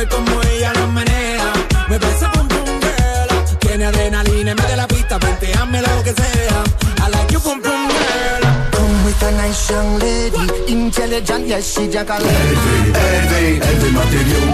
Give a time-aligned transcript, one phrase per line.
[0.00, 1.52] ver como ella lo menea.
[1.88, 3.58] Me parece pum pum girl.
[3.58, 6.64] Tiene adrenalina, mete la pista, penteame lo que sea.
[6.98, 8.42] I like you pum pum girl.
[8.72, 14.46] Come with a nice young lady, intelligent, yes, she jack Hervé, Hervé Matériaux.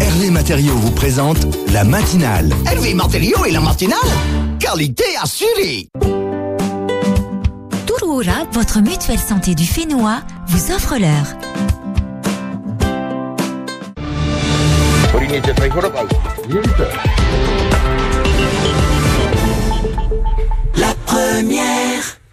[0.00, 2.50] Hervé Matériaux vous présente la matinale.
[2.70, 3.98] Hervé Matériaux et la matinale,
[4.58, 5.88] qualité assurée.
[7.86, 11.53] Touroura, votre mutuelle santé du Fénois, vous offre l'heure.
[20.76, 22.23] La première.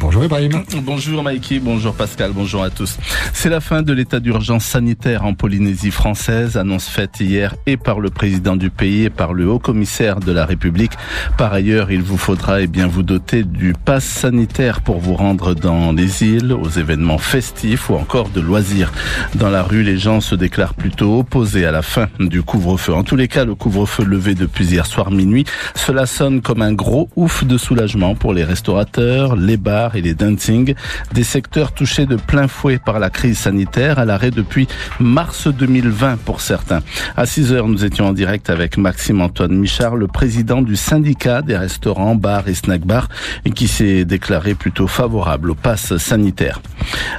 [0.00, 0.64] Bonjour Ibrahim.
[0.82, 2.98] Bonjour Mikey, bonjour Pascal, bonjour à tous.
[3.32, 8.00] C'est la fin de l'état d'urgence sanitaire en Polynésie française, annonce faite hier et par
[8.00, 10.90] le président du pays et par le haut commissaire de la République.
[11.38, 15.54] Par ailleurs, il vous faudra eh bien vous doter du pass sanitaire pour vous rendre
[15.54, 18.90] dans les îles, aux événements festifs ou encore de loisirs.
[19.36, 22.94] Dans la rue, les gens se déclarent plutôt opposés à la fin du couvre-feu.
[22.94, 25.44] En tous les cas, le couvre-feu levé depuis hier soir minuit,
[25.76, 30.14] cela sonne comme un gros ouf de soulagement pour les restaurateurs, les bars et les
[30.14, 30.74] dancing,
[31.12, 34.66] des secteurs touchés de plein fouet par la crise sanitaire, à l'arrêt depuis
[34.98, 36.80] mars 2020 pour certains.
[37.18, 41.42] À 6 heures, nous étions en direct avec Maxime Antoine Michard, le président du syndicat
[41.42, 43.08] des restaurants, bars et snack bars,
[43.54, 46.62] qui s'est déclaré plutôt favorable au pass sanitaire.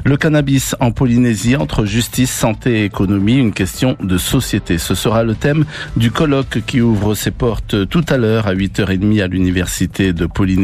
[0.06, 4.80] Le cannabis en Polynésie entre justice, santé et économie, une question de société.
[4.80, 5.66] Ce sera le thème
[5.98, 10.63] du colloque qui ouvre ses portes tout à l'heure à 8h30 à l'université de Polynésie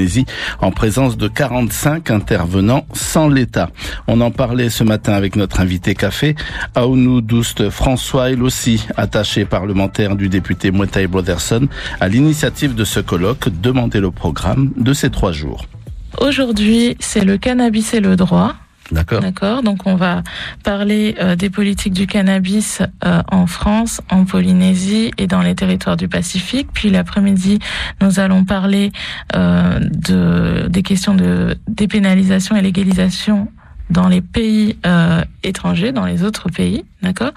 [0.62, 3.70] en présence de 45 intervenants sans l'État.
[4.08, 6.36] On en parlait ce matin avec notre invité café,
[6.76, 11.68] Aounou Douste François, elle aussi attaché parlementaire du député Mouetai Brotherson,
[12.00, 15.66] à l'initiative de ce colloque, demander le programme de ces trois jours.
[16.20, 18.56] Aujourd'hui, c'est le cannabis et le droit.
[18.92, 19.22] D'accord.
[19.22, 19.64] D'accord.
[19.64, 20.24] Donc on va
[20.64, 25.98] parler euh, des politiques du cannabis euh, en France, en Polynésie et dans les territoires
[25.98, 26.70] du Pacifique.
[26.74, 27.60] Puis l'après-midi,
[28.02, 28.92] nous allons parler
[29.36, 33.52] euh, de des questions de dépénalisation et légalisation
[33.90, 34.78] dans les pays
[35.42, 37.32] étrangers, dans les autres pays, d'accord.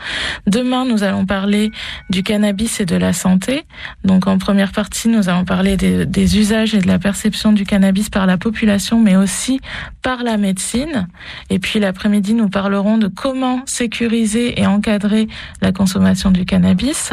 [0.47, 1.71] Demain, nous allons parler
[2.11, 3.65] du cannabis et de la santé.
[4.05, 7.65] Donc, en première partie, nous allons parler des, des, usages et de la perception du
[7.65, 9.61] cannabis par la population, mais aussi
[10.03, 11.09] par la médecine.
[11.50, 15.28] Et puis, l'après-midi, nous parlerons de comment sécuriser et encadrer
[15.61, 17.12] la consommation du cannabis.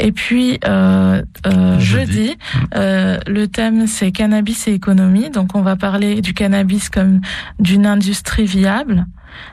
[0.00, 2.38] Et puis, euh, euh, jeudi, jeudi
[2.74, 5.30] euh, le thème c'est cannabis et économie.
[5.30, 7.20] Donc, on va parler du cannabis comme
[7.58, 9.06] d'une industrie viable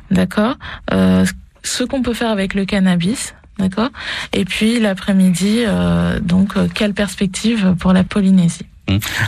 [0.09, 0.55] d'accord
[0.93, 1.25] euh,
[1.63, 3.89] Ce qu'on peut faire avec le cannabis, d'accord?
[4.33, 8.65] Et puis l'après-midi, euh, donc euh, quelle perspective pour la Polynésie?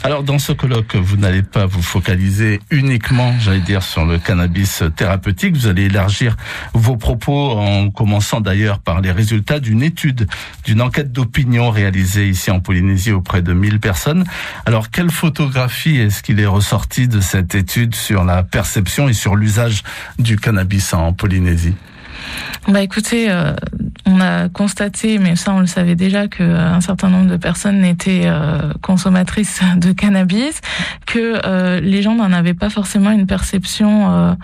[0.03, 4.83] Alors dans ce colloque, vous n'allez pas vous focaliser uniquement, j'allais dire, sur le cannabis
[4.95, 5.55] thérapeutique.
[5.55, 6.35] Vous allez élargir
[6.73, 10.27] vos propos en commençant d'ailleurs par les résultats d'une étude,
[10.65, 14.25] d'une enquête d'opinion réalisée ici en Polynésie auprès de 1000 personnes.
[14.65, 19.35] Alors quelle photographie est-ce qu'il est ressorti de cette étude sur la perception et sur
[19.35, 19.83] l'usage
[20.19, 21.75] du cannabis en Polynésie?
[22.67, 23.53] Bah écoutez, euh,
[24.05, 27.83] on a constaté, mais ça on le savait déjà, que un certain nombre de personnes
[27.83, 30.61] étaient euh, consommatrices de cannabis,
[31.05, 34.37] que euh, les gens n'en avaient pas forcément une perception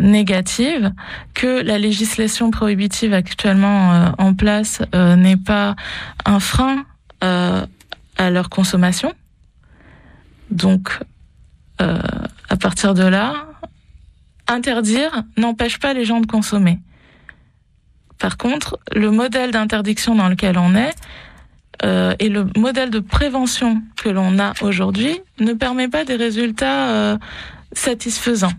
[0.00, 0.92] négative,
[1.34, 5.76] que la législation prohibitive actuellement en place n'est pas
[6.24, 6.84] un frein
[7.20, 9.12] à leur consommation.
[10.50, 10.98] Donc,
[11.78, 13.49] à partir de là,
[14.50, 16.78] interdire n'empêche pas les gens de consommer.
[18.18, 20.94] Par contre, le modèle d'interdiction dans lequel on est
[21.82, 26.90] euh, et le modèle de prévention que l'on a aujourd'hui ne permet pas des résultats
[26.90, 27.18] euh,
[27.72, 28.52] satisfaisants.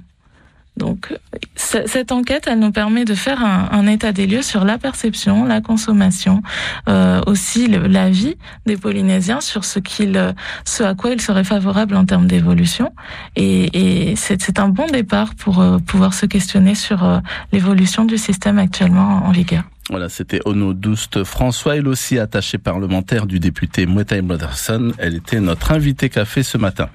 [0.81, 1.14] Donc,
[1.56, 5.62] cette enquête, elle nous permet de faire un, état des lieux sur la perception, la
[5.62, 6.42] consommation,
[6.90, 10.34] euh, aussi le, la vie des Polynésiens sur ce qu'il,
[10.66, 12.91] ce à quoi ils seraient favorables en termes d'évolution.
[13.36, 17.20] Et, et c'est un bon départ pour euh, pouvoir se questionner sur euh,
[17.52, 19.64] l'évolution du système actuellement en vigueur.
[19.91, 24.93] Voilà, c'était Ono Douste François, elle aussi attachée parlementaire du député Mouetai Brotherson.
[24.97, 26.88] Elle était notre invitée café ce matin.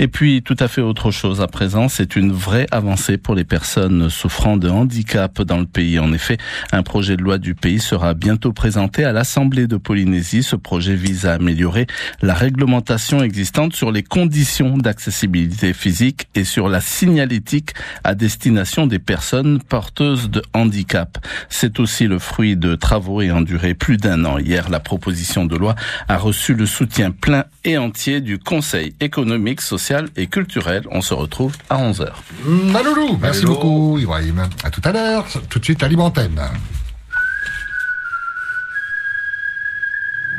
[0.00, 3.44] Et puis, tout à fait autre chose à présent, c'est une vraie avancée pour les
[3.44, 6.00] personnes souffrant de handicap dans le pays.
[6.00, 6.36] En effet,
[6.72, 10.42] un projet de loi du pays sera bientôt présenté à l'Assemblée de Polynésie.
[10.42, 11.86] Ce projet vise à améliorer
[12.22, 17.70] la réglementation existante sur les conditions d'accessibilité physique et sur la signalétique
[18.02, 21.24] à destination des personnes porteuses de handicap.
[21.48, 24.38] C'est aussi le fruit de travaux ayant duré plus d'un an.
[24.38, 25.74] Hier, la proposition de loi
[26.08, 30.84] a reçu le soutien plein et entier du Conseil économique, social et culturel.
[30.90, 32.08] On se retrouve à 11h.
[32.46, 34.48] Maloulou, merci beaucoup Ibrahim.
[34.64, 35.88] À tout à l'heure, tout de suite à.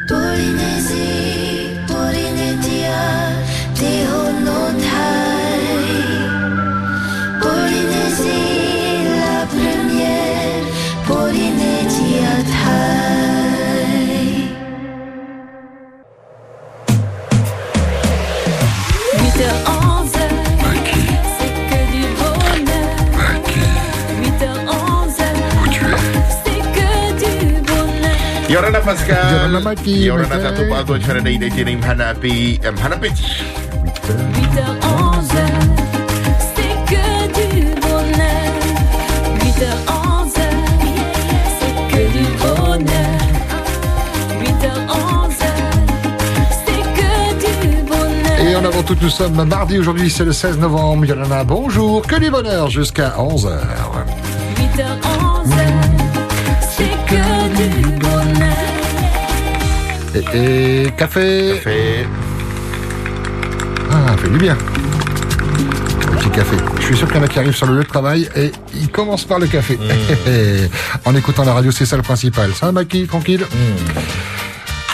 [0.07, 3.03] Polynésie, Polynésia,
[28.53, 29.31] Yorana Pascal.
[29.31, 30.43] Yorana Maki, Yorana Maki.
[30.43, 33.23] Tato Pato Chana Dei Dei Tini Mhana Api Mhana Peti.
[34.03, 34.61] 8h,
[34.93, 35.41] 11h,
[36.53, 38.51] c'est que du bonheur.
[39.41, 40.41] 8h, 11h,
[41.57, 43.17] c'est que du bonheur.
[44.39, 45.45] 8h, 11h,
[46.63, 47.11] c'est que
[47.43, 48.37] du bonheur.
[48.39, 51.05] Et en avant tout, nous sommes mardi aujourd'hui, c'est le 16 novembre.
[51.05, 53.49] Yolana, bonjour, que du bonheur jusqu'à 11h.
[54.57, 55.53] 8h, 11h,
[56.61, 57.32] c'est que du bonheur.
[60.15, 61.55] Et, et café.
[61.55, 62.05] Fait.
[63.91, 64.57] Ah, fait du bien.
[66.11, 66.55] Un petit café.
[66.79, 68.51] Je suis sûr qu'il y en a qui arrivent sur le lieu de travail et
[68.75, 69.77] ils commencent par le café.
[71.05, 72.53] en écoutant la radio, c'est ça le principal.
[72.53, 73.45] Ça va, Maki, tranquille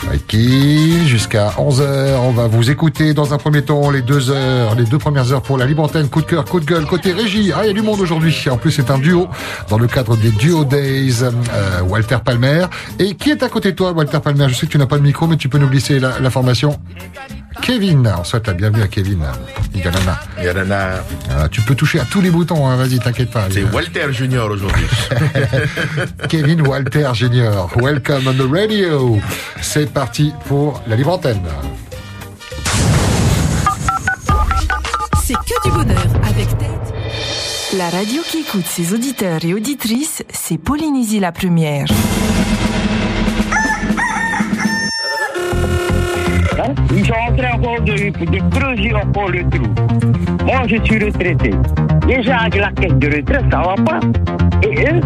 [0.10, 1.84] Maki, jusqu'à 11h,
[2.24, 5.44] on va vous écouter dans un premier temps les deux heures, les deux premières heures
[5.44, 7.52] pour la libre antenne, coup de cœur, coup de gueule, côté régie.
[7.56, 8.36] Ah, il y a du monde aujourd'hui.
[8.50, 9.28] En plus, c'est un duo
[9.70, 12.66] dans le cadre des Duo Days, euh, Walter Palmer.
[12.98, 14.48] Et qui est à côté de toi, Walter Palmer?
[14.50, 16.80] Je sais que tu n'as pas de micro, mais tu peux nous glisser la- l'information.
[17.62, 19.24] Kevin, on souhaite la bienvenue à Kevin.
[21.32, 23.48] Ah, tu peux toucher à tous les boutons, hein, vas-y, t'inquiète pas.
[23.52, 24.86] C'est Walter Junior aujourd'hui.
[26.30, 27.70] Kevin Walter Junior.
[27.76, 29.20] Welcome on the radio.
[29.62, 31.42] C'est parti pour la libre antenne.
[35.24, 36.94] C'est que du bonheur avec Tate.
[37.78, 41.86] La radio qui écoute ses auditeurs et auditrices, c'est Polynésie la première.
[46.96, 49.68] Ils sont en train de, de creuser encore le trou.
[50.46, 51.52] Moi, je suis retraité.
[52.08, 54.00] Déjà, avec la caisse de retraite, ça va pas.
[54.64, 55.02] Et eux,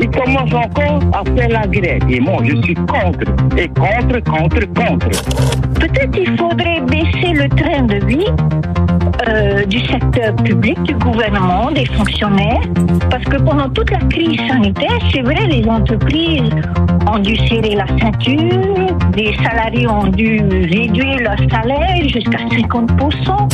[0.00, 2.02] ils commencent encore à faire la grève.
[2.08, 3.30] Et moi, je suis contre.
[3.56, 5.08] Et contre, contre, contre.
[5.80, 8.26] Peut-être il faudrait baisser le train de vie
[9.28, 12.62] euh, du secteur public, du gouvernement, des fonctionnaires,
[13.10, 16.50] parce que pendant toute la crise sanitaire, c'est vrai, les entreprises
[17.06, 23.48] ont dû serrer la ceinture, les salariés ont dû réduire leur salaire jusqu'à 50%.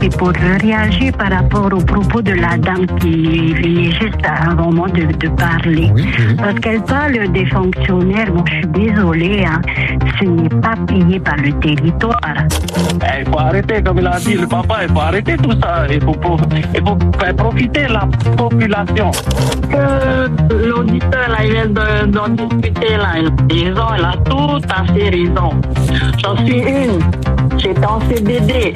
[0.00, 4.54] Et pour réagir par rapport au propos de la dame qui venait juste à un
[4.54, 5.90] moment de, de parler,
[6.38, 9.60] parce qu'elle parle des fonctionnaires, bon, je suis désolée, hein,
[10.20, 12.20] ce n'est pas payé par le territoire.
[12.36, 15.86] Eh, Il faut arrêter, comme il a dit le papa, il faut arrêter tout ça.
[15.90, 16.14] Il faut,
[16.74, 19.10] il faut faire profiter la population.
[19.70, 25.08] Que l'auditeur là, il vient de- d'en discuter là, il il a tout à fait
[25.10, 25.50] raison.
[26.22, 26.98] J'en suis une,
[27.58, 28.74] j'étais en CDD,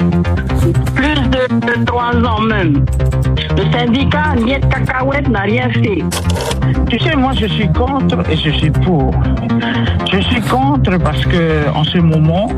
[0.94, 2.84] plus de, de trois ans même.
[3.56, 6.02] Le syndicat Niet Cacahuète n'a rien fait.
[6.88, 9.12] Tu sais, moi, je suis contre et je suis pour.
[10.10, 12.48] Je suis contre parce que en ce moment,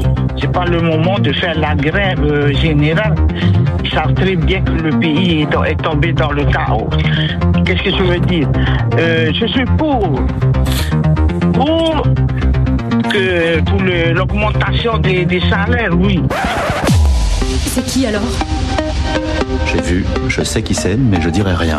[0.41, 3.15] c'est pas le moment de faire la grève euh, générale.
[3.83, 6.89] Ils savent très bien que le pays est, tombé dans le chaos.
[7.65, 8.49] Qu'est-ce que je veux dire?
[8.99, 10.21] Euh, Je suis pour.
[11.53, 12.03] Pour
[13.15, 16.21] que pour l'augmentation des, des salaires, oui.
[17.67, 18.23] C'est qui alors?
[19.67, 21.79] J'ai vu, je sais qui c'est, mais je dirai rien.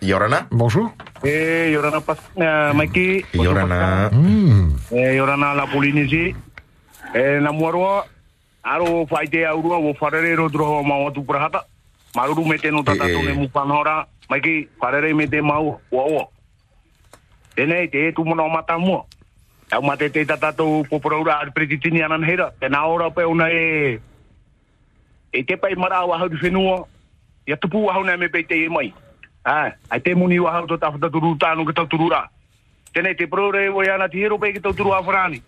[0.00, 0.46] Yorana?
[0.50, 0.92] Bonjour.
[1.24, 3.24] Eh, Yorana pas, uh, Mikey.
[3.34, 4.10] Yorana.
[4.90, 6.34] Eh, Yorana la Polynésie.
[7.14, 8.06] Eh, na muarua.
[8.62, 11.64] Aro faite aurua wo farere ro dro ma watu prahata.
[12.14, 14.06] Maruru mete no tata to ne mupanora.
[14.28, 16.28] Mikey, farere mete mau wa wa.
[17.56, 19.06] Ene te tu mono mata mo.
[19.72, 22.52] Au mate te tata to popora ar preditini anan hera.
[22.60, 23.98] Te na ora pe una e
[25.32, 26.86] e te pai mara wa hau whenua.
[27.46, 28.92] Ia tupu wa hau na me pe te e mai.
[29.48, 32.28] Ah, ai te muni wa hau to tafta turu tanu ke tau turura.
[32.92, 35.40] Tēnei te prore o iana te hero pe ki tau turu a wharani.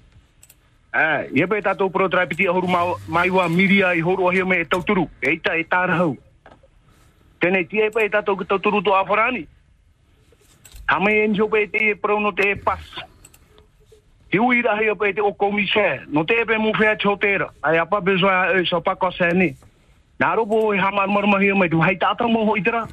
[0.92, 4.46] Ah, ia pe tātou pro trai piti ahoru mau- mai wa miria i horu ahia
[4.46, 5.04] me e tau turu.
[5.20, 6.16] E ita e tāra hau.
[7.40, 9.46] Tēnei tia e pe tātou ki tau turu to a wharani.
[10.88, 12.80] Hame e njo te e pro no te pas.
[14.30, 14.38] Te
[15.20, 16.06] o.
[16.08, 17.50] No te e pe mu whea chotera.
[17.62, 18.64] Ai apa bezoa e
[20.72, 21.96] e hamar me hai
[22.62, 22.88] tera.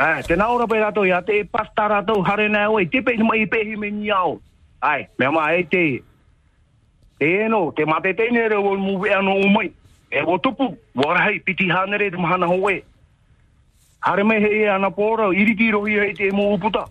[0.00, 3.44] Ai, te naura pe rato ia te pasta rato hare nā oi, te pe mai
[3.76, 4.40] me niao.
[4.80, 6.02] Ai, me ma e te.
[7.18, 8.76] Te eno, te mate te nere o.
[10.10, 10.74] E o tupu,
[11.44, 12.82] piti hanere te mahana hoe.
[14.00, 16.88] Hare me he e ana pora, iriti rohi hei te mo uputa.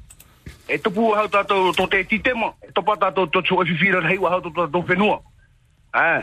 [0.67, 4.19] e tupu hau tātou tō te titema, e topa tātou tō tō e whiwhira hei
[4.19, 5.19] wa hau tō whenua.
[5.95, 6.21] Eh,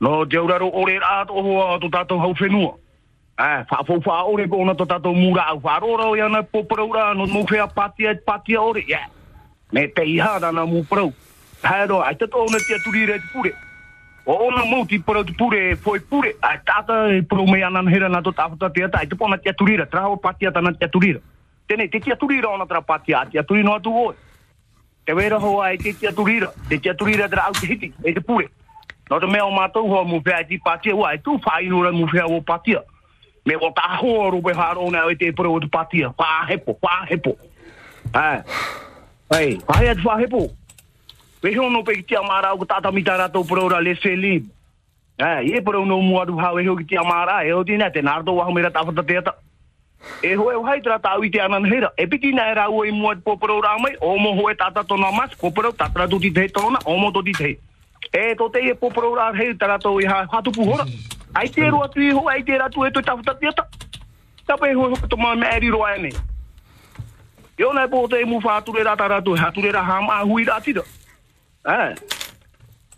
[0.00, 2.34] no te ore rā tō hoa tō hau.
[3.38, 7.24] Eh, wha fau wha ore ona tātou mūra au wharora o iana poparau rā, no
[7.30, 9.06] mō whea patia, patia ore, yeah.
[9.70, 11.12] Me te iha rana mū parau.
[11.62, 13.52] Hei ro, ai tato ona tia turi re pure.
[14.26, 16.34] O ona mō ti parau te pure, foi pure.
[16.42, 19.38] Ai tāta e parau me anan hera nā tō tāwhata te ata, ai te pona
[19.38, 21.22] tia turira, traho patia tia turira.
[21.68, 24.14] Tēnei, te tia turira ona tra oi.
[25.06, 28.22] Te hoa e te tia turira, te tia turira tra au hiti, e te.
[29.08, 32.26] No mea o mātou hoa mu whea ti patia, ua e tū whainura mu whea
[32.26, 32.82] o patia.
[33.48, 37.32] Me o tā hoa rupe hārona o te pura o te patia, whāhepo, whāhepo.
[38.12, 38.42] Ai,
[39.32, 40.42] ai, whāhea te whāhepo.
[41.42, 44.50] We hono pe ki tia mara o tata mita rato pura ora le se lib.
[45.18, 47.90] Ai, e pura no mua du hau e ho ki tia mara, e o tina
[47.90, 49.34] te nardo waho mera tawhata te ata.
[50.22, 51.92] E hoe o hai tra tau i te anan hera.
[51.96, 54.84] E piti na e rau e mua te popura ora mai, o mo hoe tata
[54.84, 57.58] tona mas, popura tatra tu ti te tona, o mo to ti te.
[58.12, 60.52] E to te e popura ora hei tara to i ha hatu.
[60.52, 61.17] Ai te
[61.70, 63.66] roa tu i ho, ai te ratu e to tawhata te ata.
[64.46, 66.10] Tapa e hoe hoka to ma me eri roa ene.
[67.58, 70.82] Yo na po te mu whāture rata ratu, hature ra hama hui ratira.
[71.66, 71.94] Eh.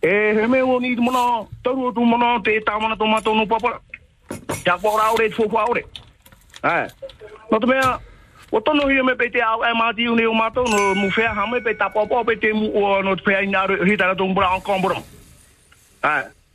[0.03, 3.81] E he me o ni mona, taru tu mona te tamana to mato no papa.
[4.65, 5.85] Ja pora ore fo fo ore.
[6.63, 6.89] Eh.
[7.51, 7.99] No te mea,
[8.53, 11.35] o tono hi me pe te au e mati uni o mato no mu fea
[11.35, 14.55] hame pe ta popo pe te mu o no fea ina hi tara tu mbra
[14.55, 15.03] on kombro.
[16.05, 16.25] Eh.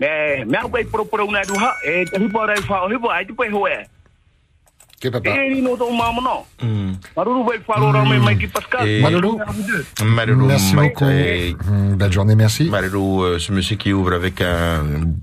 [0.00, 3.08] Me me au pe pro pro na du ha e te hipo rai fa hipo
[3.12, 3.66] ai pe ho
[5.00, 5.08] e.
[5.08, 5.30] Che papa.
[5.34, 6.46] E ni no to mama no.
[7.16, 8.86] Maruru vai mai ki Pascal.
[8.86, 9.38] Et- Malolo
[10.04, 11.10] Malheureux, Merci Mike, beaucoup.
[11.10, 12.68] et- Hum, Belle journée, merci.
[12.68, 14.82] Malheureux, euh, ce monsieur qui ouvre avec un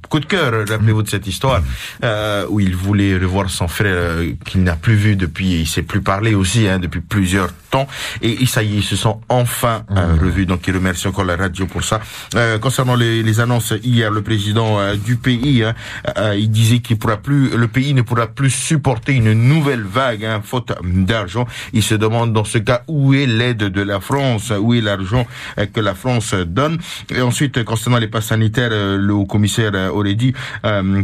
[0.09, 1.61] coup de cœur, rappelez-vous de cette histoire,
[2.03, 5.83] euh, où il voulait revoir son frère euh, qu'il n'a plus vu depuis, il s'est
[5.83, 7.87] plus parlé aussi, hein, depuis plusieurs temps,
[8.21, 11.35] et, ça y est, ils se sont enfin euh, revus, donc il remercie encore la
[11.35, 11.99] radio pour ça.
[12.35, 15.73] Euh, concernant les, les annonces hier, le président euh, du pays, hein,
[16.17, 20.25] euh, il disait qu'il pourra plus, le pays ne pourra plus supporter une nouvelle vague,
[20.25, 21.45] hein, faute d'argent.
[21.73, 25.25] Il se demande dans ce cas où est l'aide de la France, où est l'argent
[25.57, 26.77] euh, que la France donne.
[27.09, 30.33] Et ensuite, concernant les passes sanitaires, euh, le haut-commissaire euh, aurait dit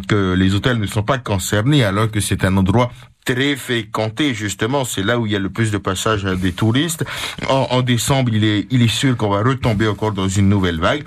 [0.08, 2.92] que les hôtels ne sont pas concernés alors que c'est un endroit
[3.26, 7.06] très fréquenté justement, c'est là où il y a le plus de passages des touristes.
[7.50, 10.80] En, en décembre, il est, il est sûr qu'on va retomber encore dans une nouvelle
[10.80, 11.04] vague.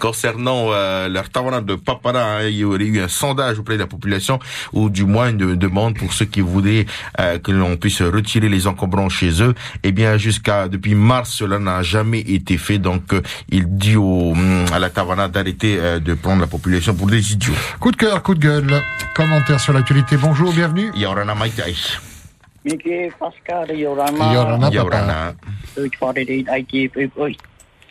[0.00, 3.80] Concernant euh, leur tawana de Papara, hein, il y aurait eu un sondage auprès de
[3.80, 4.38] la population,
[4.72, 6.86] ou du moins une demande pour ceux qui voudraient
[7.20, 9.54] euh, que l'on puisse retirer les encombrants chez eux.
[9.82, 12.78] Eh bien, jusqu'à depuis mars, cela n'a jamais été fait.
[12.78, 16.94] Donc, euh, il dit au, hum, à la tawana d'arrêter euh, de prendre la population
[16.94, 17.54] pour des idiots.
[17.80, 18.82] Coup de cœur, coup de gueule.
[19.14, 20.16] Commentaire sur l'actualité.
[20.16, 20.90] Bonjour, bienvenue.
[20.96, 21.74] Yorana Maitai.
[23.74, 24.32] Yorana.
[24.32, 24.70] Yorana.
[24.70, 25.34] Yorana.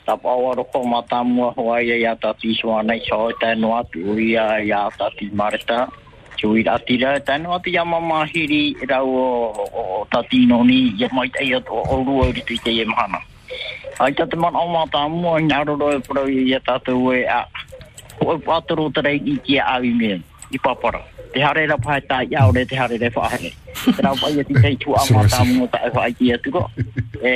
[0.06, 3.32] ta pa wa ro koma ta mu wa ya ya ta ti so na cho
[3.40, 5.88] ta no atu ya ya ta ti marta
[6.38, 11.30] chu ta no ti ya ma hiri ra o ta ti no ni ya mai
[11.30, 13.20] ta ya to o ru o ri ti te ye ma na
[14.00, 17.48] ai ta man o ma ta mu na ro pro ya ta te we a
[18.20, 20.20] o pa tro i ki a i me
[20.52, 24.02] i pa pa te hare ra pai ta ya ore te hare re fa Te
[24.06, 26.62] ra pai ti te tu ama ta mo ta fa ki atu ko
[27.30, 27.34] e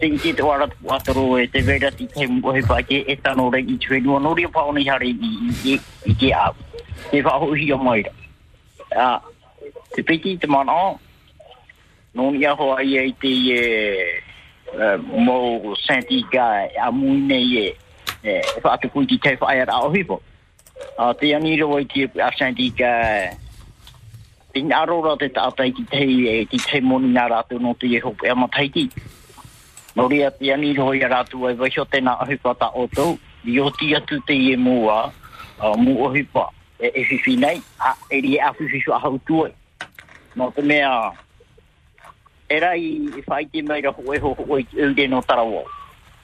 [0.00, 3.34] tin ki te wara atro e te vera ti te mo he pa ki eta
[3.38, 5.32] no re i tre no ri pa oni hare i
[5.74, 6.50] i ki a
[7.10, 8.12] te fa ho hi mo ira
[9.06, 9.08] a
[9.94, 10.98] te piti te mo o.
[12.14, 14.20] No ni a ho ai e te e
[15.26, 17.66] mo senti ga a mu ne e
[18.24, 20.04] e fa te ku ki te fa ya ra o hi
[20.98, 22.90] a te anira wai ki a sandi ka
[24.52, 27.88] tin arora te tātai ki te hei e ki te moni nga rātou no te
[27.96, 28.88] eho e ama taiti
[29.96, 33.18] nori a te anira wai a rātou ai wai o tēnā ahupata o tau.
[33.44, 35.10] I o ti atu te e mua
[35.76, 36.26] mu e
[36.78, 37.60] e fifi nei.
[37.80, 39.52] A e ri a fifi su a hau tuai.
[40.36, 41.12] No te mea
[42.48, 42.80] e rai
[43.18, 45.64] i whaite mai ra hoi hoi hoi hoi hoi hoi hoi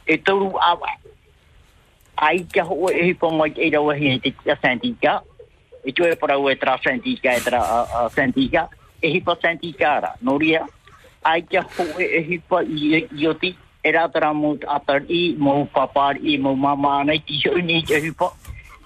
[0.07, 1.08] hoi hoi hoi
[2.19, 5.21] Ai kia ho e hipa mai e rawa hi e te tia santika,
[5.85, 8.69] e tue para ue tra santika e tra uh, uh, santika,
[9.01, 10.67] e hipa santika ra, no ria,
[11.23, 15.07] ai kia ho e, e hipa i, i o ti, e rā tara mō atar
[15.07, 18.33] i, mō papar i, mō mama nei, ti so ni te hupa.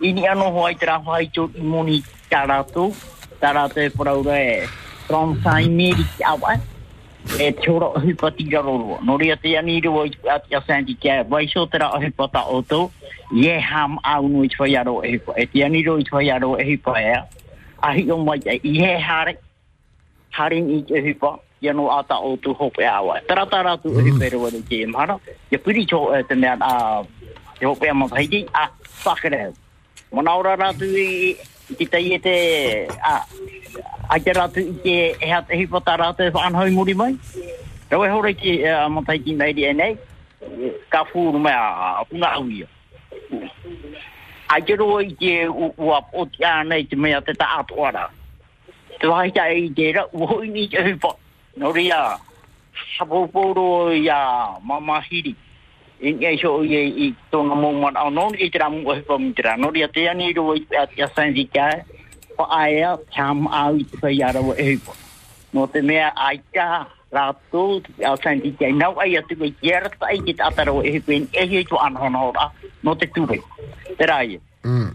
[0.02, 2.92] I ni ano hoai tera hoai tō i moni tā rātou,
[3.40, 4.66] tā rātou e paraura e
[5.06, 6.58] from sai meri ki awa.
[7.38, 8.98] E te ora hupa ti raroro.
[9.00, 12.44] Nō rea te ani rua i ati a sandi kia, vai so tera hupa ta
[12.48, 12.90] o tō,
[13.32, 15.32] ye ham au no i te whai aro e hupa.
[15.36, 17.22] E te ani rua i te whai aro e hupa e a.
[17.82, 19.36] Ahi o mai e, i he hare,
[20.30, 23.20] haring i te hupa, ia no ata o tu hope awa.
[23.28, 25.18] Tara tara tu e hupa e rua ni ke mhara.
[25.50, 27.04] Ia piri cho e te mea a
[27.58, 28.68] te hope a mawhaiti, a
[29.04, 29.54] whakere.
[30.12, 31.36] Mana ora ratu i
[31.72, 32.34] i te tai e te
[33.00, 33.14] a
[34.12, 37.16] a te ratu i te e hat e hipota ratu e whanhoi muri mai.
[37.90, 38.88] Rau e hore ki a
[39.24, 39.96] ki nei di e nei,
[40.88, 42.68] ka fūru mai a punga au ia.
[44.48, 48.08] A te roa i te ua o te anei te mea te ta atoara.
[49.00, 51.16] Te wahaita e i te ra, ua hoi ni te hupa.
[51.56, 52.18] No ria,
[52.98, 55.34] hapoporo i a mamahiri
[56.02, 59.32] ya so ye i to nga mo mo no no i tra mo ko mi
[59.32, 60.66] tra no ya te ani ro i
[60.98, 61.70] ya san di ka
[62.38, 64.92] o a ya cham a i pa ya ro e ko
[65.54, 69.38] no te me a ka ra tu ya san di ka no a ya tu
[69.38, 72.34] ko yer ta i ki ta ro e ko in e ye to an hono
[72.34, 72.50] ra
[72.82, 73.38] no te tu ve
[73.98, 74.90] tra ye mm.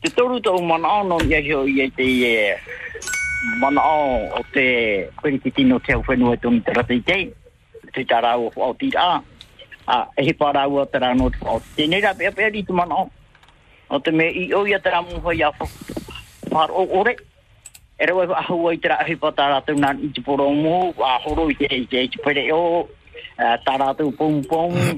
[0.00, 2.56] Te to ru to mo no ya so ye te ye
[3.60, 7.32] mana o te kwenkitino te o whenua e tumi tarapitei,
[7.92, 8.04] te.
[8.04, 9.20] Tarau o tira
[9.90, 11.60] a he para ua tera no te whao.
[11.76, 13.98] a rā pēpē ni tu o.
[14.04, 15.50] Te me i oia tera mūhoi a
[16.50, 17.16] par o ore.
[18.00, 21.18] era rau a ahua i tera ahi pata te na i te poro mō, a
[21.24, 22.88] horo i te i te pere o,
[23.36, 24.40] tā rātou pōng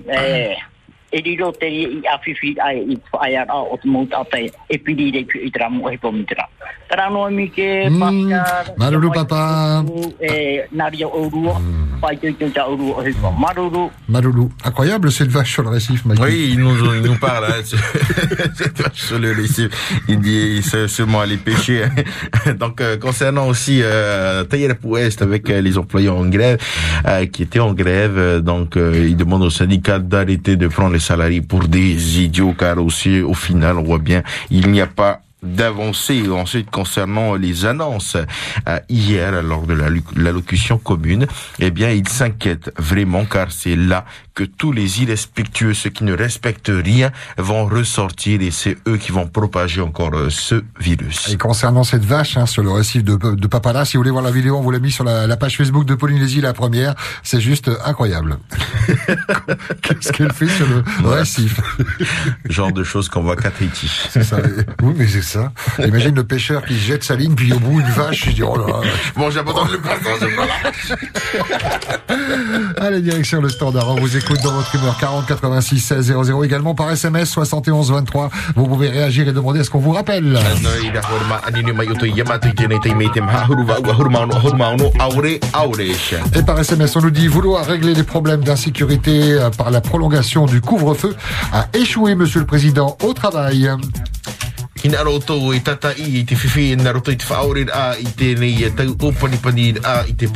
[0.07, 0.19] e...
[0.19, 0.72] Eh,
[1.13, 5.11] e riro te i awhiwhi ai i whaia a o te mouta ate e piri
[5.13, 6.49] rei pi i te ramu he pom te ra.
[6.89, 9.85] Tara noa mi ke Pascal, Maruru papa.
[10.21, 11.61] e Naria Orua,
[12.01, 13.31] pai tui tui ta Orua o hipa.
[13.39, 14.51] Maruru, Maloulou.
[14.65, 16.03] Incroyable cette vache sur le récif.
[16.21, 17.79] Oui, il nous, il nous parle hein, sur,
[18.55, 19.71] cette vache sur le récif.
[20.09, 21.85] Il dit il sait seulement aller pêcher.
[22.59, 26.59] Donc, euh, concernant aussi euh, Taïra Ouest avec euh, les employés en grève,
[27.07, 30.93] euh, qui étaient en grève, euh, donc euh, il demande au syndicat d'arrêter de prendre
[30.93, 34.87] les salariés pour des idiots, car aussi au final, on voit bien, il n'y a
[34.87, 38.17] pas d'avancée ensuite concernant les annonces
[38.69, 39.75] euh, hier lors de
[40.17, 41.27] l'allocution commune
[41.59, 46.15] eh bien il s'inquiète vraiment car c'est là que tous les irrespectueux ceux qui ne
[46.17, 51.37] respectent rien vont ressortir et c'est eux qui vont propager encore euh, ce virus Et
[51.37, 54.31] concernant cette vache hein, sur le récif de, de Papala, si vous voulez voir la
[54.31, 56.95] vidéo, on vous l'a mis sur la, la page Facebook de Polynésie, la première.
[57.23, 58.39] C'est juste euh, incroyable.
[59.83, 61.19] Qu'est-ce qu'elle fait sur le Ouais.
[61.21, 61.61] récif?
[62.49, 64.39] Genre de choses qu'on voit qu'à Tahiti C'est ça.
[64.83, 65.23] Oui, mais c'est
[65.79, 68.25] Imagine le pêcheur qui jette sa ligne, puis au bout une vache.
[68.27, 68.81] Il dit oh là.
[69.17, 70.43] bon j'abandonne le poisson je me.
[72.81, 73.89] Allez, direction le standard.
[73.89, 76.45] On vous écoute dans votre humeur 40 86 16 00.
[76.45, 78.31] Également par SMS 71 23.
[78.57, 80.39] Vous pouvez réagir et demander à ce qu'on vous rappelle.
[86.35, 90.47] Et par SMS, on nous dit vouloir régler les problèmes d'insécurité euh, par la prolongation
[90.47, 91.15] du couvre-feu
[91.53, 93.71] a échoué, Monsieur le Président, au travail.
[94.85, 98.97] Roto e i te whiwhi na roto i te a i e tau
[99.83, 100.27] a i te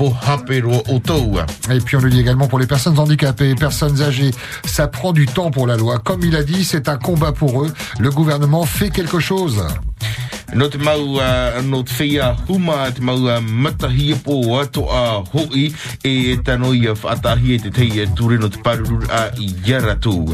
[1.11, 1.41] o.
[1.71, 4.31] Et puis on nous dit également pour les personnes handicapées, personnes âgées,
[4.65, 5.99] ça prend du temps pour la loi.
[5.99, 7.73] Comme il a dit, c'est un combat pour eux.
[7.99, 9.65] Le gouvernement fait quelque chose.
[10.55, 15.25] No te mau uh, no te whia huma te mau uh, matahi pō ato a
[15.33, 15.73] hoi
[16.07, 20.25] e tano i a whaatahi te tei ture no te paruru a i yaratu.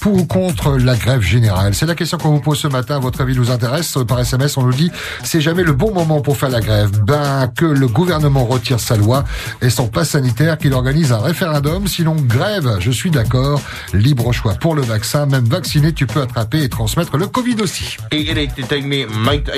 [0.00, 1.74] Pour ou contre la grève générale?
[1.74, 2.98] C'est la question qu'on vous pose ce matin.
[2.98, 3.96] Votre avis nous intéresse.
[4.08, 4.90] Par SMS, on nous dit
[5.22, 6.90] c'est jamais le bon moment pour faire la grève.
[7.04, 9.24] Ben que le gouvernement retire sa loi
[9.62, 11.86] et son pass sanitaire, qu'il organise un référendum.
[11.86, 12.78] Sinon grève.
[12.80, 13.60] Je suis d'accord.
[13.92, 15.26] Libre choix pour le vaccin.
[15.26, 17.96] Même vacciné, tu peux attraper et transmettre le Covid aussi.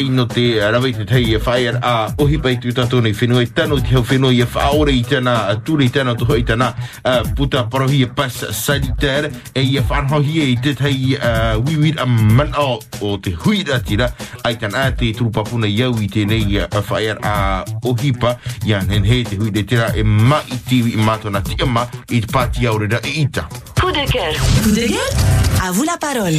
[0.03, 3.01] E te tai no te rawe te tei e whaer a ohi pai tu tato
[3.01, 5.91] nei whenua e tano te hau whenua i e whaore i tana a ture i
[5.91, 10.51] tana tuho i tana a puta parohi e pas sanitaire e i e whanhohi e
[10.51, 14.13] i te tei a wiwir a man o o te huira tira
[14.43, 18.37] ai tana a te turupapuna iau i tēnei a whaer a ohipa
[18.67, 22.21] i anen he te huira tira e ma i tiwi i mātona ti ma i
[22.21, 23.47] te pāti aure ra i ita.
[23.79, 24.35] Coup de cœur.
[24.63, 25.15] Coup de gueule
[25.63, 26.39] À vous la parole.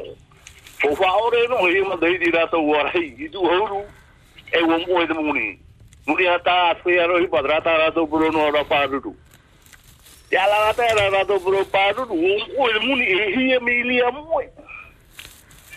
[0.82, 0.94] No
[1.96, 2.18] dei
[3.34, 3.84] horu.
[4.52, 5.58] E wo mo e mo ni.
[6.06, 9.14] Muni ata fe ya ro hi padra ta ra do pro no ra pa ru.
[10.30, 12.04] Ya la ta ra ra do pro pa ru.
[12.08, 14.42] Wo e mo ni e hi e mi li mo.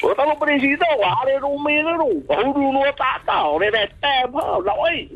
[0.04, 2.10] O tamo presidente wa re ro me ro.
[2.28, 5.10] Horu no ta ta ore de te pa la oi.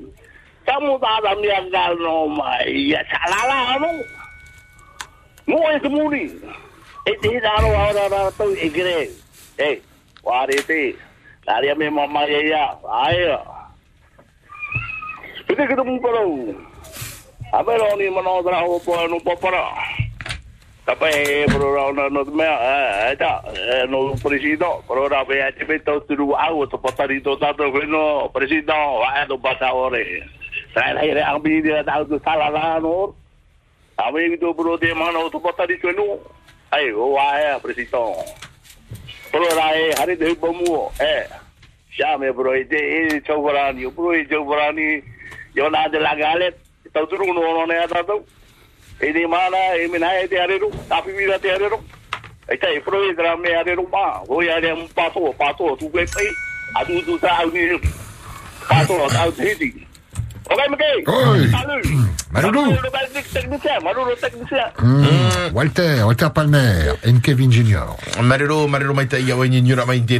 [0.66, 2.94] Kamu tak ada niaga nomai.
[2.94, 3.92] Ya salah no.
[5.48, 6.30] Mu es muni.
[7.06, 9.10] Itu daro ahora ahora tu igre.
[9.58, 9.82] Eh,
[10.24, 10.96] wari ti.
[11.52, 12.64] Dari ame mama ya ya.
[13.12, 13.44] Ayo.
[15.52, 16.56] Itu kita mu perlu.
[17.52, 19.68] Apa lo ni mana dra ho po no po para.
[20.88, 23.44] Tapi bro ra no no me eh ta
[23.92, 28.32] no presido, pero ra ve a te meto tu au to potari to tato no
[28.32, 30.24] presido va do bata ore.
[30.72, 33.12] Saya lahir ang bini tahu tu salah lah nur.
[34.00, 36.16] Kami itu bro dia mana tu kota di sana.
[36.72, 38.16] Ayo, wah presiden.
[39.36, 40.88] Bro rai hari deh bomu.
[40.96, 41.28] Eh,
[42.02, 45.06] siapa bro itu ini cobaran, bro itu cobaran ni.
[45.54, 46.58] Yo nak ada lagalet.
[46.90, 48.18] Tahu tu rumah orang ni ada tu.
[49.06, 49.78] Ini mana?
[49.78, 50.74] Ini mana itu hari tu?
[50.90, 51.80] Tapi bila tu hari tu?
[52.50, 54.26] Itu bro itu ramai hari rumah.
[54.26, 56.26] Oh ya dia empat tu, empat tu tu gue pergi.
[56.82, 57.78] Aduh tu tahu ni.
[58.66, 59.30] Empat tu tahu
[65.54, 67.98] Walter, Walter Palmer, et Kevin Junior.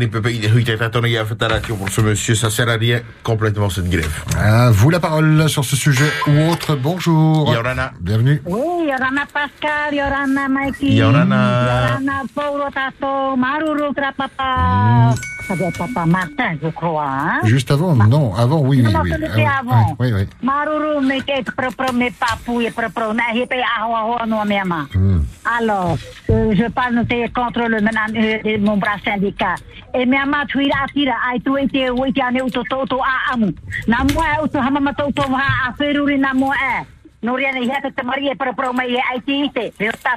[0.02, 3.90] Les pépés, il est Tatona Yafataraki pour ce monsieur, ça sert à rien complètement cette
[3.90, 4.24] grève.
[4.38, 6.76] À vous la parole sur ce sujet ou autre.
[6.76, 7.52] Bonjour.
[7.54, 7.92] Yorana.
[8.00, 8.42] Bienvenue.
[8.46, 10.94] Oui, Yorana Pascal, Yorana Mikey.
[10.94, 11.88] Yorana.
[11.90, 15.14] Yorana Paulo Tato, Maruru Trapapa.
[15.48, 17.06] Ça doit être Papa Martin, je crois.
[17.08, 17.40] Hein?
[17.44, 19.12] Juste avant, non, avant, oui, oui, Non, oui.
[19.12, 19.96] c'était avant.
[20.00, 20.28] Oui, oui.
[20.42, 23.56] Maruru me ke propre me papu et propre na hipe
[24.28, 24.88] no mema.
[25.46, 25.98] Alors,
[26.30, 29.56] euh, je parle contre le euh, mon bras syndicat.
[29.94, 30.06] Et
[30.48, 33.54] tuira ai tu ane to a amu.
[33.88, 36.86] Na mo e uto hama mato to ha a feruri na mo e.
[37.22, 39.22] No ria ne hete te marie pro pro mai ai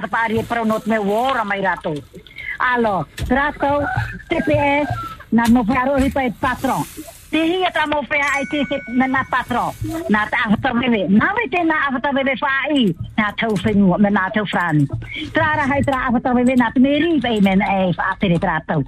[0.09, 1.93] pari pro not me wora mai rato.
[2.57, 3.83] Alors, trato
[4.29, 4.87] TPS
[5.31, 6.85] na e patron.
[7.35, 9.75] Tihi ata mo fe ai ti se na na patron.
[10.07, 11.03] Na ta afta bebe.
[11.11, 12.95] Na vete na afta bebe fai.
[13.19, 14.87] Na tau fe nu me na tau frani.
[15.35, 18.79] Trara hai tra afta bebe na meri pe men e fa te trato.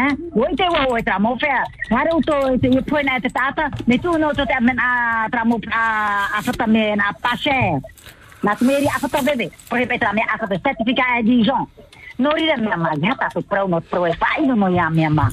[0.00, 0.10] Eh?
[0.34, 1.54] Wo te wo tra mo fe.
[1.94, 3.70] Hare uto te ye poi na te tata.
[3.86, 5.60] Me tu no to te men a tra mo
[6.38, 7.78] afta me na pashe.
[8.42, 9.46] Na meri afta bebe.
[9.68, 11.70] Por repeta me afta certificat e Dijon.
[12.22, 15.10] Nori da minha mãe, já tá tu pro no pro e fai no moia minha
[15.10, 15.32] mãe.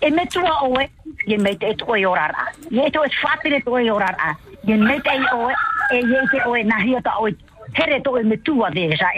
[0.00, 0.88] E me tua oe,
[1.26, 2.46] e me te tu e orar a.
[2.70, 4.36] E tu e fatire tu e orar a.
[4.64, 5.52] E me te oe,
[5.90, 6.62] e ye te oe
[7.18, 7.34] oe.
[8.20, 9.10] E me tua deja,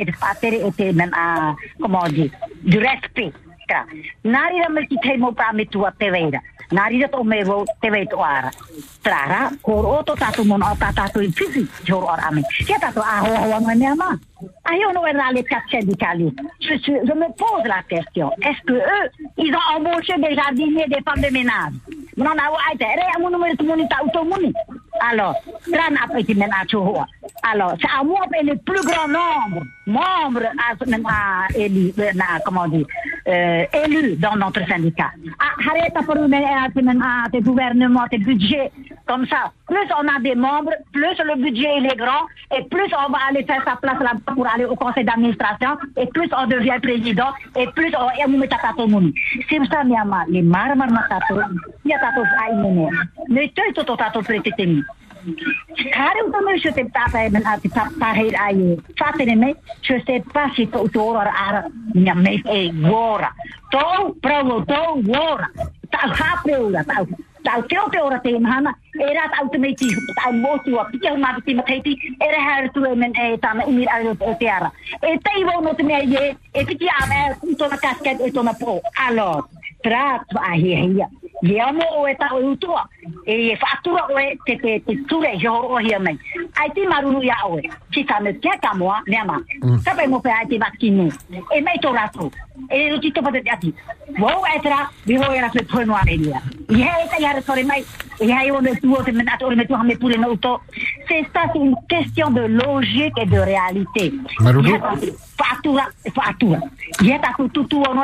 [0.95, 3.37] men a, como di, du respect.
[3.69, 3.85] Tra.
[4.25, 4.87] Nari da me
[5.19, 6.41] mo pra me tua te veira.
[6.73, 7.45] Nari da to me
[8.25, 8.51] ara.
[9.03, 9.51] Trara,
[10.17, 12.19] tatu mon o tatu or
[12.81, 14.30] tatu a hoa hoa
[14.65, 14.73] Ah,
[15.07, 15.65] era les quatre.
[15.71, 16.75] Je,
[17.15, 18.31] me pose la question.
[18.43, 21.73] Est-ce que eux, ils ont embauché des jardiniers, des femmes de ménage?
[25.11, 25.35] Alors.
[27.43, 30.75] Alors, c'est à moi le plus grand nombre, membres à,
[31.59, 32.87] euh, comment dit,
[33.27, 35.11] euh, élus dans notre syndicat.
[35.39, 36.03] Ah, arrête à
[37.31, 38.71] tes- gouvernements, tes budgets,
[39.07, 39.53] comme ça.
[39.67, 42.27] Plus on a des membres, plus le budget est grand,
[42.57, 46.07] et plus on va aller faire sa place là-bas pour aller au conseil d'administration, et
[46.07, 49.15] plus on devient président, et plus on et on met à tato muni.
[49.49, 50.89] C'est pour ça, Miyama, les marmar
[51.85, 52.23] il y tato.
[53.29, 54.83] Mais tu tout tato prététemi.
[55.93, 59.93] Kare uta me je te tata ben at tata heet ai fatene si
[62.45, 62.71] e
[65.91, 67.05] ta hape ora ta
[67.45, 71.37] ta teo te ora te hana era ta automati ta mo tu a pia ma
[71.45, 74.71] ti ma tei era har tu men e me imir ai o te ara
[75.03, 78.31] e te ivo no te me ye e ti a me to na casket e
[78.31, 79.45] to na po alors
[79.83, 81.07] trat a hi hi
[81.43, 82.85] ye amo o e ta o utua
[83.27, 83.57] e
[84.15, 86.19] o e te te te ture jo o mai
[86.61, 89.37] ai ti marunu ya o e ki ta me ke ka moa ne ma
[90.31, 91.09] ai vaccine
[91.51, 92.31] e to rato
[92.69, 93.11] e e e e
[100.41, 100.61] to
[101.09, 104.13] c'est ça c'est une question de logique et de réalité
[105.37, 106.59] fatura fatura
[107.01, 107.19] e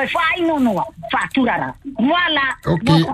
[0.07, 0.42] fai
[1.11, 2.47] fatura là voilà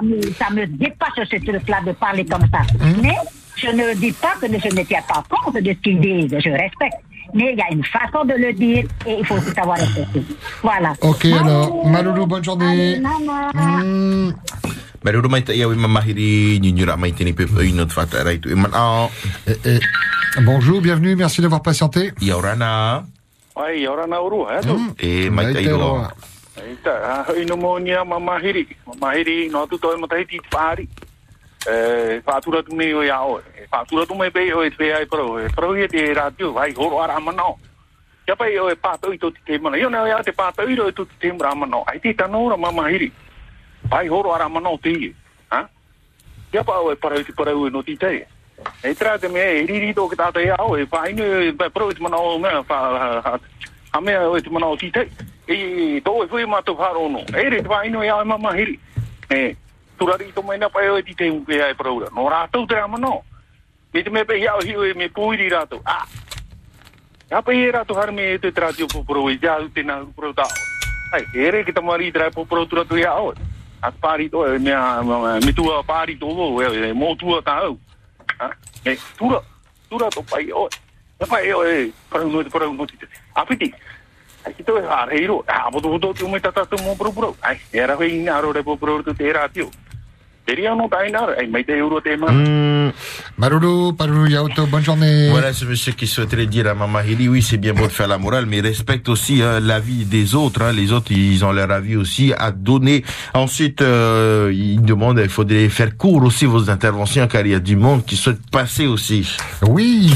[0.02, 2.60] me, ça me dépasse ce truc-là de parler comme ça.
[3.02, 3.16] Mais
[3.56, 6.36] je ne dis pas que je ne tiens pas compte de ce qu'ils disent.
[6.38, 6.98] Je respecte.
[7.34, 10.22] Mais il y a une façon de le dire et il faut aussi savoir répéter.
[10.62, 10.92] Voilà.
[11.00, 13.00] Ok, alors, Maloulou, bonne journée.
[13.54, 14.32] Hmm.
[15.04, 18.50] Maruru mai ta ia wi mamahiri nyunyura mai tini pe pe ino tfata rai tu
[18.50, 19.08] iman a.
[19.46, 19.80] Eh,
[20.44, 22.12] Bonjour, bienvenue, merci d'avoir patienté.
[22.20, 23.04] Yaurana.
[23.56, 24.78] Ai, ora na uru, eh, tu.
[25.02, 26.06] E mai ta iro.
[26.56, 28.66] Ita, ah, ino mo nia mamahiri.
[28.86, 30.88] Mamahiri, no tu toi mo tahi ti pari.
[31.66, 35.06] e fa tu tu me ya o fa tura tu me pei o e ai
[35.06, 37.58] pro e pro ye te radio vai ho ara mano
[38.26, 40.68] ya pa yo e pa to to te mano yo no ya te pa to
[40.68, 43.12] iro tu te mra mano ai ti tano ora ro hiri.
[43.88, 45.14] Vai ho ara mano te
[45.50, 45.68] ha?
[46.52, 48.26] Ya pa o e para ti para u no ti te
[48.82, 51.92] e tra te me e ri to ta te ya e pa ni pa pro
[51.92, 53.38] ti mano me fa
[53.92, 55.08] ha me o ti mano ti te
[55.46, 56.74] e to e fu ma to
[57.08, 57.22] no.
[57.34, 58.78] E ri vai no ya ma hiri.
[59.30, 59.56] E
[60.02, 62.02] turari to mai na pa o ti te un ke ai pro.
[62.10, 63.22] No ra to te manao.
[63.94, 65.78] Me te me pe ya o hi o e me puiri ra to.
[65.86, 66.06] Ah.
[67.30, 70.32] Ya pe era to har me te tra ti pro e ja te na pro
[70.32, 70.42] ta.
[71.14, 73.32] Ai, ere ki tamari tra pro tura tu ya o.
[73.82, 74.74] At pari to e me
[75.46, 76.26] me tu pari to
[76.60, 77.78] e mo tu ta o.
[78.40, 78.50] Ah,
[78.84, 79.40] e tura
[79.88, 80.68] tura to pai o.
[81.20, 82.86] Ya pai o e para no no.
[84.44, 85.44] Ai ki to ha reiro.
[85.72, 87.36] Bo do do tu me ta ta tu mo pro pro.
[87.42, 89.70] Ai, era ve ina ro re po pro tu te ra ti o.
[90.44, 92.26] Teria no ta ina, ai mai te euro te ma.
[93.36, 95.30] Maloulou, Maloulou Yaoto, bonne journée.
[95.30, 98.18] Voilà ce monsieur qui souhaiterait dire à Mamahiri, oui, c'est bien beau de faire la
[98.18, 100.62] morale, mais respecte aussi hein, l'avis des autres.
[100.62, 100.72] hein.
[100.72, 103.04] Les autres, ils ont leur avis aussi à donner.
[103.34, 107.60] Ensuite, euh, il demande, il faudrait faire court aussi vos interventions, car il y a
[107.60, 109.36] du monde qui souhaite passer aussi.
[109.62, 110.10] Oui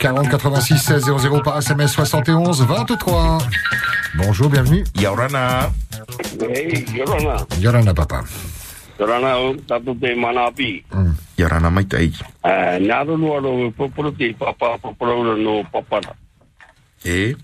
[0.00, 3.38] 40 86 16 00 par SMS 71 23.
[4.16, 4.82] Bonjour, bienvenue.
[4.96, 5.70] Yaurana.
[6.40, 7.44] Hey, Yorana.
[7.60, 8.24] Yorana papa.
[8.98, 9.36] Yorana
[9.68, 10.82] tatu te mana api.
[11.36, 12.08] Yaurana mai tai.
[12.40, 16.16] Uh, Naro lua ro poporo te papa poporo no papara.
[17.04, 17.36] E?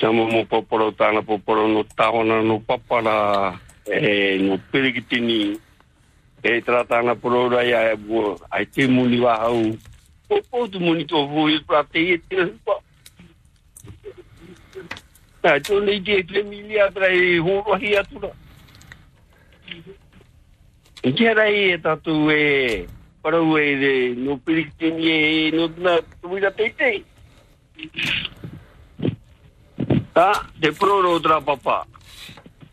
[0.00, 3.54] Sama mo poporo tana poporo no tahona no papara.
[3.86, 5.54] E no perikitini.
[6.42, 8.34] E tratana porora ia e bua.
[8.50, 9.38] Ai te muni wa
[10.30, 10.42] hau.
[10.42, 12.80] Popo tu muni to vui pra te e te pa.
[15.42, 18.30] Na to nei te te milia tra e horo hi atura.
[21.02, 22.86] Kia rai e tatu e
[23.22, 24.38] parau e de no
[25.76, 27.04] na tuira te te.
[30.14, 31.86] Ta, te proro tra papa.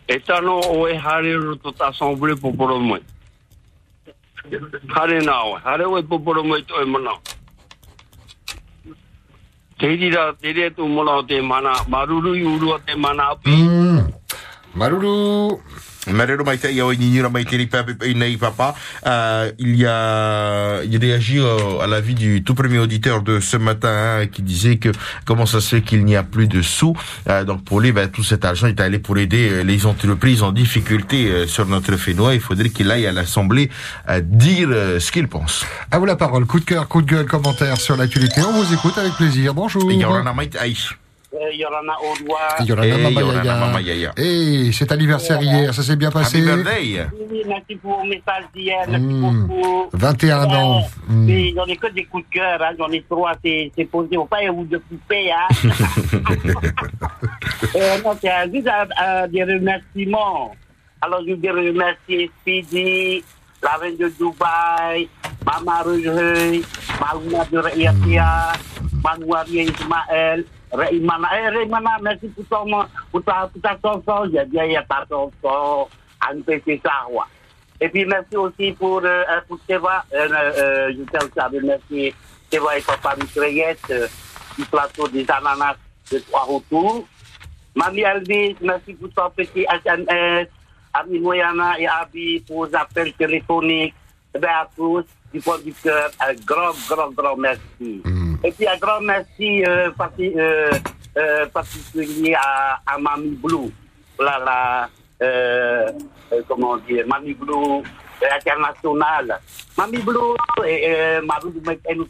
[0.08, 2.36] E tano o e hare roto ta sombre
[6.78, 7.22] o e manao.
[9.82, 13.50] Te rira, te rea tu mona o te mana, maruru i urua mana api.
[14.78, 15.91] Pape nei
[18.38, 18.76] papa.
[19.06, 23.58] Euh, il y a, il réagit euh, à l'avis du tout premier auditeur de ce
[23.58, 24.90] matin hein, qui disait que
[25.26, 26.96] comment ça se fait qu'il n'y a plus de sous.
[27.30, 30.44] Euh, donc pour lui, ben, tout cet argent est allé pour aider euh, les entreprises
[30.44, 32.34] en difficulté euh, sur notre Fénois.
[32.34, 33.70] Il faudrait qu'il aille à l'Assemblée
[34.10, 35.66] euh, dire ce qu'il pense.
[35.92, 36.46] À vous la parole.
[36.46, 38.42] Coup de cœur, coup de gueule, commentaire sur l'actualité.
[38.42, 39.54] On vous écoute avec plaisir.
[39.54, 39.84] Bonjour.
[41.32, 41.52] Yorana.
[41.52, 42.40] Eh, Yorana Orwa.
[42.66, 43.60] Yorana Eh, Mama Yorana Yaya.
[43.60, 44.12] Mama Yaya.
[44.18, 46.42] Et c'est anniversaire hier, ça s'est bien passé.
[46.42, 48.86] Oui, merci pour vos messages d'hier.
[48.88, 49.48] Merci Hmm.
[49.48, 49.90] beaucoup.
[49.94, 50.84] 21 ans.
[51.08, 51.30] Hmm.
[51.30, 52.74] Et J'en ai que des coups de cœur, hein.
[52.78, 55.32] j'en ai trois, c'est c'est posé, faut pas vous de couper.
[55.32, 55.48] Hein.
[57.76, 60.52] euh, non, c'est juste euh, des remerciements.
[61.02, 63.24] Alors, je voudrais remercier Speedy,
[63.64, 65.08] la reine de Dubaï,
[65.46, 66.62] Mama Rujeuil,
[67.00, 68.54] Magouna de Reiatia,
[69.04, 71.28] Magouna Ismaël, Reimana.
[71.38, 74.30] Eh, Reimana, merci pour ton, pour ta, pour ta chanson.
[74.34, 75.06] J'ai bien, il y a ta
[76.84, 77.28] Sarwa.
[77.80, 80.06] Et puis merci aussi pour, euh, euh, pour Teva.
[80.14, 82.14] Euh, euh, je tiens à remercier
[82.50, 84.08] Teva et Papa Mitraillette euh,
[84.58, 85.76] du plateau des ananas
[86.12, 87.06] de trois retours.
[87.76, 90.48] Mamie Elvis, merci pour ton petit SMS.
[90.94, 93.96] Ami Moyana et Abi pour vos appels téléphoniques.
[94.36, 98.02] Eh bien, à tous, du un grand, grand, grand merci.
[98.44, 100.72] Et puis un grand merci euh, euh,
[101.18, 101.46] euh,
[102.36, 103.72] à, à Mamie Blue.
[104.20, 104.86] Euh,
[105.22, 107.84] euh, comment dire, Mamie Blue
[108.36, 109.40] internationale.
[109.78, 110.92] Mamie Blue, et,
[111.88, 112.08] et nous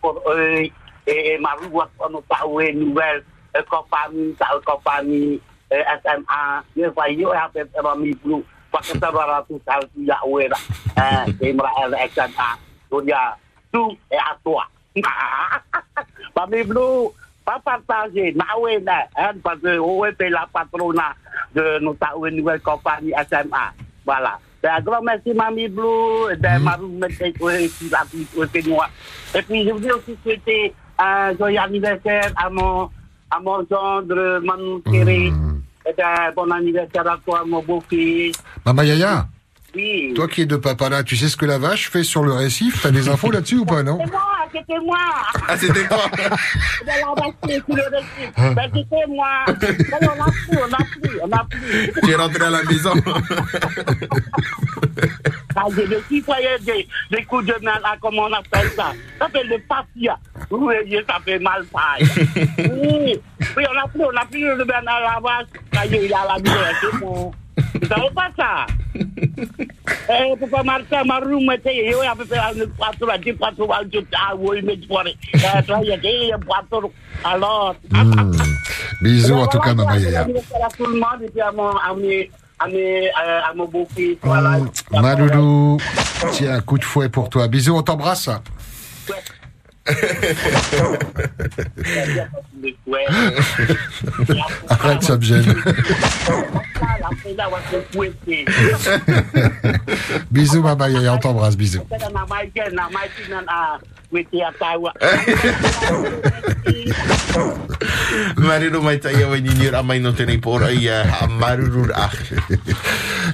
[0.00, 0.62] pour eux,
[1.06, 1.38] et,
[1.70, 3.22] voit nous takwe nouvelle
[3.68, 6.84] compagnie, SMA, et
[7.36, 8.42] après, Mamie Blue,
[8.72, 10.18] parce que ça va tout ça, tu y a,
[10.48, 10.56] là,
[10.96, 11.70] hein, SMA,
[13.02, 13.36] il y a
[13.70, 14.64] tout et à toi.
[16.36, 17.10] Mamie Blue,
[17.44, 21.14] pas partager, nawe na, hein, parce que on est la patronat
[21.54, 23.72] de notre nouvelle compagnie SMA.
[24.04, 24.38] Voilà.
[24.62, 29.92] Ben, un grand merci, Mamie Blue, et ben, Marou, mettez, ouais, et puis, je voulais
[29.92, 32.88] aussi souhaiter euh, joyeux anniversaire à mon,
[33.30, 35.32] à mon gendre, Manu Thierry.
[35.86, 38.36] Et ben, bon anniversaire à toi, mon beau-fils.
[38.64, 39.26] Maman Yaya,
[39.76, 40.12] Oui.
[40.14, 42.32] toi qui es de papa là, tu sais ce que la vache fait sur le
[42.32, 42.80] récif?
[42.82, 43.98] T'as des infos là-dessus ou pas, non?
[44.04, 44.98] C'est moi, c'était moi.
[45.48, 47.34] Ah, c'était toi De la vache
[47.64, 48.54] sur le récif.
[48.54, 49.28] Ben, c'était moi.
[49.48, 51.92] Ben, on a plus, on a plus, on a plus.
[52.02, 52.92] Tu es rentré à la maison.
[55.56, 58.92] Ah, j'ai le citoyen des, des coups de main, là, comment on appelle ça?
[59.20, 60.18] Ça fait le papia.
[60.50, 60.74] Oui,
[61.08, 62.04] ça fait mal pareil.
[62.58, 63.20] Oui,
[63.56, 65.46] oui, on a plus, on a plus le bain à la vache.
[65.72, 67.32] Ça y est, il y a la bière, c'est bon.
[70.08, 74.04] Eh, pourquoi Martha, Maru, Mete, yo, ya pepe, al quattro, a di quattro, al giù,
[74.36, 75.16] vuoi, me fuori.
[75.64, 76.92] Tra gli che io quattro.
[77.22, 77.74] Alors.
[77.90, 78.32] Hmm.
[79.00, 80.24] Bisous en tout cas, Maman Yaya.
[80.24, 81.72] tout le monde et puis à mon,
[84.22, 84.58] voilà.
[84.90, 85.78] Maloulou,
[86.32, 87.48] tiens, coup de fouet pour toi.
[87.48, 88.30] Bisous, on t'embrasse.
[94.68, 95.54] Arrête, ça me gêne.
[100.30, 101.56] Bisous, Maman Yaya, on t'embrasse.
[101.56, 101.82] Bisous.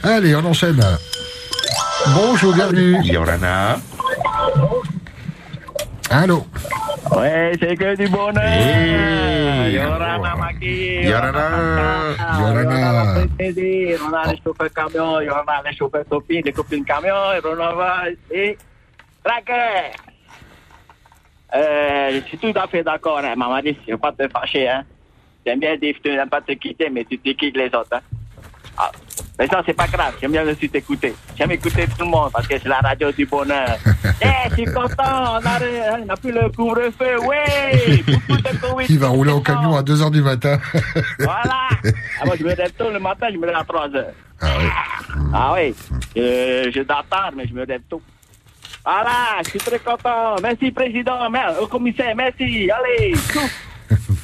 [0.03, 0.83] Allez, on enchaîne.
[2.15, 2.97] Bonjour, bienvenue.
[3.05, 3.79] Yorana.
[6.11, 6.44] Allô?
[7.16, 8.42] Ouais, c'est que du bonheur.
[8.42, 9.75] Hey.
[9.75, 11.05] Yorana Maki.
[11.05, 12.16] Yorana.
[12.40, 13.27] Yorana.
[13.38, 17.40] On a les chauffeurs camions, on a les chauffeurs copines, les copines camions,
[17.77, 18.59] va et
[19.23, 19.92] traquer.
[21.55, 23.37] Euh, je suis tout à fait d'accord, hein.
[23.37, 24.85] Maman dit, je ne veux pas te fâcher, hein.
[25.46, 28.01] J'aime bien dire, tu n'aimes pas te quitter, mais tu te quittes les autres, hein.
[28.83, 28.90] Ah,
[29.38, 30.14] mais ça, c'est pas grave.
[30.21, 31.14] J'aime bien aussi t'écouter.
[31.37, 33.77] J'aime écouter tout le monde parce que c'est la radio du bonheur.
[34.23, 35.38] Eh, je suis content.
[35.40, 37.16] On a, on a plus le couvre-feu.
[37.27, 38.05] Oui!
[38.61, 38.87] Covid.
[38.87, 40.59] Qui va rouler au camion à 2h du matin
[41.19, 41.69] Voilà.
[42.21, 44.12] Ah, moi, je me lève tôt le matin, je me lève à 3 heures.
[45.33, 45.75] Ah oui.
[46.16, 48.03] Euh, je dors tard, mais je me lève tôt.
[48.85, 50.37] Voilà, je suis très content.
[50.43, 51.29] Merci, président.
[51.31, 52.71] Merci, au commissaire, merci.
[52.71, 53.51] Allez, tout.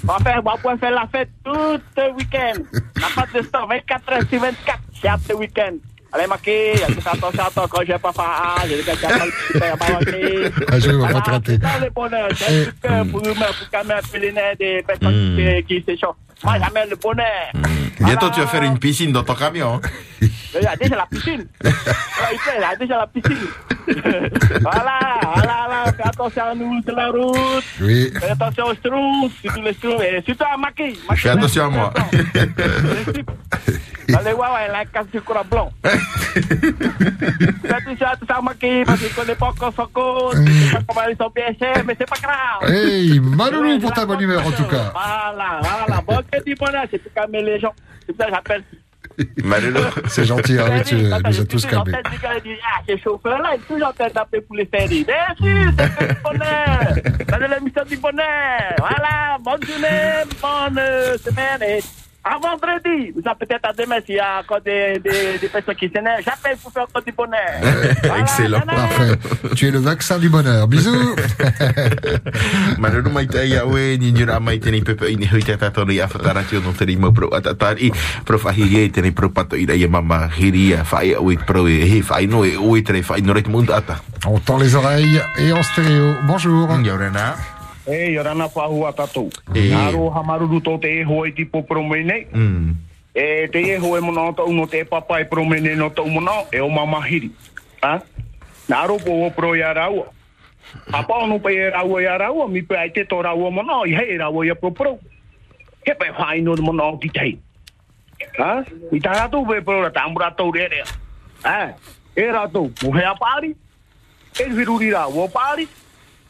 [0.08, 2.62] On va, faire, on va pouvoir faire la fête tout le week-end.
[3.00, 4.78] La pas de stop, 24 heures sur 24.
[5.02, 5.72] J'ai hâte le week-end.
[6.12, 6.50] Allez, Maki,
[6.84, 9.78] attention à toi quand je vais pas faire ah, j'ai des gars qui appellent super
[9.78, 10.54] pas Maki.
[10.68, 11.58] Ah, je vais te rater.
[11.60, 12.28] C'est le bonheur.
[12.34, 15.36] J'ai un coup de cœur pour eux-mêmes, pour calmer un peu les nerfs des personnes
[15.36, 16.16] qui, qui s'échauffent.
[16.44, 17.52] Moi, j'amène le bonheur.
[18.00, 19.80] Bientôt tu vas faire une piscine dans ton camion.
[20.20, 20.30] Il
[20.62, 21.46] y a déjà la piscine.
[21.64, 21.94] Il fait,
[22.56, 23.46] il y a déjà la piscine.
[24.60, 27.64] voilà, voilà, voilà, fais attention à nous sur la route.
[27.80, 28.10] Oui.
[28.18, 30.98] Fais attention aux trous, surtout les et surtout à Maki.
[31.08, 31.94] Maki, Fais attention à moi.
[41.86, 42.70] Mais c'est pas grave.
[42.72, 44.92] Hey, Maloulou pour ta bonne humeur en tout cas.
[44.92, 47.74] Voilà, voilà, bon, que du bonheur, c'est pour calmer les gens.
[48.06, 48.64] C'est ça que j'appelle.
[50.08, 51.92] C'est gentil, hein, tu nous as tous calmés.
[51.92, 54.66] J'entends du gars dire, ah, ces chauffeurs-là, ils sont toujours en train d'appeler pour les
[54.66, 55.04] ferries.
[55.04, 56.94] Bien sûr, c'est que du bonheur.
[57.28, 58.74] C'est l'émission du bonheur.
[58.78, 61.80] Voilà, bonne journée, bonne euh, semaine et
[62.26, 63.12] à vendredi.
[63.14, 66.22] Vous savez peut-être à demain s'il y a encore des, des, des personnes qui s'énervent.
[66.24, 67.54] J'appelle pour faire encore du bonheur.
[68.20, 68.60] Excellent.
[68.66, 69.14] Parfait.
[69.54, 70.66] Tu es le vaccin du bonheur.
[70.66, 71.14] Bisous.
[72.78, 76.06] Maruru mai tai awe ni ni ramai tenei pepe ini hui te tato ni a
[76.10, 77.92] whakaratio no tenei mo pro atatari.
[78.24, 80.74] Pro whahi e tenei pro pato ira ia mama hiri
[81.46, 82.56] pro e he whai no e
[83.22, 84.00] no reit mundu ata.
[84.26, 86.16] On tend les oreilles et en stéréo.
[86.26, 86.68] Bonjour.
[86.82, 87.55] Yorana.
[87.86, 89.30] E, yorana whahua tatou.
[89.54, 89.68] E.
[89.70, 92.26] Nā roha maruru tō te e tipo promene.
[92.34, 92.74] Mm.
[93.14, 96.68] E te e mono tau no te papa e promene no tau mono e o
[96.68, 97.30] mamahiri.
[97.82, 98.02] Ha?
[98.68, 100.10] Nā ropo o pro i a raua.
[100.90, 103.84] Papa ono pe e raua i a raua, mi pe ai te tō raua mono,
[103.86, 104.98] i hei raua i a pro pro.
[105.86, 107.38] He pe whai no mono ki tei.
[108.38, 108.64] Ha?
[108.90, 110.84] I tā ratou pe pro ra tāmbura tau re rea.
[111.44, 111.76] Ha?
[112.16, 112.72] E ratou,
[113.14, 113.54] pāri.
[114.40, 114.50] E
[115.30, 115.68] pāri.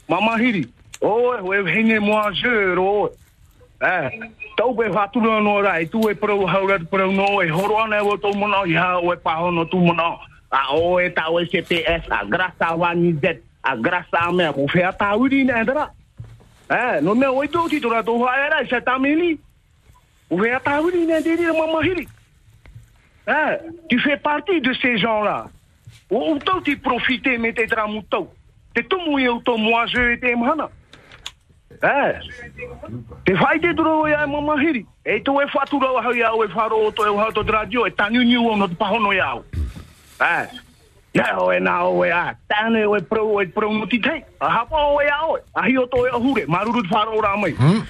[0.07, 0.75] Mamahiri.
[1.01, 3.11] Oe henge moa zero.
[3.80, 4.11] Eh,
[4.57, 8.16] tau pe no rai, tu e prau haurat prau no, e horo ana e o
[8.16, 9.16] tau mono, i e
[9.70, 9.78] tu.
[10.51, 15.90] A o e tau e CTS, a grasa wani Z, a grasa a.
[16.68, 19.38] Eh, no oi tau titora tau haera, i sa tamili.
[21.22, 22.09] Diri.
[23.28, 25.47] Eh, tu fais partie de ces gens-là.
[26.11, 27.66] O o tau ti profite me te
[28.09, 28.32] tau.
[28.72, 30.34] Te tumu i au tau moaze e te.
[31.82, 32.20] Eh,
[33.24, 34.86] te whai te duro ia e mamahiri?
[35.04, 37.90] E to e whatura hau ia o e wharo o e wharo to radio e
[37.90, 39.44] tanu niu o no te pahono ia au.
[40.20, 40.48] Eh,
[41.16, 42.36] Ya o e nā o a.
[42.46, 44.22] Tāne o e pro o e pro muti tei.
[44.38, 45.40] A hapa o e a o e.
[45.54, 46.44] A hi o e a hure.
[46.46, 47.52] Maruru te wharo mai.
[47.56, 47.86] Yorana.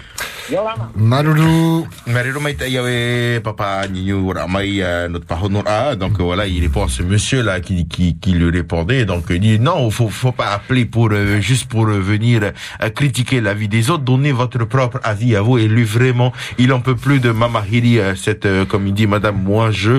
[0.95, 1.87] Maruru.
[2.07, 5.27] Maruru mai taïa e papa Nino euh, notre
[5.67, 5.97] A.
[5.97, 9.05] Donc euh, voilà, il répond à ce monsieur là qui qui qui lui répondait.
[9.05, 12.91] Donc il dit non, faut faut pas appeler pour euh, juste pour euh, venir euh,
[12.91, 14.05] critiquer la vie des autres.
[14.05, 15.59] Donnez votre propre avis à vous.
[15.59, 19.73] Et lui vraiment, il en peut plus de Mamahiri, cette comme il dit Madame moi
[19.73, 19.99] je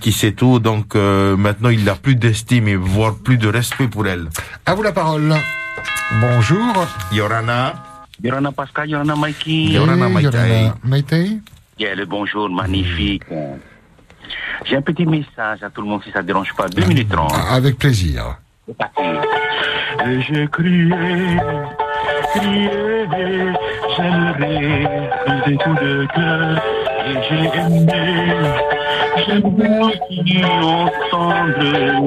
[0.00, 0.58] qui sait tout.
[0.58, 4.28] Donc euh, maintenant il n'a plus d'estime et voire plus de respect pour elle.
[4.66, 5.34] À vous la parole.
[6.20, 6.86] Bonjour.
[7.12, 7.83] Yorana.
[8.22, 9.72] Yorana Pascal, Yorana Mikey.
[9.72, 10.08] Yorana
[10.84, 11.40] Maitei.
[11.78, 13.24] Yeah, le bonjour, magnifique.
[14.64, 16.68] J'ai un petit message à tout le monde si ça ne dérange pas.
[16.68, 17.32] Deux minutes trente.
[17.50, 18.38] Avec plaisir.
[18.66, 19.02] C'est parti.
[20.28, 20.90] J'ai crié,
[22.34, 22.70] crié,
[23.96, 25.10] j'aimerais
[25.46, 26.62] des coups de cœur.
[27.06, 28.02] Et j'ai aimé,
[29.26, 31.58] j'aimerais aussi entendre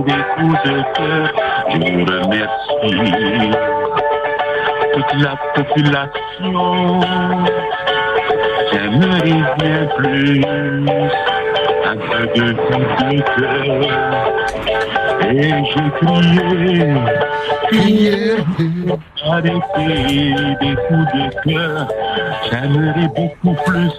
[0.06, 1.24] des coups de cœur.
[1.70, 1.78] Je
[2.24, 3.87] remercie
[4.98, 7.00] toute la population.
[8.72, 10.44] J'aimerais bien plus
[11.86, 11.96] un
[12.36, 14.87] de coups de.
[15.30, 16.94] Et j'ai crié,
[17.70, 18.36] crié,
[19.26, 21.88] arrêtez des coups de cœur?
[22.50, 23.92] J'aimerais beaucoup plus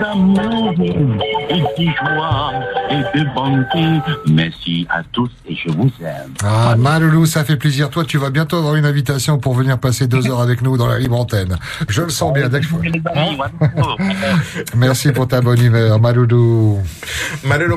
[0.00, 2.52] d'amour et de joie
[2.90, 4.00] et de bonté.
[4.30, 6.34] Merci à tous et je vous aime.
[6.44, 7.88] Ah, Maruru, ça fait plaisir.
[7.88, 10.86] Toi, tu vas bientôt avoir une invitation pour venir passer deux heures avec nous dans
[10.88, 11.56] la libre antenne.
[11.88, 12.48] Je le sens bien.
[12.48, 12.74] dès que je-
[14.76, 16.76] Merci pour ta bonne humeur, Maruru.
[17.44, 17.76] Marero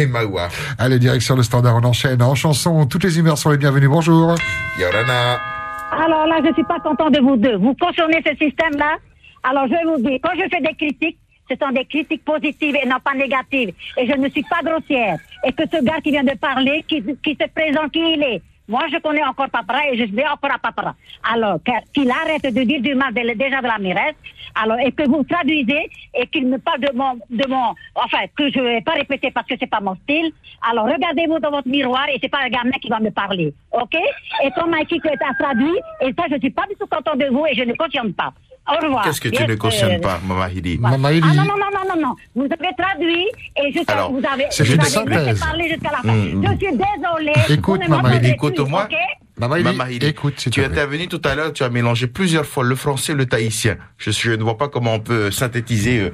[0.00, 0.48] e maua.
[0.78, 2.86] Allez, direction le standard, on enchaîne en chanson.
[2.86, 3.88] Toutes les humeurs sont les bienvenues.
[3.88, 4.34] Bonjour.
[4.78, 5.38] Yorana.
[5.90, 7.56] Alors là, je suis pas content de vous deux.
[7.56, 8.96] Vous cautionnez ce système-là?
[9.42, 11.18] Alors je vais vous dire, quand je fais des critiques,
[11.50, 13.72] ce sont des critiques positives et non pas négatives.
[13.96, 15.18] Et je ne suis pas grossière.
[15.44, 18.42] Et que ce gars qui vient de parler, qui, qui se présente qui il est?
[18.68, 20.94] Moi, je connais encore Papara et je vais encore à Papara.
[21.32, 21.58] Alors,
[21.94, 24.14] qu'il arrête de dire du mal déjà de la mairesse.
[24.54, 28.50] Alors, et que vous traduisez et qu'il me parle de mon, de mon, enfin, que
[28.50, 30.32] je vais pas répéter parce que c'est pas mon style.
[30.68, 33.54] Alors, regardez-vous dans votre miroir et c'est pas un gamin qui va me parler.
[33.72, 33.94] OK?
[33.94, 37.46] Et comme Mikey t'as traduit, et ça, je suis pas du tout content de vous
[37.46, 38.32] et je ne cautionne pas.
[38.68, 39.04] Au revoir.
[39.04, 42.14] Qu'est-ce que tu ne cautionnes euh, pas, Mamahiri ah non, non, non, non, non, non.
[42.34, 46.14] Vous avez traduit et jusqu'à Alors, vous avez, c'est vous une avez jusqu'à la fin.
[46.14, 46.46] Mm, mm.
[46.46, 47.54] Je suis désolée.
[47.54, 48.88] Écoute, Maman, m'entendez Écoute-moi.
[49.38, 52.64] Plus, OK Mamahiri, écoute, tu es intervenu tout à l'heure, tu as mélangé plusieurs fois
[52.64, 53.76] le français et le tahitien.
[53.98, 56.10] Je, je ne vois pas comment on peut synthétiser euh,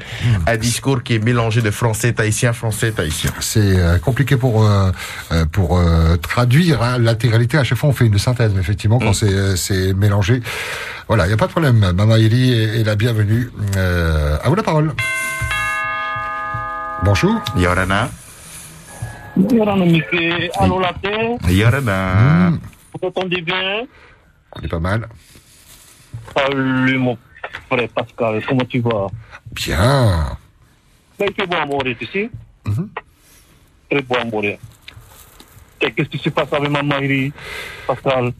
[0.46, 3.30] un discours qui est mélangé de français, tahitien, français, tahitien.
[3.40, 4.90] C'est euh, compliqué pour euh,
[5.52, 7.58] pour euh, traduire hein, l'intégralité.
[7.58, 10.40] À chaque fois, on fait une synthèse, mais effectivement, quand c'est euh, c'est mélangé,
[11.08, 11.92] voilà, il y a pas de problème.
[11.92, 13.50] Mama Eli est, est la bienvenue.
[13.76, 14.92] Euh, à vous la parole.
[17.02, 17.34] Bonjour.
[17.56, 18.08] Yorana.
[19.36, 22.52] Yorana Mickey, allô la terre, Yorana.
[23.00, 23.82] Vous entendez bien
[24.56, 25.08] On est pas mal.
[26.36, 27.18] Salut mon
[27.68, 29.06] frère Pascal, comment tu vas?
[29.52, 30.36] Bien.
[31.18, 32.30] Fait bon à mourir ici.
[33.90, 34.58] Très bon à mourir.
[35.80, 37.32] Et qu'est-ce qui se passe avec maman Iri,
[37.86, 38.32] Pascal?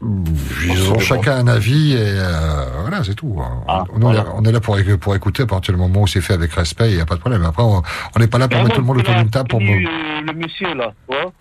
[0.00, 3.36] Ils ont chacun un avis et euh, voilà, c'est tout.
[3.68, 6.06] on est là- on est là pour, éc- pour écouter à partir du moment où
[6.06, 7.44] c'est fait avec respect, il n'y a pas de problème.
[7.44, 7.82] Après, on
[8.18, 9.66] n'est pas là pour Et mettre tout le monde autour d'une table pour me...
[9.72, 11.32] euh, Le monsieur là, tu vois,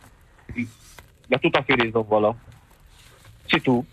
[0.56, 0.68] il
[1.30, 2.34] il a tout à fait raison, voilà.
[3.52, 3.86] C'est tout.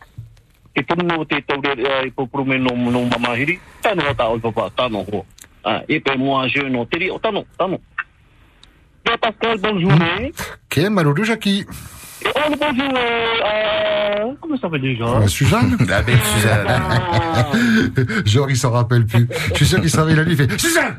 [0.77, 1.69] Et pour nous, t'es tombé,
[2.17, 5.07] pour promener nos nos maman Iri, t'as non, t'as papa, t'as non.
[5.63, 7.81] Ah, Et puis moi, je non, t'es dit, oh, t'as non, t'as non.
[9.05, 10.33] Bien, Pascal, bonne journée.
[10.67, 11.65] Ok, Malou Jackie.
[12.27, 16.83] Oh, le bonjour, euh, euh, comment ça s'appelle déjà Euh, Suzanne La belle Suzanne.
[18.25, 19.29] Genre, il s'en rappelle plus.
[19.51, 20.97] Je suis sûr qu'il se réveille la nuit, il fait Suzanne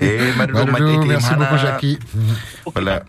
[0.00, 1.98] Et Malou, Maite merci beaucoup, Jackie.
[2.72, 3.02] Voilà.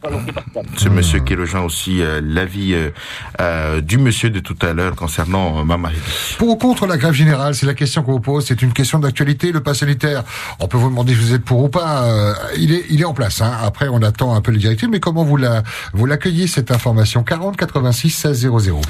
[0.76, 2.90] Ce monsieur qui rejoint aussi euh, l'avis euh,
[3.42, 6.02] euh, du monsieur de tout à l'heure concernant euh, Mamahiri.
[6.38, 8.46] Pour ou contre la grève générale, c'est la question qu'on vous pose.
[8.46, 9.52] C'est une question d'actualité.
[9.52, 10.24] Le pass sanitaire,
[10.60, 12.04] on peut vous demander si vous êtes pour ou pas.
[12.04, 13.42] euh, il est, il est en place.
[13.42, 13.52] Hein.
[13.64, 14.90] Après, on attend un peu les directives.
[14.90, 17.24] Mais comment vous la, vous l'accueillez cette information?
[17.24, 18.82] 40 86 16 00.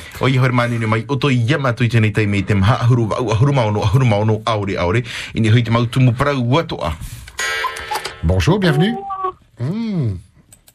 [8.23, 8.95] Bonjour, bienvenue.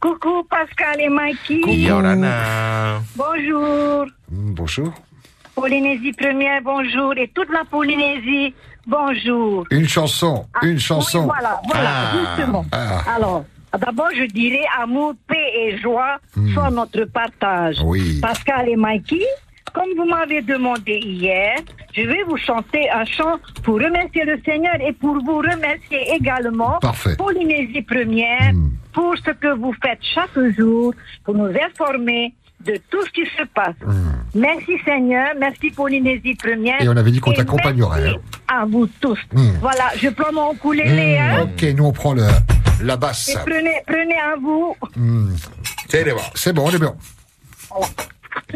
[0.01, 1.61] Coucou Pascal et Mikey.
[1.75, 3.01] Yorana.
[3.17, 4.07] Bonjour.
[4.31, 4.93] Mm, Bonjour.
[5.55, 7.13] Polynésie première, bonjour.
[7.17, 8.55] Et toute la Polynésie,
[8.87, 9.65] bonjour.
[9.71, 11.25] Une chanson, une Oui, chanson.
[11.25, 12.13] voilà, voilà, Ah.
[12.37, 12.65] justement.
[12.73, 13.03] Ah.
[13.17, 13.45] Alors,
[13.79, 16.55] d'abord, je dirais amour, paix et joie Hmm.
[16.55, 17.77] sont notre partage.
[17.85, 18.19] Oui.
[18.21, 19.25] Pascal et Mikey,
[19.73, 21.57] comme vous m'avez demandé hier,
[21.95, 26.79] je vais vous chanter un chant pour remercier le Seigneur et pour vous remercier également
[26.81, 27.17] Parfait.
[27.17, 28.53] Polynésie Première
[28.93, 30.95] pour ce que vous faites chaque jour
[31.25, 33.75] pour nous informer de tout ce qui se passe.
[34.35, 36.81] Merci Seigneur, merci Polynésie Première.
[36.81, 38.19] Et on avait dit qu'on t'accompagnerait, merci
[38.49, 39.19] À vous tous.
[39.33, 39.51] Mm.
[39.61, 40.53] Voilà, je prends mon.
[40.53, 41.43] Hmm, hein.
[41.43, 42.27] ok, nous on prend le,
[42.83, 43.31] la basse.
[43.31, 44.77] Et prenez, prenez à vous.
[44.97, 45.35] Hmm.
[46.35, 46.95] C'est bon, on est bon.
[48.35, 48.49] Je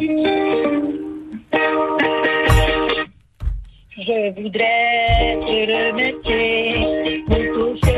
[4.34, 7.92] voudrais te remercier pour tout ce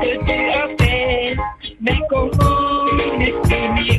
[0.00, 1.36] que tu as fait.
[1.80, 2.84] Mais comment
[3.18, 3.98] m'exprimer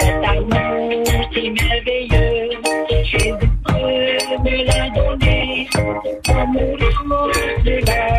[0.00, 2.58] Cet amour si merveilleux,
[3.04, 3.50] Jésus
[4.42, 5.68] me l'a donné.
[6.28, 7.30] Amour
[7.64, 8.10] de la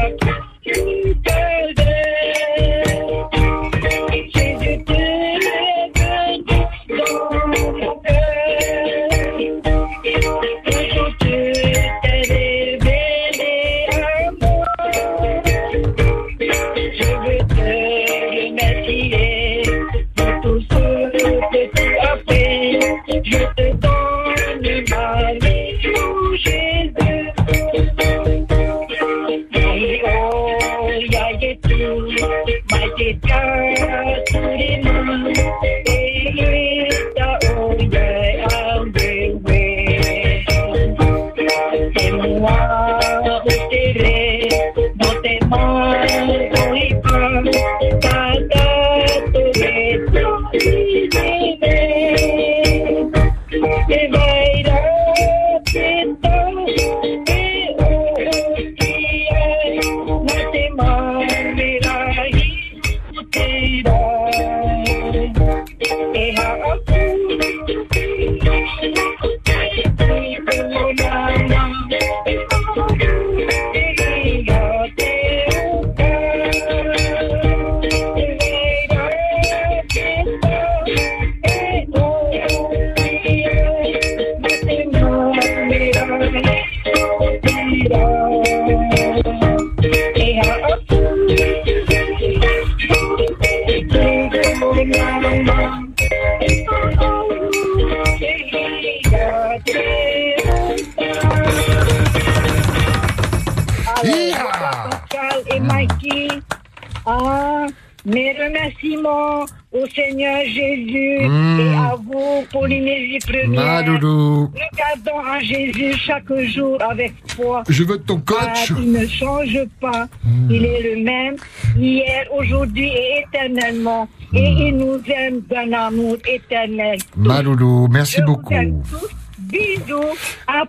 [116.12, 117.64] chaque jour avec foi.
[117.70, 118.38] Je veux ton coach.
[118.72, 120.07] Ah, il ne change pas.
[120.49, 121.36] Il est le même
[121.78, 124.07] hier, aujourd'hui et éternellement.
[124.34, 126.97] Et il nous aime d'un amour éternel.
[127.16, 128.53] Maloulou, merci Je vous beaucoup.
[128.53, 129.07] aime tous.
[129.39, 130.16] Bisous,
[130.47, 130.64] à.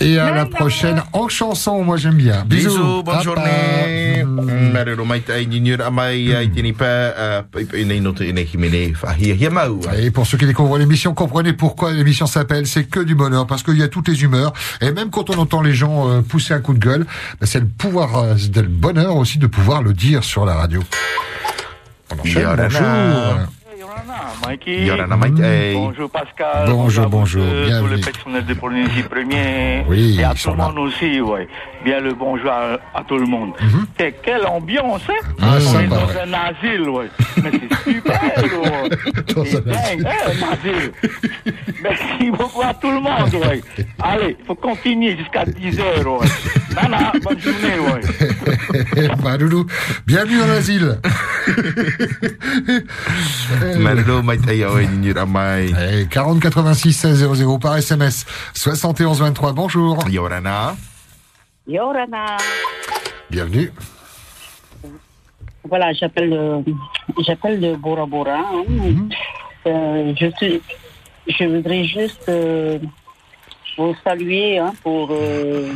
[0.00, 2.44] Et à la prochaine chanson, moi j'aime bien.
[2.46, 2.70] Bisous.
[2.70, 4.24] Bisous, bonne journée.
[9.18, 9.80] Hia mau.
[9.98, 13.62] Et pour ceux qui découvrent l'émission, comprenez pourquoi l'émission s'appelle C'est que du bonheur, parce
[13.62, 14.52] qu'il y a toutes les humeurs.
[14.80, 17.06] Et même quand on entend les gens euh, pousser un coup de gueule,
[17.40, 20.54] ben, c'est le pouvoir, euh, c'est le bonheur aussi de pouvoir le dire sur la
[20.54, 20.82] radio.
[22.12, 23.59] On enchaîne, bonjour.
[24.50, 24.84] Mikey.
[24.84, 25.74] Yorana Mikey.
[25.74, 26.68] Bonjour Pascal.
[26.70, 27.88] Bonjour, bonjour, deux, bienvenue.
[27.88, 29.88] Tous les personnels de Polynésie Première.
[29.88, 31.46] Oui, Et à tout le monde aussi, ouais.
[31.84, 33.52] Bien le bonjour à, à tout le monde.
[34.00, 35.12] Et quelle ambiance, hein?
[35.28, 35.34] Mhm.
[35.40, 36.20] Ah, On sympa, est dans ouais.
[36.26, 37.06] un asile, ouais.
[37.44, 39.44] Mais c'est super, ouais.
[39.46, 40.92] C'est dingue, hein, un asile.
[41.80, 43.60] Merci beaucoup à tout le monde, ouais.
[44.02, 46.26] Allez, faut continuer jusqu'à 10 heures, ouais.
[46.74, 48.00] Nana, bonne journée, ouais.
[49.22, 49.66] Maloulou,
[50.06, 50.98] bienvenue en asile.
[55.00, 55.70] Nyur amai.
[55.92, 59.52] Et 40 86 16 00 par SMS 71 23.
[59.52, 59.98] Bonjour.
[60.08, 60.76] Yorana.
[61.66, 62.36] Yorana.
[63.30, 63.70] Bienvenue.
[65.68, 66.60] Voilà, j'appelle euh,
[67.26, 68.38] j'appelle de Bora Bora.
[68.38, 68.64] hein.
[69.66, 70.62] Euh, je suis,
[71.28, 72.78] je voudrais juste euh,
[73.76, 75.68] vous saluer hein, pour euh,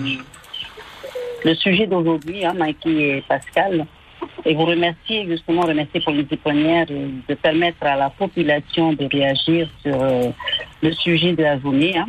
[1.45, 3.87] le sujet d'aujourd'hui, hein, Mikey et Pascal,
[4.45, 9.07] et vous remercier justement remercier pour les premières euh, de permettre à la population de
[9.11, 10.31] réagir sur euh,
[10.83, 11.97] le sujet de la journée.
[11.97, 12.07] Hein.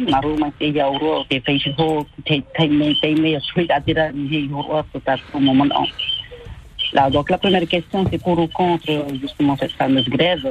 [6.93, 10.49] Là, donc la première question, c'est pour ou contre euh, justement cette fameuse grève.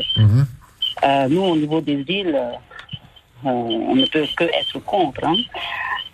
[1.05, 5.35] Euh, nous, au niveau des îles, euh, on ne peut que être contre hein,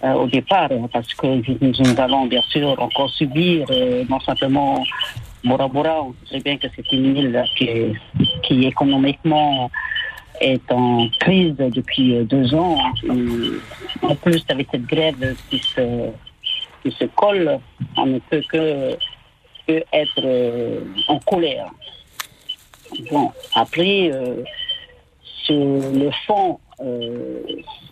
[0.03, 4.83] euh, au départ, euh, parce que nous, allons bien sûr encore subir euh, non simplement
[5.45, 7.69] Bora Bora, on sait bien que c'est une île qui,
[8.43, 9.71] qui économiquement
[10.41, 12.79] est en crise depuis euh, deux ans.
[13.05, 16.11] Et en plus, avec cette grève qui se,
[16.83, 17.59] qui se colle,
[17.97, 18.97] on ne peut que,
[19.67, 21.67] que être euh, en colère.
[23.11, 24.43] Bon, après, euh,
[25.45, 27.43] sur le fond, euh,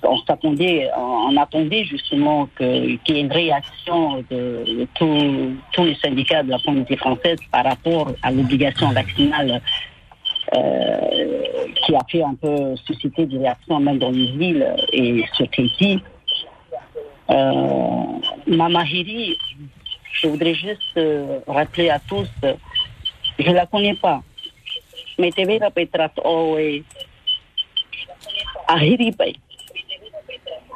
[0.03, 6.51] on s'attendait, on, attendait justement qu'il y ait une réaction de, tous- les syndicats de
[6.51, 9.61] la communauté française par rapport à l'obligation vaccinale
[10.57, 11.01] euh,
[11.85, 16.01] qui a fait un peu susciter des réactions même dans les îles et sur Tahiti.
[17.31, 18.03] Euh,
[18.47, 19.37] Mama Hiri,
[20.13, 22.29] je voudrais juste euh, rappeler à tous,
[23.39, 24.23] je la connais pas,
[25.19, 26.11] mais te vera petrat
[28.69, 29.41] oe ahiri.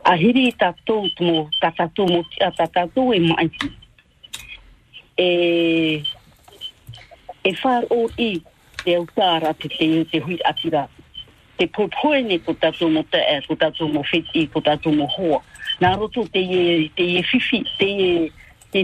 [0.05, 2.25] Ahiri tatou mo tatatou mo
[2.57, 3.71] tatatou e maiti.
[5.19, 6.03] E
[7.45, 8.43] e whar o i
[8.85, 10.89] te autara te te, te hui atira.
[11.59, 11.89] Te ko
[12.89, 14.61] mo te e, ko mo whiti, ko
[15.97, 17.23] roto te e, te e
[17.79, 18.33] te e,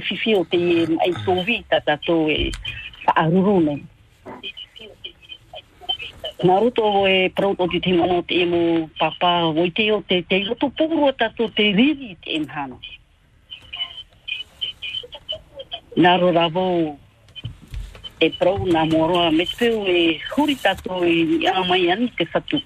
[0.00, 1.80] whiwhi o te e ai tōwi ta
[2.30, 2.50] e
[6.38, 10.02] Nā roto e prauto o te mana o te emo papa o i te o
[10.06, 12.78] te te roto pūro tato te riri te emhano.
[15.98, 16.30] Nā ro
[18.20, 22.62] e prau nā moroa me te o e huri tato e mai ani te fatu.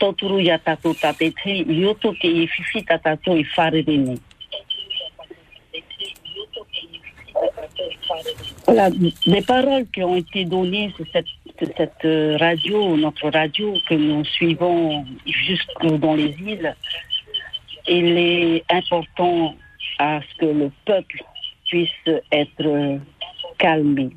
[0.00, 4.16] Tōturu ia tato tate te i oto ke i fifi tato i whare rene.
[4.18, 4.29] Nā
[8.66, 14.24] Voilà, des paroles qui ont été données sur cette, euh, radio, notre radio que nous
[14.24, 16.74] suivons jusque dans les îles,
[17.88, 19.54] il est important
[19.98, 21.22] à ce que le peuple
[21.68, 21.90] puisse
[22.32, 22.98] être euh,
[23.58, 24.10] calmé.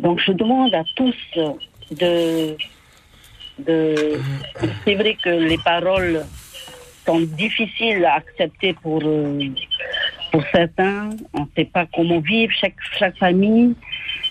[0.00, 1.16] Donc je demande à tous
[1.90, 2.56] de...
[3.58, 4.20] de
[4.84, 6.24] c'est vrai que les paroles
[7.06, 9.38] sont difficiles à accepter pour, euh,
[10.30, 11.10] pour certains.
[11.32, 13.74] On ne sait pas comment vivre chaque, chaque famille.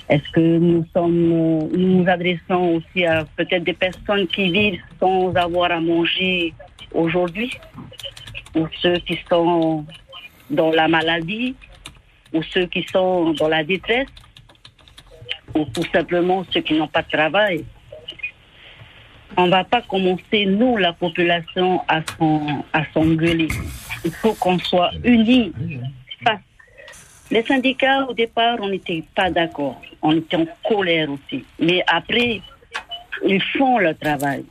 [0.10, 1.70] Est-ce que nous sommes, nous
[2.04, 6.54] nous adressons aussi à peut-être des personnes qui vivent sans avoir à manger
[6.94, 7.52] aujourd'hui,
[8.56, 9.86] ou ceux qui sont
[10.50, 11.56] dans la maladie,
[12.34, 14.08] ou ceux qui sont dans la détresse,
[15.54, 17.66] ou tout simplement ceux qui n'ont pas de travail.
[19.36, 23.50] On ne va pas commencer, nous, la population, à s'en- à s'engueuler.
[24.08, 25.52] Il faut qu'on soit unis.
[26.24, 26.40] Face.
[27.30, 29.82] Les syndicats, au départ, on n'était pas d'accord.
[30.02, 31.44] On était en colère aussi.
[31.60, 32.40] Mais après,
[33.26, 34.46] ils font le travail.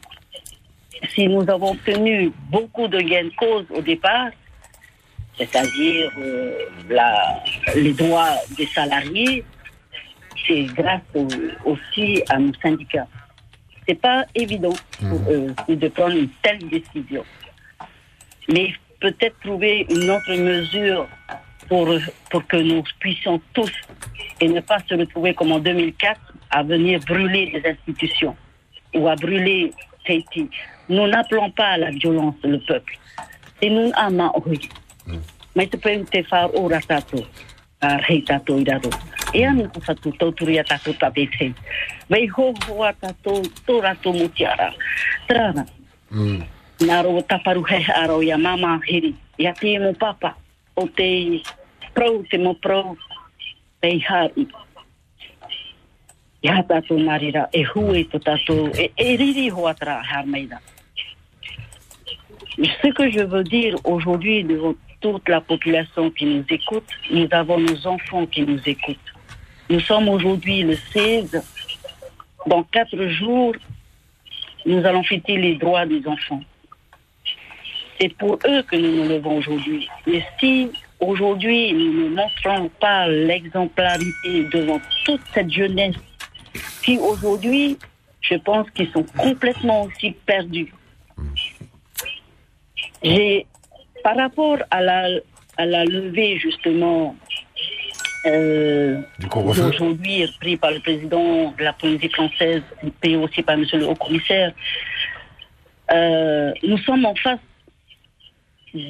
[1.15, 4.29] Si nous avons obtenu beaucoup de gains de cause au départ,
[5.39, 6.53] c'est-à-dire euh,
[7.77, 9.43] les droits des salariés,
[10.47, 11.29] c'est grâce au-
[11.71, 13.09] aussi à nos syndicats.
[13.89, 17.25] C'est pas évident pour eux de prendre une telle décision.
[18.53, 18.69] Mais
[19.01, 21.07] peut-être trouver une autre mesure
[21.69, 21.89] pour,
[22.31, 23.73] pour que nous puissions tous
[24.41, 26.21] et ne pas se retrouver comme en 2004
[26.51, 28.37] à venir brûler des institutions
[28.95, 29.73] ou à brûler
[30.07, 30.49] Tahiti.
[30.89, 32.99] Nous n'appelons pas à la violence le peuple.
[33.61, 34.33] Et nous ama.
[35.55, 37.25] Mais te peux te faire ora tato.
[37.81, 38.91] A rei tato i raro.
[39.35, 41.53] E anu ko fatu tauturi a tato tape te.
[42.09, 44.73] Vei ho ho a tato to rato mutiara.
[45.29, 45.67] Trana.
[49.95, 50.37] Papa.
[56.99, 57.49] Marira.
[57.53, 58.07] E e.
[62.83, 67.59] Ce que je veux dire aujourd'hui devant toute la population qui nous écoute, nous avons
[67.59, 68.97] nos enfants qui nous écoutent.
[69.69, 71.43] Nous sommes aujourd'hui le 16.
[72.47, 73.55] Dans quatre jours,
[74.65, 76.43] nous allons fêter les droits des enfants.
[78.01, 79.89] C'est pour eux que nous nous levons aujourd'hui.
[80.07, 80.71] Mais si
[81.01, 85.97] aujourd'hui nous ne montrons pas l'exemplarité devant toute cette jeunesse,
[86.83, 87.79] qui aujourd'hui,
[88.21, 90.73] je pense qu'ils sont complètement aussi perdus.
[93.03, 93.47] J'ai,
[94.03, 95.09] par rapport à la,
[95.57, 97.15] à la levée justement
[98.27, 99.63] euh, couvre-feu.
[99.63, 102.63] d'aujourd'hui pris par le président de la Polynésie française,
[103.01, 104.53] payé aussi par Monsieur le Haut-Commissaire,
[105.93, 107.39] euh, nous sommes en face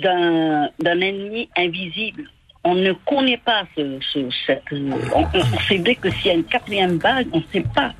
[0.03, 2.25] d'un ennemi invisible.
[2.65, 4.63] On ne connaît pas ce, ce- cette.
[4.73, 7.95] On, vrai que s'il y a une quatrième vague, on ne sait pas.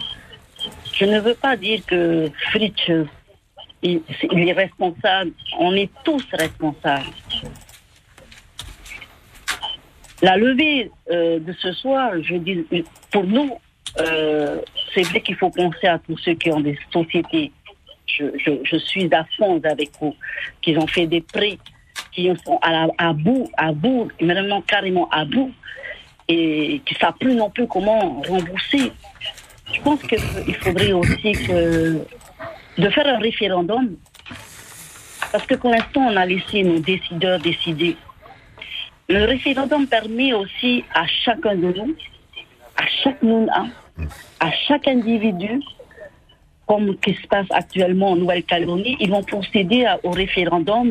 [0.93, 2.91] Je ne veux pas dire que Fritz,
[3.83, 4.03] il,
[4.49, 5.31] est responsable.
[5.59, 7.07] On est tous responsables.
[10.23, 12.65] La levée euh, de ce soir, je dis,
[13.13, 13.59] pour nous,
[14.01, 14.61] euh,
[14.95, 17.53] c'est vrai qu'il faut penser à tous ceux qui ont des sociétés.
[18.07, 20.13] je, suis à fond avec eux,
[20.63, 21.59] qu'ils ont fait des prix,
[22.13, 25.53] qui sont à, la- à bout, à bout, maintenant carrément à bout,
[26.29, 28.93] et qui ne savent plus non plus comment rembourser.
[29.73, 33.97] Je pense qu'il faudrait aussi de faire un référendum,
[35.33, 37.97] parce que pour l'instant, on a laissé nos décideurs décider.
[39.09, 41.95] Le référendum permet aussi à chacun de nous,
[42.77, 43.67] à chaque Nouna,
[44.41, 45.61] à chaque individu,
[46.67, 50.91] comme ce qui se passe actuellement en Nouvelle-Calédonie, ils vont procéder au référendum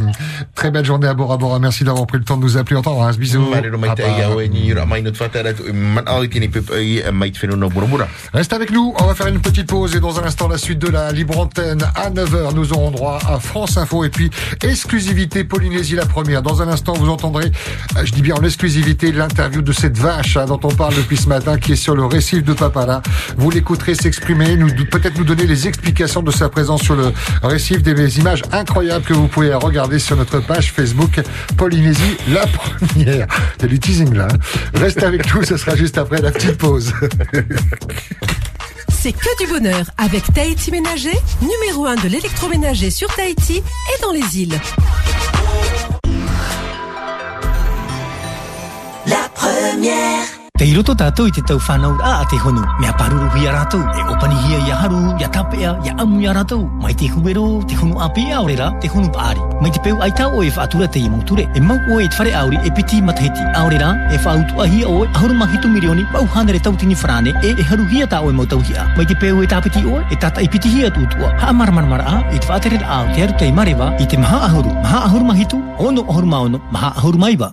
[0.56, 1.60] Très belle journée à Bora Bora.
[1.60, 2.78] Merci d'avoir pris le temps de nous appeler.
[2.78, 3.18] On t'embrasse.
[3.18, 3.50] Bisous.
[3.50, 4.18] Marero mai te Papa.
[4.18, 7.38] ia oe ni ra mai no tfatara tu man au tini pep ai mai te
[7.38, 8.08] fenu no bura bura.
[8.34, 10.80] Reste avec nous, on va faire une petite pause et dans un instant la suite
[10.80, 14.30] de la libre antenne à 9h nous aurons droit à France Info et puis
[14.64, 16.42] exclusivité Polynésie la première.
[16.42, 17.52] Dans un instant vous entendrez,
[17.98, 19.12] euh, je dis bien en exclusivité,
[19.50, 22.44] de cette vache hein, dont on parle depuis ce matin qui est sur le récif
[22.44, 23.02] de Papala.
[23.38, 24.58] Vous l'écouterez s'exprimer,
[24.90, 27.12] peut-être nous donner les explications de sa présence sur le
[27.44, 31.22] récif, des images incroyables que vous pouvez regarder sur notre page Facebook
[31.58, 33.28] Polynésie la première.
[33.62, 34.28] A du teasing là.
[34.32, 34.38] hein.
[34.80, 36.92] Reste avec nous, ce sera juste après la petite pause.
[38.90, 44.12] C'est que du bonheur avec Tahiti Ménager, numéro 1 de l'électroménager sur Tahiti et dans
[44.12, 44.60] les îles.
[49.46, 50.45] Première.
[50.56, 52.62] Te iroto tātou i te tau whanau a te honu.
[52.80, 53.82] Mea paruru hui rātou.
[53.92, 56.70] E opani hia ia haru, ia tapea, ia amu ia rātou.
[56.80, 59.44] Mai te huero, te honu a pia aurera, te honu paari.
[59.60, 61.12] Mai te peu aitau o e whaatura te i.
[61.12, 63.44] E mau o e te whare auri e piti matahiti.
[63.54, 67.36] Aurera, e whaautu ahi hia o e ahuru mahitu milioni, pau hanere tau tini whrane,
[67.44, 68.88] e e haru hia tā o e mau tau hia.
[68.96, 71.36] Mai te peu e tāpiti o e tata i piti hia tūtua.
[71.36, 74.08] Ha mara mara mara a, e te whaatere a o te aru te marewa, i
[74.08, 74.72] te maha ahuru.
[74.72, 77.52] Maha ahuru mahitu, ono ahuru maono, maha ahuru maiwa.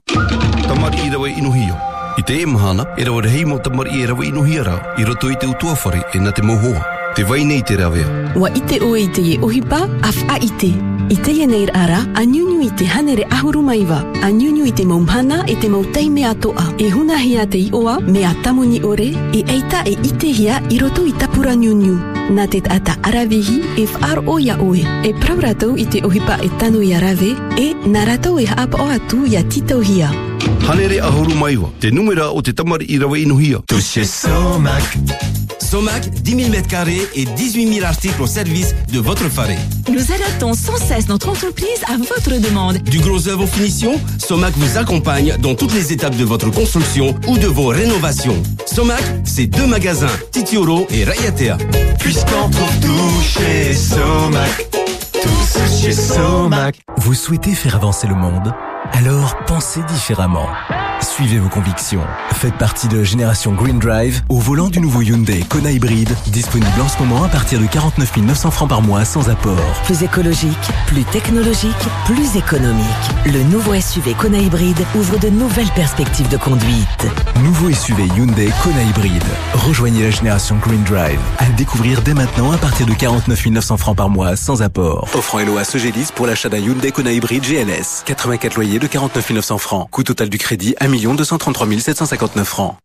[0.68, 1.91] Tamari i rawa inuhio.
[2.18, 5.30] I te e mahana, e rawa rehei mo tamari e rawa ino hiara i roto
[5.30, 6.84] i te utuawhare e na te mohoa.
[7.14, 8.06] Te vai nei te rawea.
[8.36, 10.76] Wa ite oe i te e ohipa, af a ite.
[11.08, 14.04] I te e ara, a nyunyu i te hanere ahuru maiwa.
[14.22, 16.74] A nyunyu i te maumhana e te mautai mea toa.
[16.78, 21.06] E huna hia te ioa mea tamuni ore, e eita e ite hia i roto
[21.06, 21.96] i tapura nyunyu.
[22.30, 24.84] Nā te ata arawehi e whaar o ia oe.
[25.02, 28.04] E prau rātou i te ohipa e tanu i arawe, e nā
[28.40, 30.31] e haapa o atu i titau hia.
[30.68, 33.58] Hanere ahuru maiwa, te numera o te tamari i rawa inuhia.
[33.66, 34.82] Touchez Somac.
[35.58, 39.56] Somac, 10 000 m2 et 18 000 articles au service de votre faré.
[39.90, 42.78] Nous adaptons sans cesse notre entreprise à votre demande.
[42.82, 47.14] Du gros œuvre aux finitions, Somac vous accompagne dans toutes les étapes de votre construction
[47.26, 48.42] ou de vos rénovations.
[48.66, 51.56] Somac, c'est deux magasins, Titioro et Rayatea.
[51.98, 54.68] Puisqu'on trouve tout chez Somac.
[55.12, 56.76] Tous chez Somac.
[56.98, 58.52] Vous souhaitez faire avancer le monde?
[58.92, 60.48] Alors pensez différemment.
[61.00, 62.02] Suivez vos convictions.
[62.34, 66.88] Faites partie de Génération Green Drive au volant du nouveau Hyundai Kona Hybride, disponible en
[66.88, 69.82] ce moment à partir de 49 900 francs par mois sans apport.
[69.84, 71.74] Plus écologique, plus technologique,
[72.04, 72.86] plus économique.
[73.26, 77.08] Le nouveau SUV Kona Hybride ouvre de nouvelles perspectives de conduite.
[77.42, 79.24] Nouveau SUV Hyundai Kona Hybride.
[79.54, 81.20] Rejoignez la Génération Green Drive.
[81.38, 85.08] À découvrir dès maintenant à partir de 49 900 francs par mois sans apport.
[85.14, 88.02] Offrant LOA Sogedis pour l'achat d'un Hyundai Kona Hybride GLS.
[88.04, 89.88] 84 loyers de 49 900 francs.
[89.90, 92.76] Coût total du crédit 1 233 759 francs.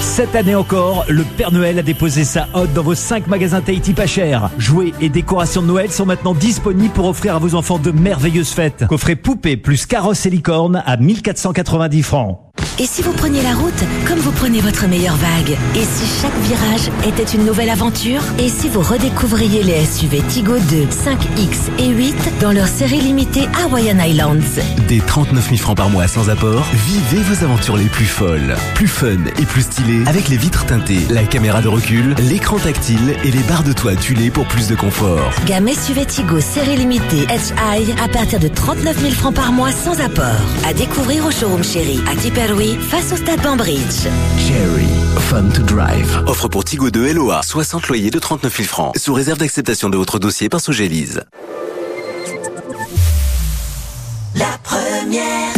[0.00, 3.92] Cette année encore, le Père Noël a déposé sa hotte dans vos 5 magasins Tahiti
[3.92, 4.50] pas cher.
[4.56, 8.50] Jouets et décorations de Noël sont maintenant disponibles pour offrir à vos enfants de merveilleuses
[8.50, 8.86] fêtes.
[8.88, 12.45] Coffret poupée plus carrosse et licorne à 1490 francs.
[12.78, 13.72] Et si vous preniez la route
[14.06, 18.48] comme vous prenez votre meilleure vague Et si chaque virage était une nouvelle aventure Et
[18.48, 23.98] si vous redécouvriez les SUV Tigo 2, 5X et 8 dans leur série limitée Hawaiian
[23.98, 28.56] Islands Des 39 000 francs par mois sans apport, vivez vos aventures les plus folles,
[28.74, 33.16] plus fun et plus stylées avec les vitres teintées, la caméra de recul, l'écran tactile
[33.24, 35.30] et les barres de toit tuilées pour plus de confort.
[35.46, 40.00] Gamme SUV Tigo série limitée HI à partir de 39 000 francs par mois sans
[40.00, 40.24] apport.
[40.66, 44.06] À découvrir au showroom chéri à Tipperary Cherry face au stade Bambridge.
[44.38, 44.86] Cherry,
[45.18, 46.22] fun to drive.
[46.28, 48.96] Offre pour Tigo 2 LOA, 60 loyers de 39 000 francs.
[48.96, 51.22] Sous réserve d'acceptation de votre dossier par Sogélise.
[54.36, 55.54] La première.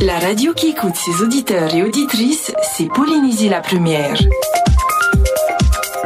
[0.00, 4.16] La radio qui écoute ses auditeurs et auditrices, c'est Polynésie la première.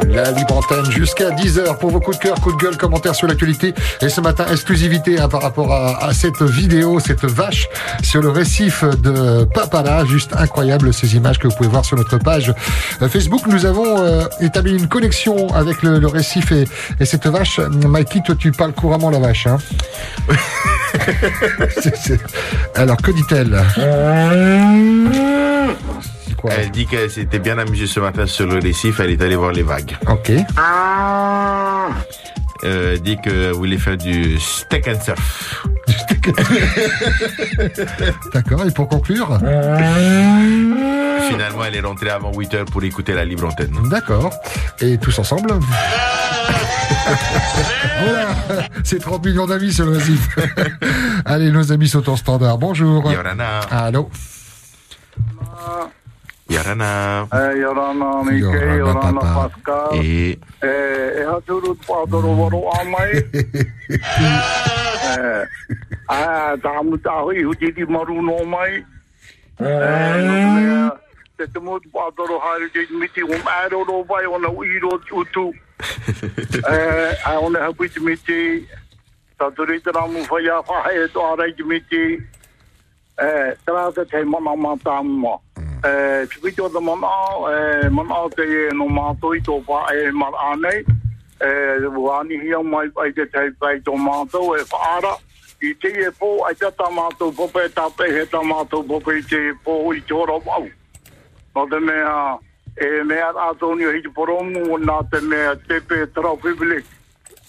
[0.07, 3.27] La libre antenne jusqu'à 10h pour vos coups de cœur, coups de gueule, commentaires sur
[3.27, 3.73] l'actualité.
[4.01, 7.67] Et ce matin, exclusivité hein, par rapport à, cette vidéo, cette vache
[8.03, 10.05] sur le récif de Papala.
[10.05, 12.53] Juste incroyable ces images que vous pouvez voir sur notre page
[13.01, 13.41] euh, Facebook.
[13.47, 16.65] Nous avons euh, établi une connexion avec le, récif et,
[16.99, 17.59] et, cette vache.
[17.59, 19.47] Mikey, toi tu parles couramment la vache.
[19.47, 19.57] Hein.
[22.75, 23.61] Alors que dit-elle?
[26.37, 29.35] Quoi Elle dit qu'elle s'était bien amusée ce matin sur le récif, elle est allée
[29.35, 29.97] voir les vagues.
[30.07, 30.31] Ok.
[32.63, 35.65] Euh, elle dit qu'elle voulait faire du steak and surf.
[38.33, 39.37] D'accord, et pour conclure
[41.27, 43.75] Finalement, elle est rentrée avant 8 heures pour écouter la libre antenne.
[43.89, 44.31] D'accord.
[44.81, 45.53] Et tous ensemble
[48.03, 48.27] voilà,
[48.83, 50.27] c'est 30 millions d'amis sur le récif.
[51.25, 52.57] Allez, nos amis sont en standard.
[52.57, 53.11] Bonjour.
[53.11, 53.59] Yorana.
[53.71, 54.09] Allô.
[56.47, 57.27] Yorana.
[57.33, 59.49] Eh, Yorana, Mike, Yorana, Yorana, papa.
[59.49, 59.89] Pascal.
[59.93, 63.11] Et Eh, e haturu pātoro waro a mai.
[65.05, 65.45] Eh,
[66.09, 68.83] ah, tā muta hui huti di maru no mai.
[69.59, 70.91] Eh, no mea,
[71.37, 75.53] te te motu pātoro haere te miti o mēro ro vai ona uiro utu.
[76.71, 78.65] Eh, a ona hapu te miti,
[79.39, 82.17] tā turi te ramu whai a whahe e tō arai te miti.
[83.21, 84.55] Eh, tarata te mana
[86.29, 87.11] Pipito te mana,
[87.91, 90.07] mana te e no mātou i tō pae
[91.39, 95.13] e wāni hia mai pai te tei pai tō mātou e whaara,
[95.61, 99.21] i te e pō, ai te tā mātou pope, tā he tā mātou pope i
[99.21, 100.41] te e pō i tō rau
[101.55, 102.37] No te mea,
[102.81, 106.83] e mea rātou ni o hiti poromu, nā te mea tepe pe pibili.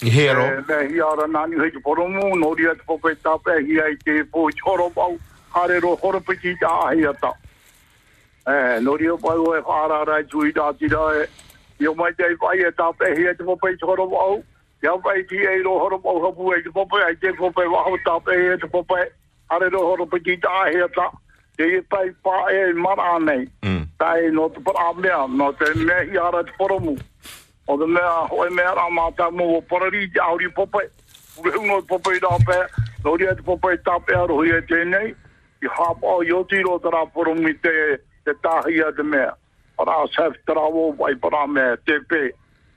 [0.03, 0.45] I hero.
[0.69, 4.51] Mea hi ara nāni o poromu, nō at te pope tā hi ai te po
[4.51, 5.19] pō i pau,
[5.55, 7.33] hare ro horopiti ta ahi ata.
[8.47, 11.27] Eh, no rio pai o e whara rai tui tā tira e.
[11.83, 14.07] Io mai te vai e tā pehi e te pope i tōra.
[14.85, 17.99] Ia vai ti e ro horo au hapu e te pope ai te pope wahu
[18.07, 19.11] tā pehi e te pope.
[19.51, 21.11] Are ro horo piti tā he a tā.
[21.59, 23.49] Te i pai pā e mara nei.
[23.99, 26.97] Tā e no te pora mea, no te mea hi ara te pora mu.
[27.67, 30.87] O te mea hoi mea rā mātā mu o pora ri te auri pope.
[31.43, 32.87] Ure hungo te pope i tā pehi.
[33.03, 35.17] Nori e te pope i tā pehi aro hui e tēnei.
[35.65, 37.75] I hapa o yoti tiro tara pora mu te
[38.27, 39.33] te tāhi a te mea.
[39.79, 42.23] Para sef te rā wō pai para mea te pē.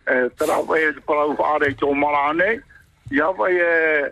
[0.09, 2.49] E, te wai e te parau whaare tō marane.
[3.11, 4.09] Ia wai e,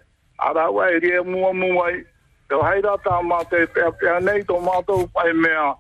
[0.49, 2.03] arawa e rie mua mua i.
[2.49, 5.73] Te haira tā mā te pēa pēa nei, tō mātou pai mea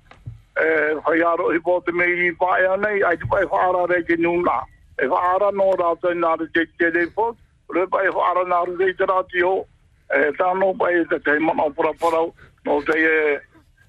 [0.57, 0.67] e
[1.05, 4.17] whai aro i pō te mei i pai anei, ai te pai whara re ke
[4.17, 4.59] nuna.
[5.01, 7.37] E whara nō rātou nā re te te re pōt,
[7.73, 9.53] re pai whara nā re te rātio.
[10.13, 12.33] E tā nō pai e te te mana pura parau,
[12.67, 13.39] Nō te e,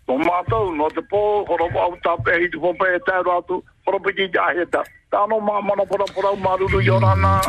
[0.09, 3.13] no mātou, no te pō, horo au tāpe i te pōpe e te
[4.41, 4.85] aheta.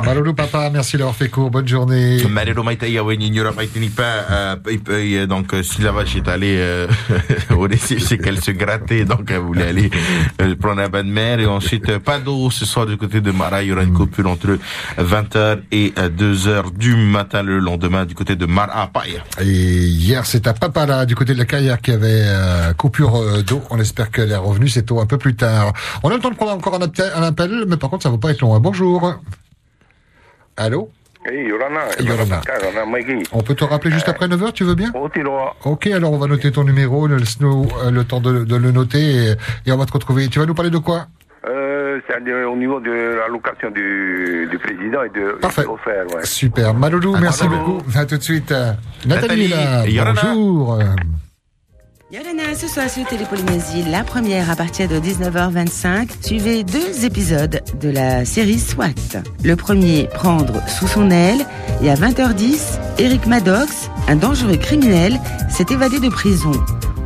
[0.05, 1.51] Malolo papa, merci d'avoir fait court.
[1.51, 2.23] Bonne journée.
[2.29, 6.87] Marero Maïta Yaweni Nyura Maïtini pas, euh, donc euh, si la vache est allée euh,
[7.55, 9.89] au récif, c'est qu'elle se grattait, donc elle voulait aller
[10.41, 13.19] euh, prendre un bain de mer et ensuite euh, pas d'eau ce soir du côté
[13.19, 14.57] de Mara, il y aura une coupure entre
[14.97, 19.21] 20h et 2h du matin le lendemain du côté de Mara Paia.
[19.41, 23.41] Et hier, c'est à Papala, du côté de la carrière, qui avait euh, coupure euh,
[23.43, 23.61] d'eau.
[23.69, 25.73] On espère qu'elle est revenue cette eau un peu plus tard.
[26.03, 27.23] On a le temps de prendre encore un appel, un
[27.57, 28.55] appel mais par contre, ça va pas être long.
[28.55, 28.59] hein.
[28.59, 29.13] Bonjour.
[30.57, 30.89] Allô?
[31.25, 31.81] Hey, yorana.
[31.99, 32.41] Yorana.
[33.33, 34.91] On peut te rappeler juste après 9h, tu veux bien?
[35.65, 38.99] Ok, alors on va noter ton numéro, le, euh, le temps de, de le noter,
[39.31, 39.33] et,
[39.65, 40.29] et on va te retrouver.
[40.29, 41.07] Tu vas nous parler de quoi?
[41.45, 45.65] Euh, c'est au niveau de l'allocation du, du président et de Parfait.
[45.65, 46.25] offert, ouais.
[46.25, 46.73] Super.
[46.73, 47.79] Maloulou, merci beaucoup.
[47.95, 48.51] À tout de suite.
[48.51, 48.71] Euh,
[49.05, 49.85] Nathalie, Nathalie, là.
[49.87, 50.21] Yorana.
[50.23, 50.79] Bonjour.
[52.11, 56.09] Yorana, ce soir sur Télépolynésie, la première à partir de 19h25.
[56.25, 59.21] Suivez deux épisodes de la série SWAT.
[59.43, 61.45] Le premier, Prendre sous son aile.
[61.83, 65.19] Et à 20h10, Eric Maddox, un dangereux criminel,
[65.51, 66.51] s'est évadé de prison.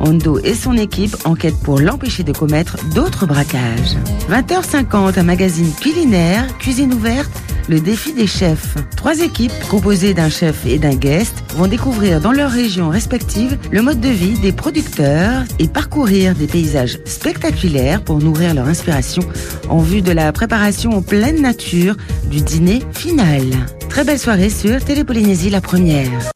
[0.04, 3.96] Hondo et son équipe enquêtent pour l'empêcher de commettre d'autres braquages.
[4.30, 7.30] 20h50, un magazine culinaire, cuisine ouverte,
[7.68, 8.76] le défi des chefs.
[8.96, 13.80] Trois équipes, composées d'un chef et d'un guest, vont découvrir dans leurs régions respectives le
[13.80, 19.22] mode de vie des producteurs et parcourir des paysages spectaculaires pour nourrir leur inspiration
[19.70, 21.96] en vue de la préparation en pleine nature
[22.30, 23.42] du dîner final.
[23.88, 26.33] Très belle soirée sur Télépolynésie la première.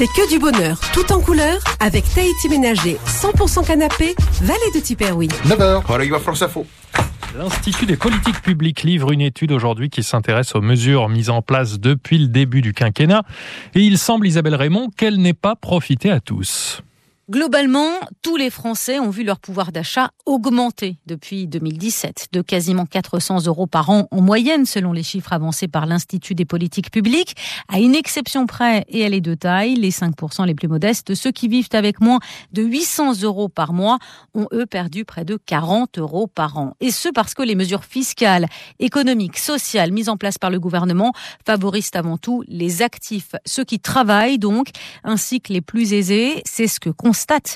[0.00, 5.28] C'est que du bonheur, tout en couleur, avec Tahiti Ménager, 100% canapé, vallée de Tiperoui.
[5.44, 6.64] 9h.
[7.36, 11.78] L'Institut des politiques publiques livre une étude aujourd'hui qui s'intéresse aux mesures mises en place
[11.78, 13.24] depuis le début du quinquennat.
[13.74, 16.82] Et il semble, Isabelle Raymond, qu'elle n'ait pas profité à tous.
[17.30, 23.46] Globalement, tous les Français ont vu leur pouvoir d'achat augmenter depuis 2017, de quasiment 400
[23.46, 27.36] euros par an en moyenne, selon les chiffres avancés par l'Institut des politiques publiques.
[27.68, 31.30] À une exception près, et elle est de taille, les 5% les plus modestes, ceux
[31.30, 32.18] qui vivent avec moins
[32.50, 34.00] de 800 euros par mois,
[34.34, 36.74] ont eux perdu près de 40 euros par an.
[36.80, 38.48] Et ce parce que les mesures fiscales,
[38.80, 41.12] économiques, sociales mises en place par le gouvernement
[41.46, 44.70] favorisent avant tout les actifs, ceux qui travaillent donc,
[45.04, 46.42] ainsi que les plus aisés.
[46.44, 46.90] C'est ce que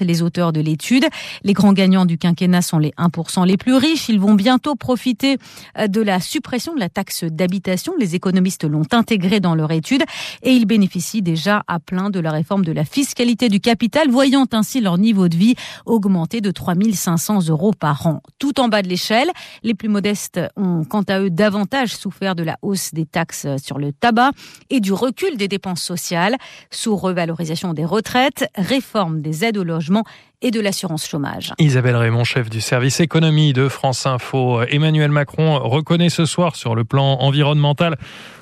[0.00, 1.06] les auteurs de l'étude.
[1.42, 4.08] Les grands gagnants du quinquennat sont les 1% les plus riches.
[4.08, 5.38] Ils vont bientôt profiter
[5.78, 7.94] euh, de la suppression de la taxe d'habitation.
[7.98, 10.02] Les économistes l'ont intégré dans leur étude
[10.42, 14.46] et ils bénéficient déjà à plein de la réforme de la fiscalité du capital, voyant
[14.52, 15.54] ainsi leur niveau de vie
[15.86, 18.20] augmenter de 3500 euros par an.
[18.38, 19.30] Tout en bas de l'échelle,
[19.62, 23.78] les plus modestes ont quant à eux davantage souffert de la hausse des taxes sur
[23.78, 24.32] le tabac
[24.70, 26.36] et du recul des dépenses sociales
[26.70, 30.04] sous revalorisation des retraites, réforme des aides au logement
[30.44, 31.54] et de l'assurance chômage.
[31.58, 34.62] Isabelle Raymond, chef du service économie de France Info.
[34.62, 37.96] Emmanuel Macron reconnaît ce soir sur le plan environnemental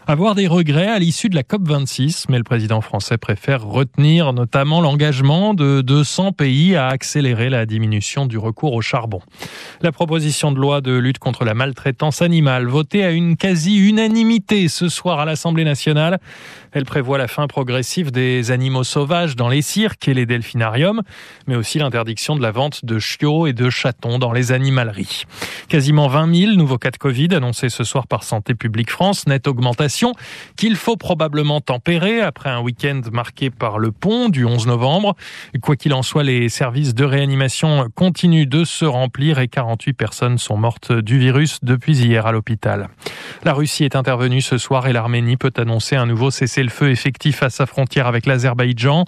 [0.06, 4.80] avoir des regrets à l'issue de la COP26, mais le président français préfère retenir notamment
[4.80, 9.20] l'engagement de 200 pays à accélérer la diminution du recours au charbon.
[9.80, 14.88] La proposition de loi de lutte contre la maltraitance animale, votée à une quasi-unanimité ce
[14.88, 16.18] soir à l'Assemblée nationale,
[16.72, 21.02] elle prévoit la fin progressive des animaux sauvages dans les cirques et les delphinariums,
[21.46, 25.24] mais aussi l'interdiction de la vente de chiots et de chatons dans les animaleries.
[25.68, 29.46] Quasiment 20 000 nouveaux cas de Covid annoncés ce soir par Santé publique France, nette
[29.46, 30.14] augmentation
[30.56, 35.16] qu'il faut probablement tempérer après un week-end marqué par le pont du 11 novembre.
[35.60, 40.38] Quoi qu'il en soit, les services de réanimation continuent de se remplir et 48 personnes
[40.38, 42.88] sont mortes du virus depuis hier à l'hôpital.
[43.44, 47.50] La Russie est intervenue ce soir et l'Arménie peut annoncer un nouveau cessez-le-feu effectif à
[47.50, 49.04] sa frontière avec l'Azerbaïdjan.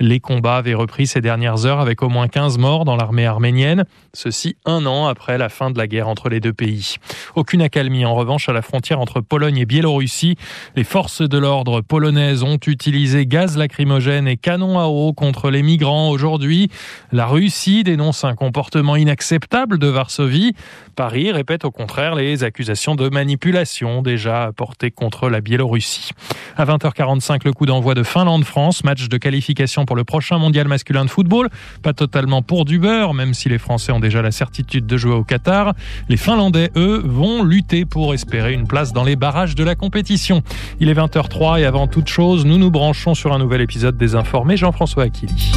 [0.00, 3.84] Les combats avaient repris ces dernières heures avec au moins 15 morts dans l'armée arménienne,
[4.14, 6.96] ceci un an après la fin de la guerre entre les deux pays.
[7.34, 10.36] Aucune accalmie en revanche à la frontière entre Pologne et Biélorussie
[10.76, 15.62] les forces de l'ordre polonaises ont utilisé gaz lacrymogène et canons à eau contre les
[15.62, 16.70] migrants aujourd'hui.
[17.12, 20.54] La Russie dénonce un comportement inacceptable de Varsovie.
[20.96, 26.10] Paris répète au contraire les accusations de manipulation déjà portées contre la Biélorussie.
[26.56, 31.04] À 20h45, le coup d'envoi de Finlande-France, match de qualification pour le prochain mondial masculin
[31.04, 31.48] de football.
[31.82, 35.14] Pas totalement pour du beurre, même si les Français ont déjà la certitude de jouer
[35.14, 35.72] au Qatar.
[36.10, 40.42] Les Finlandais, eux, vont lutter pour espérer une place dans les barrages de la compétition.
[40.78, 44.14] Il est 20h03 et avant toute chose, nous nous branchons sur un nouvel épisode des
[44.14, 44.58] Informés.
[44.58, 45.52] Jean-François Aquili.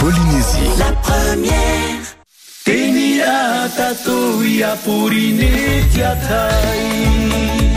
[0.00, 0.78] Polynésie.
[0.78, 1.90] La première.
[2.64, 5.50] Tenia tato ia purine
[5.92, 7.69] tiatai.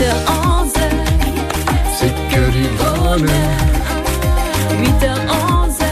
[0.00, 0.08] C'est
[2.30, 3.28] que du bonheur.
[4.80, 5.82] 8h11,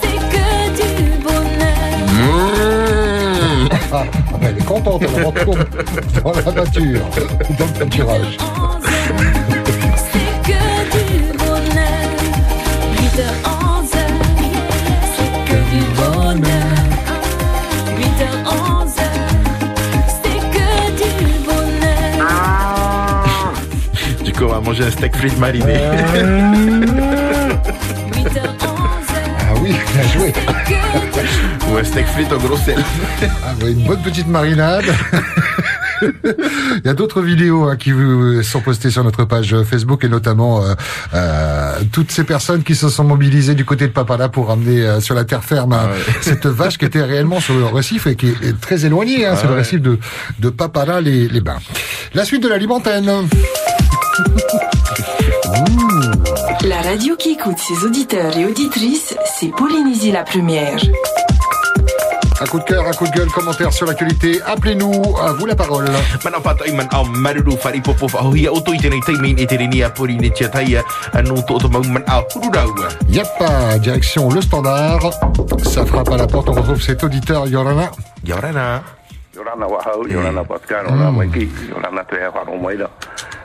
[0.00, 0.90] c'est que du
[1.22, 1.98] bonheur.
[2.08, 3.68] Mmh.
[3.92, 5.64] Ah, ah ben, elle est contente, elle retourne
[6.24, 7.00] dans la voiture,
[7.58, 8.38] dans le pâturage.
[24.76, 25.74] Manger un steak frites mariné.
[29.40, 30.32] Ah oui, bien joué.
[31.70, 32.76] Ou un steak frites au gros sel.
[33.44, 34.84] Ah ouais, une bonne petite marinade.
[36.02, 40.10] Il y a d'autres vidéos hein, qui vous sont postées sur notre page Facebook et
[40.10, 40.74] notamment euh,
[41.14, 45.00] euh, toutes ces personnes qui se sont mobilisées du côté de Papala pour ramener euh,
[45.00, 45.88] sur la terre ferme hein,
[46.20, 49.24] cette vache qui était réellement sur le récif et qui est très éloignée.
[49.24, 49.98] Hein, Ah c'est le récif de,
[50.38, 51.60] de Papala les, les bains.
[52.12, 53.10] La suite de la Libantenne.
[56.64, 60.78] La radio qui écoute ses auditeurs et auditrices, c'est Polynésie la première.
[62.40, 64.40] Un coup de cœur, un coup de gueule, commentaire sur l'actualité.
[64.46, 65.86] Appelez-nous, à vous la parole.
[66.24, 69.66] Mana patai man au maruru fari popo fa hia o toi tene tai min etere
[69.66, 70.76] ni a pori ne tia tai
[71.12, 72.74] anu to to mau man au hururau.
[73.08, 73.26] Yep,
[73.82, 75.10] direction le standard.
[75.62, 77.90] Ça frappe à la porte, on retrouve cet auditeur, Yorana.
[78.24, 78.82] Yorana.
[79.34, 82.88] Yorana wahau, Yorana Pascal, Yorana Maiki, Yorana te e wharo mai da.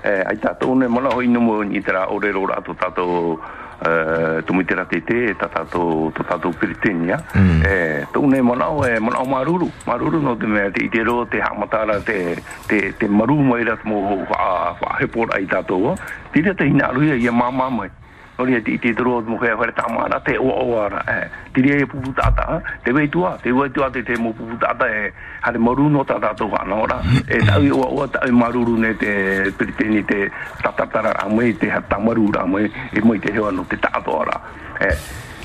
[0.04, 3.38] E, ai tātou ne mana hoi numu ni tera ore ro rātou tātou
[3.86, 7.20] eh, tumi tera te te, e tā tātou, tā tātou piritenia.
[7.68, 11.42] E, tau ne mana o e o maruru, maruru no te mea te itero, te
[11.42, 12.38] hamatara, te,
[12.68, 15.96] te, te maru mai rat mo wha, wha hepora ai tātou.
[16.34, 17.92] Tira te hina aruia ia māmā mai
[18.38, 21.62] ori ti ti tro mo ke fa ta mana te o o ara e ti
[21.62, 24.56] ri e pu ta ta te ve tua te ve tua te te mo pu
[24.58, 25.12] ta ta e
[25.42, 27.02] ha le moru no ta ta to ka no ra.
[27.28, 30.32] e ta i o o ta e maru ru ne te pri te ni te
[30.62, 33.40] ta ta ta ra mo te ha ta maru ra mo e mo te he
[33.40, 34.38] no te ta to ra
[34.80, 34.90] e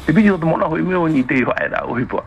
[0.07, 2.23] e bi yo mo na ho i o ni te ho era o hi po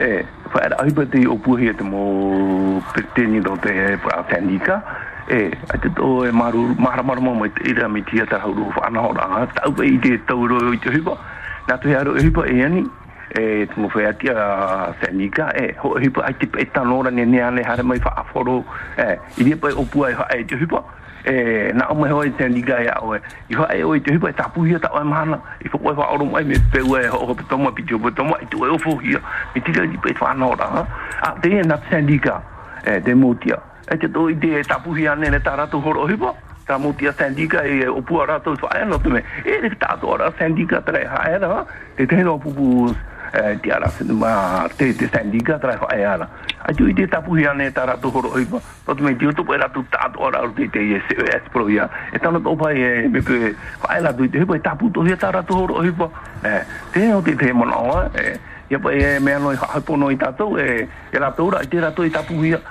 [0.00, 4.82] e whaera hipa te o puhi e te mo piriteni no te pa tendika
[5.28, 8.38] e a te tō e maru mara mara mo mai te ira mi tia ta
[8.38, 11.16] hauru whana hora tau pe i te tauro i te hipa.
[11.68, 12.84] Nā te haro e hipa e ani.
[13.34, 14.34] E te mo whea tia
[15.00, 18.12] senika e ho e hipa ai te pe tanora ne ne ane hare mai wha
[18.20, 18.64] aforo.
[18.98, 20.82] E i ria pa o opua e wha e te hipa.
[21.24, 24.00] E na o mai hoi te liga e au e i wha e o i
[24.00, 26.44] te hipa e tapu hia ta o e mana i wha koe wha oro mai
[26.44, 29.20] me peu e ho ho pitoma pitio pitoma i tu e ofo hia
[29.54, 30.86] i tira i pe whana hora
[31.20, 32.42] a te e na senika
[32.84, 33.58] e te motia
[33.88, 36.34] e te te tapu hia ne ne tā rātou horo hipa
[36.66, 40.32] tā mutia sandika e o pua so aia no te me e re tātou ora
[40.38, 41.64] sandika trai hae ra
[41.96, 42.38] te te no
[43.34, 46.28] e te ara se ma te te sandika trai hae ara
[46.62, 49.26] a tu i te tapu hia ne tā rātou horo hipa no te me te
[49.26, 52.38] utupu e rātou tātou ora o te te e se es pro hia e tana
[52.38, 53.54] tō pai e me pe
[53.88, 56.10] hae la tu i te hipa e tapu to hia tā rātou horo hipa
[56.44, 56.56] e
[56.94, 58.38] te no te te mona oa e
[58.70, 61.70] ia pa e mea no i hae pono i tātou e e rātou ra i
[61.70, 62.62] te rātou i tapu hia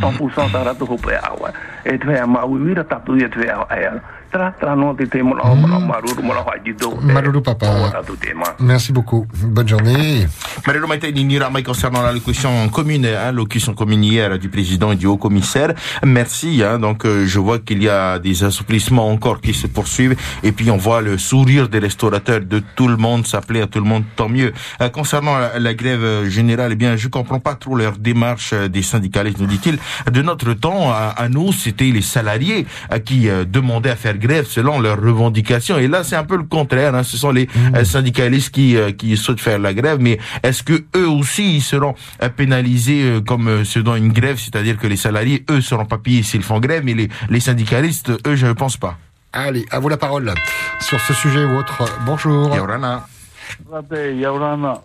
[0.00, 1.52] 100% tā rātou ko pe awa.
[1.84, 4.00] E te whea mauiwira tatu ia te whea aia.
[4.32, 6.96] Tra, tra no te te mona o mona maruru mona hoi jido.
[7.00, 7.66] Maruru papa.
[7.92, 8.54] Tatu te ma.
[8.58, 9.26] Merci beaucoup.
[9.44, 10.26] Bonne journée.
[10.66, 14.96] Marelo Maïta Nira Maï concernant la locution commune, hein, locution commune hier du président et
[14.96, 15.74] du haut commissaire.
[16.04, 16.62] Merci.
[16.64, 20.50] Hein, donc euh, je vois qu'il y a des assouplissements encore qui se poursuivent et
[20.50, 23.86] puis on voit le sourire des restaurateurs de tout le monde s'appeler à tout le
[23.86, 24.52] monde tant mieux.
[24.80, 28.68] Euh, concernant la, la grève générale, eh bien je comprends pas trop leur démarche euh,
[28.68, 29.78] des syndicalistes, nous dit-il.
[30.10, 34.46] De notre temps, à, à nous, les salariés euh, qui euh, demandaient à faire grève
[34.46, 35.78] selon leurs revendications.
[35.78, 36.94] Et là, c'est un peu le contraire.
[36.94, 40.84] Hein, ce sont les euh, syndicalistes qui qui souhaitent faire la grève, mais est-ce que
[40.96, 41.94] eux aussi ils seront
[42.36, 46.42] pénalisés comme ceux dans une grève, c'est-à-dire que les salariés eux seront pas payés s'ils
[46.42, 48.98] font grève, mais les les syndicalistes eux je ne pense pas.
[49.32, 50.32] Allez, à vous la parole.
[50.80, 52.54] Sur ce sujet ou autre, bonjour.
[52.54, 53.06] Yorana.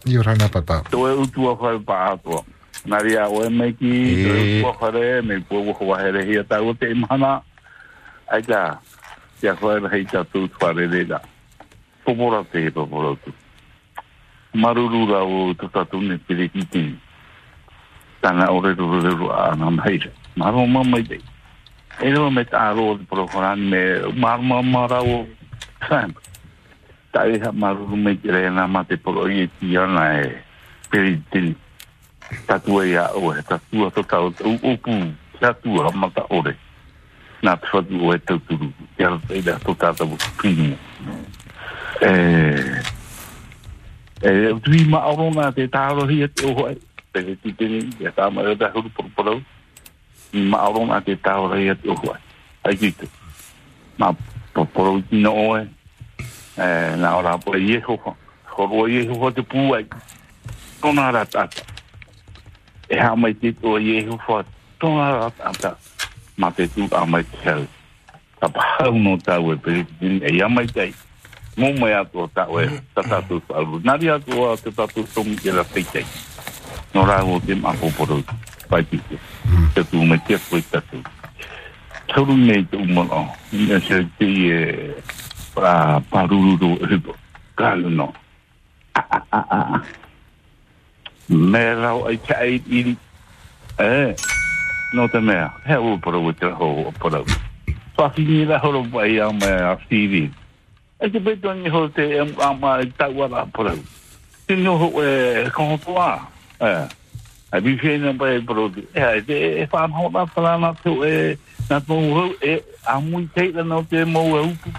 [0.06, 0.84] Yorana papa.
[2.80, 2.88] Tō e utua whai pā atua.
[2.88, 3.92] Nā ria o e mei ki,
[4.24, 7.42] tō e utua whare, me pua waha wahere hia tau o te imahana.
[8.32, 8.80] Ai tā,
[9.40, 11.20] tia whai hei tā tū whare re da.
[12.06, 13.34] Popora te he popora tu.
[14.54, 16.96] Maruru ra o tā tatu ne pere ki te.
[18.22, 20.12] Tana o re ruru ruru a nā maira.
[20.36, 21.20] Maro ma mai te.
[22.02, 25.28] E reo me tā ro te prokorani me maro ma mara o
[25.88, 26.14] Sam.
[27.12, 29.76] Tai ha maruru me te re na ma te poro i e ti
[32.48, 36.56] tatua ia o he tatua to tau tau upu tatua mata ore.
[37.42, 40.78] Na tua tu o he tau turu ia rei da to tata bu pini.
[42.02, 42.12] E
[44.22, 46.76] e tui ma aronga te taro hi te o e,
[47.14, 49.42] te he ti tini ia ta ma e da huru poru porau
[50.34, 52.20] ma aronga te taro hi te o e,
[52.64, 53.08] ai kito
[53.98, 54.14] ma
[54.54, 55.68] poru tino o e
[56.58, 58.16] e na ora po e ieho ho
[58.68, 59.86] ro ieho ho te pu ai.
[60.80, 61.79] Tōnā rātātā.
[62.90, 64.44] E ha mai te to Yehova.
[64.80, 65.78] Tona ra tata.
[66.38, 67.68] Ma te tu a mai te hau.
[68.40, 70.20] Ta pahau no tau e pere ti tini.
[70.26, 70.94] E ia mai tei.
[71.58, 73.82] Mō mai ato o tau e tatatu whauru.
[73.84, 76.06] Nari ato o te tatu tongi e la teitei.
[76.94, 78.24] No rā o te mapo poro.
[78.70, 79.20] Pai pite.
[79.76, 81.04] Te tu me te koe tatu.
[82.08, 83.28] Tauru nei te umano.
[83.54, 84.96] Ina se te e
[85.54, 87.14] pa paruru ripo.
[87.56, 88.14] Kalu no.
[91.30, 92.98] Me rau ai te ai iri.
[93.78, 94.16] E.
[94.94, 95.54] No te mea.
[95.66, 97.24] He o poro o te ho poro.
[97.98, 100.32] Whakini la horo pai a me a whiri.
[101.00, 103.76] E te beto ni ho te e ama e tau ara poro.
[104.48, 106.28] Te no ho e kongotoa.
[106.60, 106.88] E.
[107.52, 108.72] A bi whina pai poro.
[108.96, 111.38] E a te e whan ho na whanana tu e
[111.70, 112.58] na tō ho e
[112.88, 114.70] a mui teila no te mou e upu.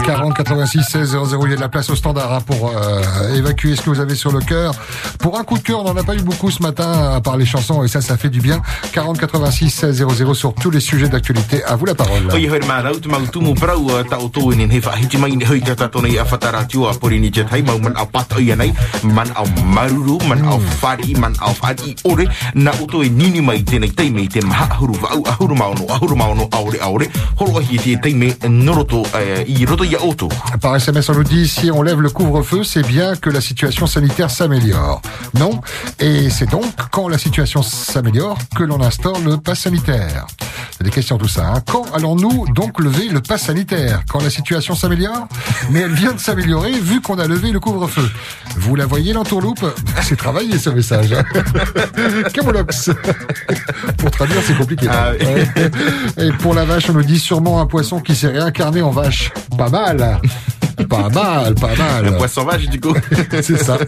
[0.04, 3.34] 40 86 16 00, il y a de la place au standard hein, pour euh,
[3.36, 4.74] évacuer ce que vous avez sur le cœur.
[5.18, 7.38] Pour un coup de cœur, on n'en a pas eu beaucoup ce matin à part
[7.38, 8.60] les chansons et ça, ça fait du bien.
[8.92, 11.64] 40 86 16 00 sur tous les sujets d'actualité.
[11.64, 12.28] À vous la parole.
[28.94, 29.06] Uh,
[29.44, 30.28] e e uh, oto.
[30.60, 33.88] Par SMS, on nous dit si on lève le couvre-feu, c'est bien que la situation
[33.88, 35.02] sanitaire s'améliore.
[35.34, 35.60] Non.
[35.98, 40.26] Et c'est donc quand la situation s'améliore que l'on instaure le pass sanitaire.
[40.76, 41.46] C'est des questions tout ça.
[41.54, 41.62] hein.
[41.70, 44.02] Quand allons-nous donc lever le pass sanitaire?
[44.10, 45.28] Quand la situation s'améliore?
[45.70, 48.10] Mais elle vient de s'améliorer vu qu'on a levé le couvre-feu.
[48.56, 49.64] Vous la voyez l'entourloupe?
[50.02, 51.12] C'est travaillé ce message.
[51.12, 51.22] hein.
[52.34, 52.90] Camolox.
[53.98, 54.88] Pour traduire, c'est compliqué.
[54.90, 55.12] Ah.
[56.20, 59.30] Et pour la vache, on nous dit sûrement un poisson qui s'est réincarné en vache.
[59.56, 60.20] Pas mal.
[60.88, 62.08] Pas mal, pas mal.
[62.08, 62.94] Un poisson vache, du coup.
[63.42, 63.78] C'est ça.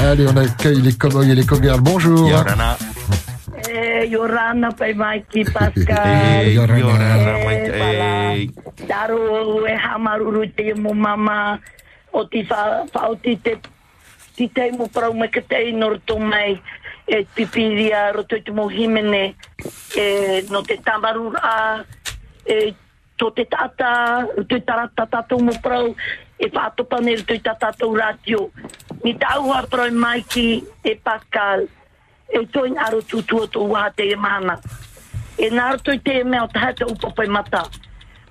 [0.00, 1.80] Allez, on accueille les cowboys et les cowgirls.
[1.80, 2.28] Bonjour.
[2.30, 2.78] Yorana.
[3.76, 6.08] Eh, Yorana pai mai ki Pascal.
[6.48, 7.36] Eh, Yorana.
[7.44, 8.48] Eh.
[8.88, 11.60] Taro e hamaruru te mo mama.
[12.12, 13.60] O ti fa fa o ti te
[14.32, 16.56] ti te mo prau me ke te inor to mai.
[17.04, 19.36] E pipiria roto te mo himene
[19.92, 20.06] e
[20.48, 21.84] no te tamarura
[22.48, 22.72] e
[23.16, 25.92] to te tata te tarata tato mo prau
[26.40, 28.50] e fa to panel to tata to radio
[29.04, 31.68] ni tau ha prau mai ki e Pascal
[32.28, 34.58] e toin aro tutua tu to wa te e mana
[35.38, 37.66] e nāra toi te mea o tahata upo pai mata.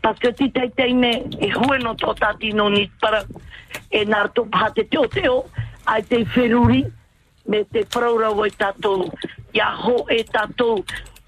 [0.02, 3.24] Paske ti te te me e hue no tō tāti no ni para
[3.92, 5.44] e nāra tō paha te teo teo
[5.86, 6.84] ai te wheruri
[7.48, 9.10] me te praurau e tātou
[9.54, 10.82] ia ho e tātou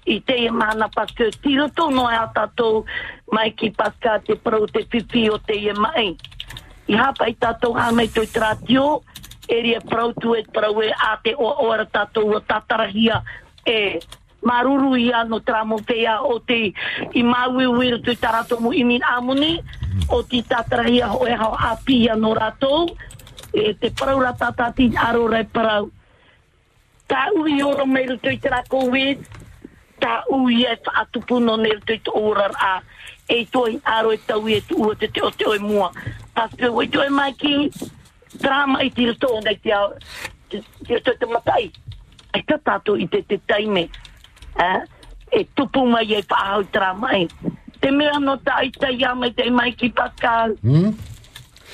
[0.06, 2.84] i te e mana paske ti tō no e a tātou
[3.32, 6.16] mai ki paska te prau te pipi o te e mai.
[6.88, 9.02] I hapa i tātou ha toi tratio
[9.48, 13.22] eria ria prau tu e prau e a te o ora tātou o tatarahia.
[13.66, 13.98] E
[14.42, 16.72] maruru i no tramo pea o te
[17.12, 19.60] i maui wira tu tarato mu i min amuni
[20.08, 22.86] o ti tatarahia ho e hao api i ano ratou.
[23.52, 25.90] E te parau ra tatati aro rai parau
[27.08, 29.18] ta ui oro meiru tu i trako wit
[29.98, 32.82] ta ui e whaatupu no neru tu i orar a
[33.28, 35.90] e toi aro e tau e tu ua te te o te oi mua.
[36.34, 37.70] Paske oi to e mai ki
[38.34, 39.94] drama i tira tō nei te au
[40.48, 41.70] te te te matai
[42.34, 43.88] e ta tātou i te te taime
[44.58, 44.80] eh?
[45.30, 47.28] e tupu mai e whaahau tra mai.
[47.80, 49.92] Te mea no ta i ia mai te mai ki.
[50.62, 50.96] Hmm?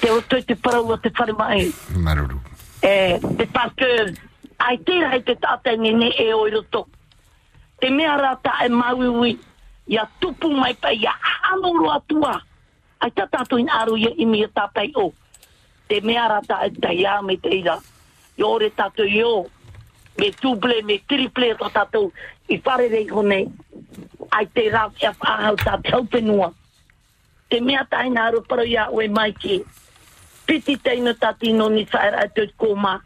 [0.00, 1.72] Te o toi te parau o te whare mai.
[1.96, 2.40] Maruru.
[2.82, 4.14] E, te Pascal,
[4.58, 6.86] ai te rai te tata ni ne e o i roto.
[7.80, 9.38] Te mea rata e mauiwi,
[9.86, 11.14] ia tupu mai pa ia
[11.52, 12.40] anoro atua.
[13.00, 15.12] Ai ta tātou in aru ia imi a tāpai o.
[15.94, 17.76] Te mea rata e te ia mai te ira.
[18.34, 19.44] I ore tātou i o.
[20.18, 22.08] Me tuble, me triple to tātou.
[22.50, 23.36] I whare rei hone.
[24.34, 26.48] Ai te rau e whahau tā taupenua.
[27.46, 29.60] Te mea taina aru parau ia oe mai ki.
[30.48, 32.96] Piti teina tatino ni whaera e tui kōma.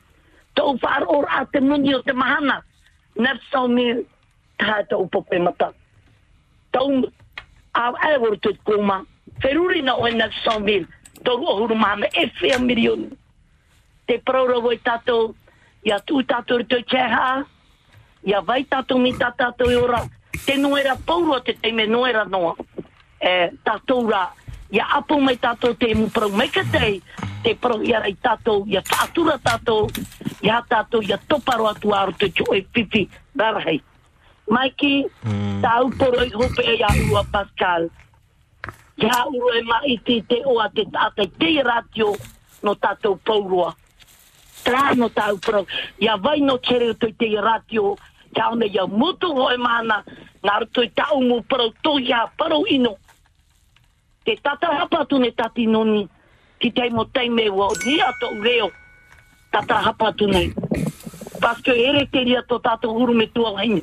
[0.56, 2.62] Tau whaar or a te muni o te mahana.
[3.20, 3.90] Nef sau mi
[4.56, 5.74] tāta upope mata.
[6.72, 6.88] Tau
[7.74, 9.02] a e wor tui kōma.
[9.44, 10.56] Wheruri na oe nef sau
[11.18, 11.24] mi.
[11.24, 13.08] Tau ohuru mahana e whea mirioni.
[14.06, 15.34] Te praura voi tātou.
[15.84, 17.44] Ia tū tātou tui cheha.
[18.24, 20.08] Ia vai tātou mi tā tātou i ora.
[20.46, 22.54] Te noera pauro te teime noera noa.
[23.20, 24.32] E, tātou ra.
[24.70, 27.02] Ia apu mai tātou te mu prau mai ka tei.
[27.42, 28.66] Te prau ia rei tātou.
[28.66, 29.88] Ia whaatura tātou.
[30.42, 33.08] Ia tātou ia toparo atu aro te tio e pipi.
[33.36, 33.82] Rarahei.
[34.48, 35.60] Maiki, mm.
[35.60, 37.90] tā uporo i hope e ia ua Pascal
[38.98, 42.14] ya ua e mai te te oa te tātai te ratio
[42.62, 43.74] no tātou paurua.
[44.64, 45.64] Tra no tāu pro.
[46.02, 47.96] Ia vai no tere o te ratio.
[48.36, 50.02] Ia one ia mutu hoe mana.
[50.42, 52.96] Nā ruto i tau mu pro to ya paro ino.
[54.24, 56.08] Te tata hapa tu ne tati noni.
[56.58, 58.70] Ki te mo teime ua o ni ato reo.
[59.50, 60.52] tata hapa tu nei.
[61.40, 63.82] Paske ere te ria tō tātou huru me tua waine.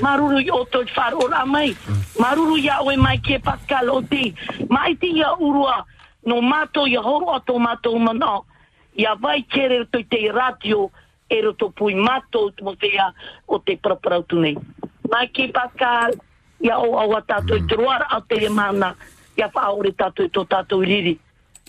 [0.00, 1.76] Maruru i o i wharo mai.
[2.18, 4.34] Maruru ia oe mai ke Pascal o te.
[4.68, 5.84] Mai te ia urua
[6.24, 8.40] no mato ia horo ato mato mana.
[8.96, 10.90] Ia vai kere to te radio
[11.28, 13.12] e roto pui mato tumo te ia
[13.46, 14.56] o te praparau tunei.
[15.10, 16.12] Mai ke Pascal,
[16.60, 18.94] ia o awa tato i troara a te mana.
[19.36, 21.18] Ia whaore tato i to tato i riri.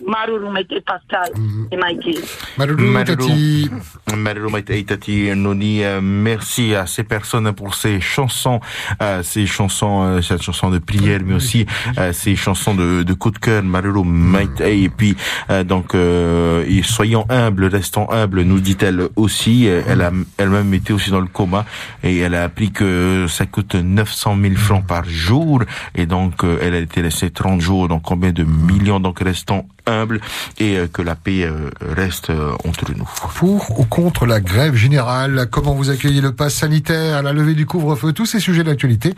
[0.04, 1.30] Maruru me te Pascal,
[1.70, 2.18] e mai ke.
[2.58, 8.58] Maruru Maite Tati Noni, euh, merci à ces personnes pour ces chansons,
[9.00, 11.64] euh, ces chansons, euh, cette chanson de prière, mais aussi
[11.96, 14.60] euh, ces chansons de, de coup de cœur, Maruru Maite.
[14.62, 15.16] Et puis,
[15.50, 19.66] euh, donc, euh, et soyons humbles, restons humbles, nous dit-elle aussi.
[19.66, 21.64] Elle a elle-même été aussi dans le coma
[22.02, 25.62] et elle a appris que ça coûte 900 000 francs par jour.
[25.94, 27.86] Et donc, euh, elle a été laissée 30 jours.
[27.86, 28.98] Donc, combien de millions?
[28.98, 30.20] Donc, restons humbles
[30.58, 33.08] et euh, que la paix euh, reste euh, entre nous.
[33.36, 35.46] Pour ou contre la grève générale?
[35.50, 38.12] Comment vous accueillez le pass sanitaire, la levée du couvre-feu?
[38.12, 39.14] Tous ces sujets d'actualité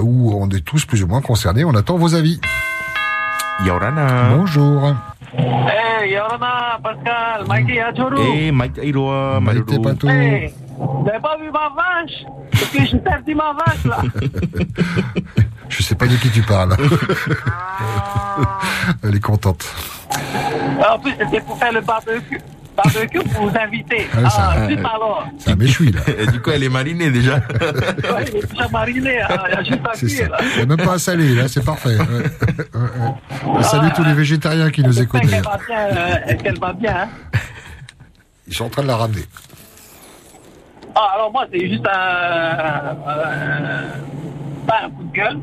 [0.00, 1.64] où on est tous plus ou moins concernés.
[1.64, 2.40] On attend vos avis.
[3.64, 4.30] Yorana.
[4.36, 4.94] Bonjour.
[5.36, 8.16] Eh, Yorana, Pascal, Mikey, Achuru.
[8.20, 9.64] Eh, Mike Airoa, Maruru.
[10.08, 12.24] Eh, vous n'avez pas vu ma vache?
[12.50, 14.02] Parce que j'ai perdu ma vache, là.
[15.70, 16.76] Je sais pas de qui tu parles.
[19.02, 19.64] Elle est contente.
[20.88, 22.40] En plus, c'était pour faire le barbecue.
[22.76, 24.06] Barbecue pour vous inviter.
[24.24, 25.26] Ah, ça- Ah, zut alors.
[25.38, 26.00] C'est un méchoui, là.
[26.18, 27.36] Et du coup, elle est marinée déjà.
[27.36, 30.28] Ouais, il est déjà mariné, hein, il y a juste à cuire, ça.
[30.28, 30.38] là.
[30.42, 31.96] Il n'y a même pas à saler, là, c'est parfait.
[31.98, 32.24] Ouais.
[33.46, 35.22] Ouais, Salut tous les végétariens qui nous écoutent.
[35.24, 35.42] Bien,
[35.72, 37.08] euh, qu'elle va bien, hein.
[38.48, 39.24] Ils sont en train de la ramener.
[40.96, 45.38] Ah, alors moi, c'est juste un, un- pas un coup de gueule.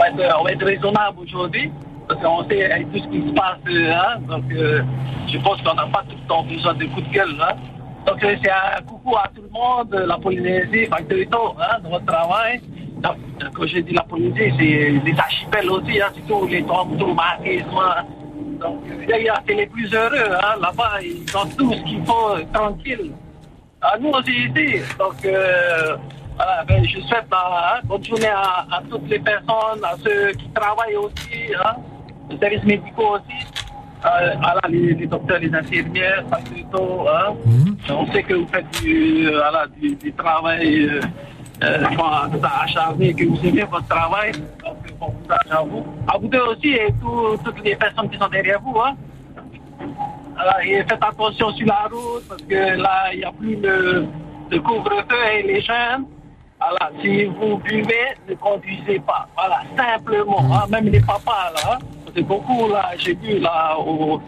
[0.00, 1.70] On va être, raisonnable aujourd'hui,
[2.08, 4.80] parce qu'on sait avec tout ce qui se passe, euh, hein, donc euh,
[5.30, 7.36] je pense qu'on n'a pas tout le temps besoin de coups de gueule.
[7.38, 7.54] Hein.
[8.06, 12.06] Donc euh, c'est un coucou à tout le monde, la Polynésie, Factorito, hein, dans votre
[12.06, 12.62] travail.
[13.02, 13.16] Donc,
[13.54, 17.66] quand je dis la Polynésie, c'est les archipels aussi, hein, surtout les traumatismes.
[17.78, 18.04] hein.
[18.58, 23.12] Donc d'ailleurs, c'est les plus heureux, hein, là-bas, ils ont tout ce qu'il faut, tranquille.
[23.82, 24.80] À nous aussi ici.
[24.98, 25.26] Donc,
[26.40, 30.48] voilà, ben, je souhaite hein, bonne journée à, à toutes les personnes, à ceux qui
[30.50, 31.74] travaillent aussi, hein,
[32.30, 33.46] les services médicaux aussi,
[34.06, 37.34] euh, voilà, les, les docteurs, les infirmières, plutôt, hein.
[37.90, 41.00] On sait que vous faites du, euh, voilà, du, du travail euh,
[41.62, 41.84] euh,
[42.62, 44.32] acharné, que vous aimez votre travail.
[44.64, 45.84] Donc, bon courage à vous.
[46.08, 48.78] À vous deux aussi et tout- toutes les personnes qui sont derrière vous.
[48.80, 48.94] Hein.
[50.34, 54.06] Voilà, et faites attention sur la route parce que là, il n'y a plus le,
[54.50, 56.06] le couvre-feu et les jeunes.
[56.60, 59.26] Voilà, si vous buvez, ne conduisez pas.
[59.36, 60.40] Voilà, simplement.
[60.52, 61.72] hein, même les papas, là.
[61.74, 61.78] hein.
[62.14, 64.20] C'est beaucoup, là, j'ai vu, là, au.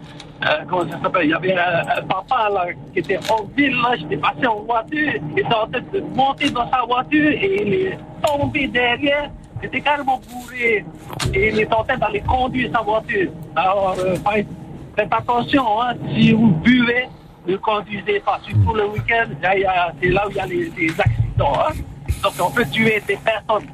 [0.43, 3.95] euh, comment ça s'appelle Il y avait un, papa, là, qui était en ville, là.
[3.99, 5.13] J'étais passé en voiture.
[5.31, 9.29] Il était en train de monter dans sa voiture et il est tombé derrière.
[9.61, 10.83] Il était carrément bourré.
[11.33, 13.29] Et il est en train d'aller conduire sa voiture.
[13.55, 14.15] Alors, euh,
[14.95, 17.07] faites- attention, hein, si vous buvez,
[17.47, 18.39] ne conduisez pas.
[18.43, 21.53] Surtout le week-end, c'est là où il y a les, les accidents.
[21.59, 21.73] hein.
[22.23, 23.67] Donc on peut tuer des personnes.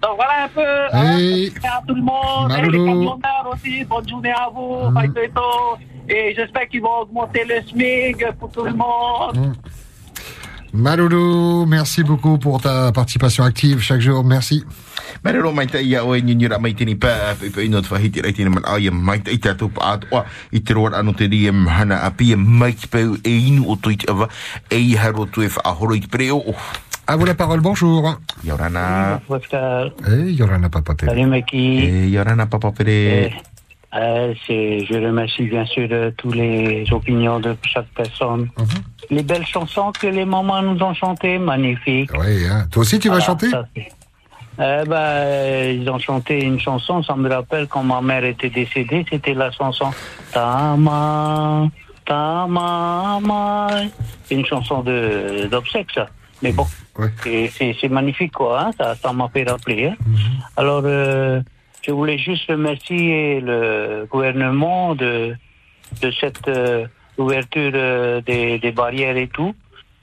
[0.00, 0.60] Donc voilà un peu.
[0.92, 2.52] hein, Et- merci à tout le monde.
[2.52, 2.84] Et les Malolo.
[2.86, 4.90] camionneurs aussi, bonne journée à vous.
[4.92, 5.76] Bye, Toto.
[6.08, 9.56] Et j'espère qu'ils vont augmenter le SMIC pour tout le monde.
[10.72, 14.22] Maloulou, merci beaucoup pour ta participation active chaque jour.
[14.22, 14.64] Merci.
[15.24, 18.62] Maruru Maite ia oe nyunyura mai tini pā pe pe ino whahiti rai tini man
[18.68, 20.20] aia Maite i tātou pa atoa
[20.52, 23.74] i te roar ano te ria mhana a pia mai ki peu e inu o
[23.80, 24.28] toi te awa
[24.70, 26.42] e i haro tu e whaahoro i te preo.
[27.10, 28.18] À vous la parole, bonjour.
[28.44, 29.18] Yorana.
[29.26, 29.92] Pascal.
[30.06, 31.10] Eh, Yorana Papa Télé.
[31.10, 31.78] Salut Maki.
[31.82, 33.30] Eh, Yorana Papa Pere.
[33.94, 38.50] Euh, c'est, je remercie bien sûr de toutes les opinions de chaque personne.
[39.08, 42.10] Les belles chansons que les mamans nous ont chantées, magnifiques.
[42.12, 42.66] Oui, hein.
[42.70, 43.48] Toi aussi, tu vas chanter?
[43.76, 43.86] Eh
[44.58, 49.06] ben, euh, ils ont chanté une chanson, ça me rappelle quand ma mère était décédée,
[49.08, 49.90] c'était la chanson
[50.32, 51.68] Tama,
[52.04, 53.68] Tama,
[54.24, 56.06] C'est une chanson de, d'obsèque, ça.
[56.42, 56.66] Mais bon,
[57.24, 57.50] c'est,
[57.80, 59.86] c'est, magnifique, quoi, hein, ça, ça m'a fait rappeler.
[59.86, 59.96] hein.
[60.56, 61.40] Alors, euh,
[61.82, 65.34] je voulais juste remercier le gouvernement de,
[66.02, 66.86] de cette euh,
[67.16, 69.54] ouverture euh, des, des barrières et tout.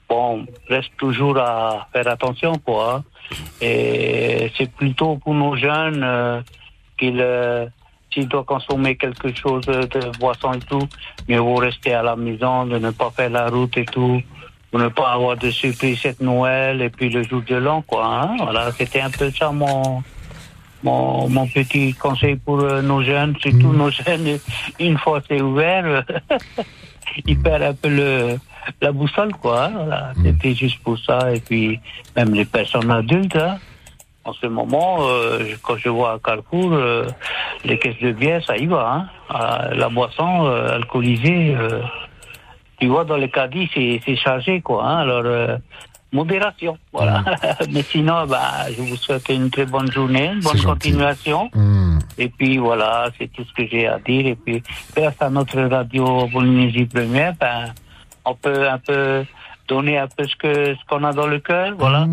[0.08, 2.96] Bon, reste toujours à faire attention, quoi.
[2.96, 3.04] hein.
[3.60, 6.40] Et c'est plutôt pour nos jeunes euh,
[6.98, 7.66] qu'ils, euh,
[8.12, 10.86] s'ils doivent consommer quelque chose de boisson et tout,
[11.28, 14.22] mieux vaut rester à la maison, de ne pas faire la route et tout,
[14.70, 18.04] pour ne pas avoir de surprise cette Noël et puis le jour de l'an, quoi.
[18.06, 18.36] hein.
[18.40, 20.02] Voilà, c'était un peu ça mon,
[20.82, 24.38] mon, mon petit conseil pour euh, nos jeunes, surtout nos jeunes,
[24.80, 26.04] une fois c'est ouvert,
[27.26, 28.38] il perd un peu le,
[28.80, 29.64] la boussole, quoi.
[29.66, 30.12] hein, voilà.
[30.22, 31.32] C'était juste pour ça.
[31.34, 31.80] Et puis,
[32.16, 33.58] même les personnes adultes, hein,
[34.24, 37.06] en ce moment, euh, quand je vois à Carrefour, euh,
[37.64, 38.90] les caisses de bière, ça y va.
[38.92, 39.06] Hein.
[39.30, 41.80] Ah, la boisson euh, alcoolisée, euh,
[42.78, 44.84] tu vois, dans les caddies, c'est c'est chargé, quoi.
[44.84, 44.98] Hein.
[44.98, 45.56] Alors, euh,
[46.12, 47.24] modération, voilà.
[47.72, 51.50] Mais sinon, bah, je vous souhaite une très bonne journée, une bonne continuation.
[52.18, 54.26] Et puis voilà, c'est tout ce que j'ai à dire.
[54.26, 54.62] Et puis,
[54.96, 57.74] grâce à notre radio Polynésie Première, ben,
[58.24, 59.24] on peut un peu
[59.68, 62.06] donner un peu ce que ce qu'on a dans le cœur, voilà.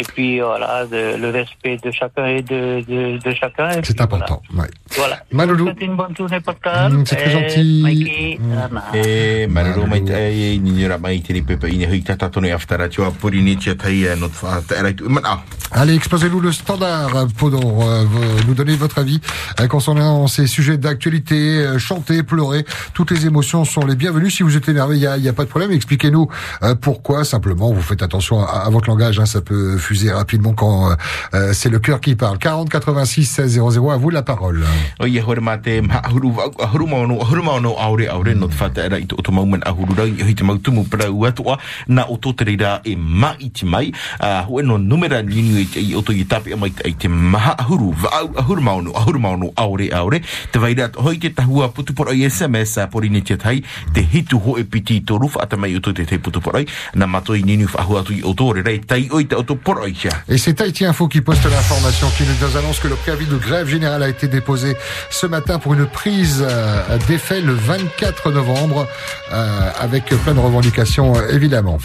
[0.00, 3.70] Et puis voilà, de- le respect de chacun et de, de, de chacun.
[3.70, 4.40] et C'est puis, important.
[4.56, 4.68] ouais.
[4.96, 5.18] Voilà.
[5.32, 5.66] Maloulou.
[5.68, 6.92] C'était une bonne journée, Pascal.
[6.92, 7.82] Mm, c'est très Et gentil.
[7.84, 8.84] Mikey, Anna.
[8.94, 12.52] E marero mai tai ni ni ra mai te ni pepe ina hui tata tonu
[12.52, 15.94] aftara tua puri ni tia tai e not fa ta era tu man ah Allez,
[15.96, 19.20] exposez-nous le standard pour euh, vous- nous donner votre avis
[19.60, 21.36] euh, concernant ces sujets d'actualité.
[21.58, 22.64] euh, chanter, pleurer,
[22.94, 24.30] toutes les émotions sont les bienvenues.
[24.30, 25.70] Si vous êtes énervé, il n'y a, il y a pas de problème.
[25.72, 26.28] Expliquez-nous
[26.62, 27.24] euh, pourquoi.
[27.24, 29.18] Simplement, vous faites attention à, à votre langage.
[29.20, 29.76] hein, ça peut
[30.12, 30.94] rapidement quand euh,
[31.34, 32.38] euh, c'est le cœur qui parle.
[32.38, 33.90] 40 86 16 00.
[33.90, 34.64] À vous la parole.
[60.28, 63.68] Et c'est Tahiti Info qui poste l'information, qui nous annonce que le préavis de grève
[63.68, 64.76] générale a été déposé
[65.10, 68.86] ce matin pour une prise euh, d'effet le 24 novembre,
[69.32, 71.78] euh, avec plein de revendications évidemment.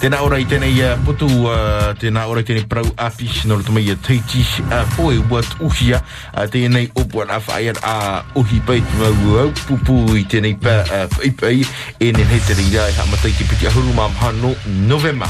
[0.00, 3.74] Tēnā ora i tēnei uh, putu, uh, tēnā ora i tēnei prau apis no roto
[3.76, 6.00] mai a teiti uh, poe wat uhia,
[6.32, 10.78] uh, tēnei opua na whaia a uhi pai te mau au pupu i tēnei pa
[10.86, 11.58] uh, pai pai
[12.00, 14.54] e ne hei te reira e hamatai te piti ahuru mam hano
[14.88, 15.28] november.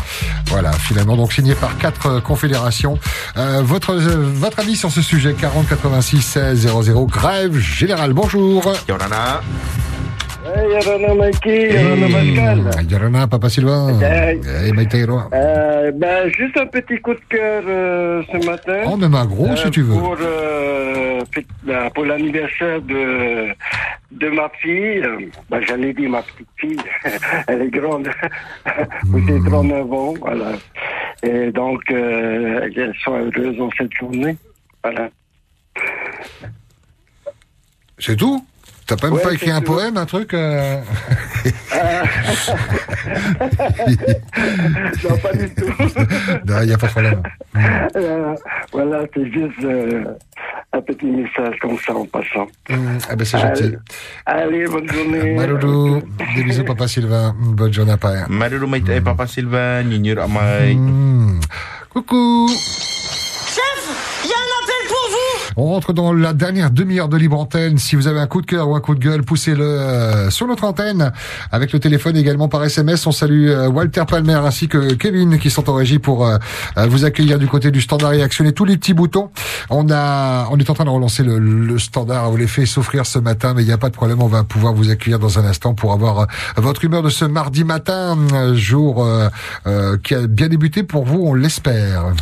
[0.51, 2.99] Voilà, finalement, donc signé par quatre euh, confédérations.
[3.37, 8.13] Euh, votre, euh, votre avis sur ce sujet, 40 86 16 00, grève générale.
[8.13, 8.73] Bonjour.
[8.89, 9.43] Yorana.
[10.45, 12.89] Mikey, Yarana Pascal.
[12.91, 14.01] Yarana, Papa Sylvain.
[14.01, 14.41] Hey.
[14.69, 15.21] Et Maïtaïro.
[15.33, 18.83] Euh, ben, juste un petit coup de cœur euh, ce matin.
[18.87, 19.99] Oh, même un gros, si tu veux.
[19.99, 21.21] Pour, euh,
[21.65, 23.49] ben, pour l'anniversaire de,
[24.13, 25.03] de ma fille.
[25.05, 25.19] Euh,
[25.51, 26.81] Ben, J'allais dire ma petite fille.
[27.47, 28.09] Elle est grande.
[29.05, 30.53] Vous êtes 39 ans, voilà.
[31.23, 34.37] Et donc, euh, qu'elle soit heureuse dans cette journée.
[34.83, 35.11] Voilà.
[37.99, 38.43] C'est tout?
[38.91, 39.73] T'as pas même Ouais, pas écrit un tout.
[39.73, 40.81] poème, un truc euh?
[45.09, 45.73] Non, pas du tout.
[46.45, 47.23] Non, il n'y a pas de problème.
[47.95, 48.35] Euh,
[48.73, 50.05] voilà, c'est juste euh,
[50.73, 52.49] un petit message comme ça en passant.
[52.69, 53.77] Hum, ah ben c'est gentil.
[54.27, 55.35] Allez, bonne journée.
[55.37, 56.03] Maloulou,
[56.35, 57.33] des bisous Papa Sylvain.
[57.39, 58.51] Bonne journée à mai
[58.81, 60.77] te e papa Sylvain, ni ni ra mai.
[61.91, 62.49] Coucou.
[65.57, 67.79] On rentre dans la dernière demi-heure de libre antenne.
[67.79, 70.47] Si vous avez un coup de cœur ou un coup de gueule, poussez-le euh, sur
[70.47, 71.13] notre antenne
[71.51, 73.07] avec le téléphone également par SMS.
[73.07, 76.39] On salue euh, Walter Palmer ainsi que Kevin qui sont en régie pour euh,
[76.79, 79.31] euh, vous accueillir du côté du standard et actionner tous les petits boutons.
[79.71, 82.31] On a, on est en train de relancer le, le standard.
[82.31, 84.23] On les fait s'offrir ce matin, mais il n'y a pas de problème.
[84.23, 87.25] On va pouvoir vous accueillir dans un instant pour avoir euh, votre humeur de ce
[87.25, 88.17] mardi matin,
[88.55, 89.07] jour
[90.03, 92.13] qui a bien débuté pour vous, on l'espère.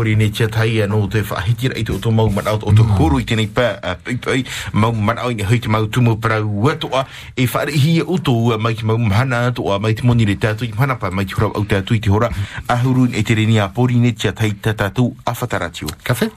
[0.00, 0.08] O ia hore mani ni mai o to i tēnei a taimi ni hui tere
[0.08, 2.30] ni a pori ni tia tai a no te whahitira i te o to mau
[2.30, 5.42] man out o to huru i tēnei pa a pai pai mau man au ni
[5.42, 7.06] hui te mau tumu parau atua
[7.36, 10.36] e whaare hi e uto ua mai ki mau mahana atua mai te moni le
[10.36, 12.30] tātu i mahana pa mai te hora au tātu i te hora
[12.68, 15.86] a huru i tere ni a pori ni tia tai ta tātu a whataratio.
[16.02, 16.30] Café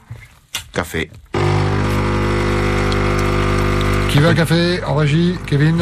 [0.72, 1.10] Café.
[4.10, 5.78] Qui veut un café en régie Kevin?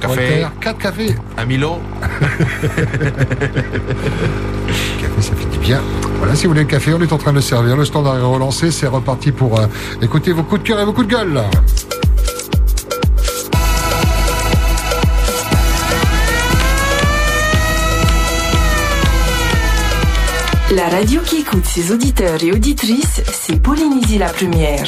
[0.00, 0.08] Café.
[0.08, 1.14] Walter, Quatre cafés.
[1.36, 1.80] Un Milo.
[5.66, 5.82] bien.
[6.18, 7.76] Voilà, si vous voulez le café, on est en train de le servir.
[7.76, 8.70] Le standard est relancé.
[8.70, 9.66] C'est reparti pour euh,
[10.00, 11.42] écouter vos coups de cœur et vos coups de gueule.
[20.72, 24.84] La radio qui écoute ses auditeurs et auditrices, c'est Polynésie la première.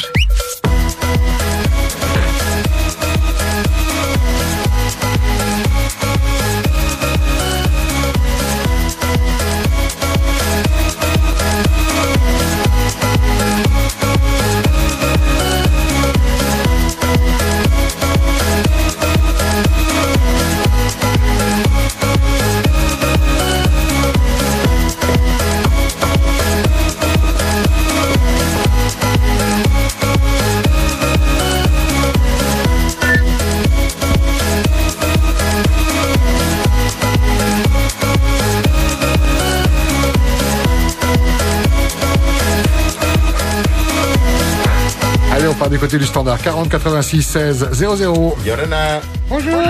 [45.58, 46.40] Part du côté du standard.
[46.40, 48.36] 40 86 16 00.
[48.44, 49.00] Yorana.
[49.28, 49.62] Bonjour.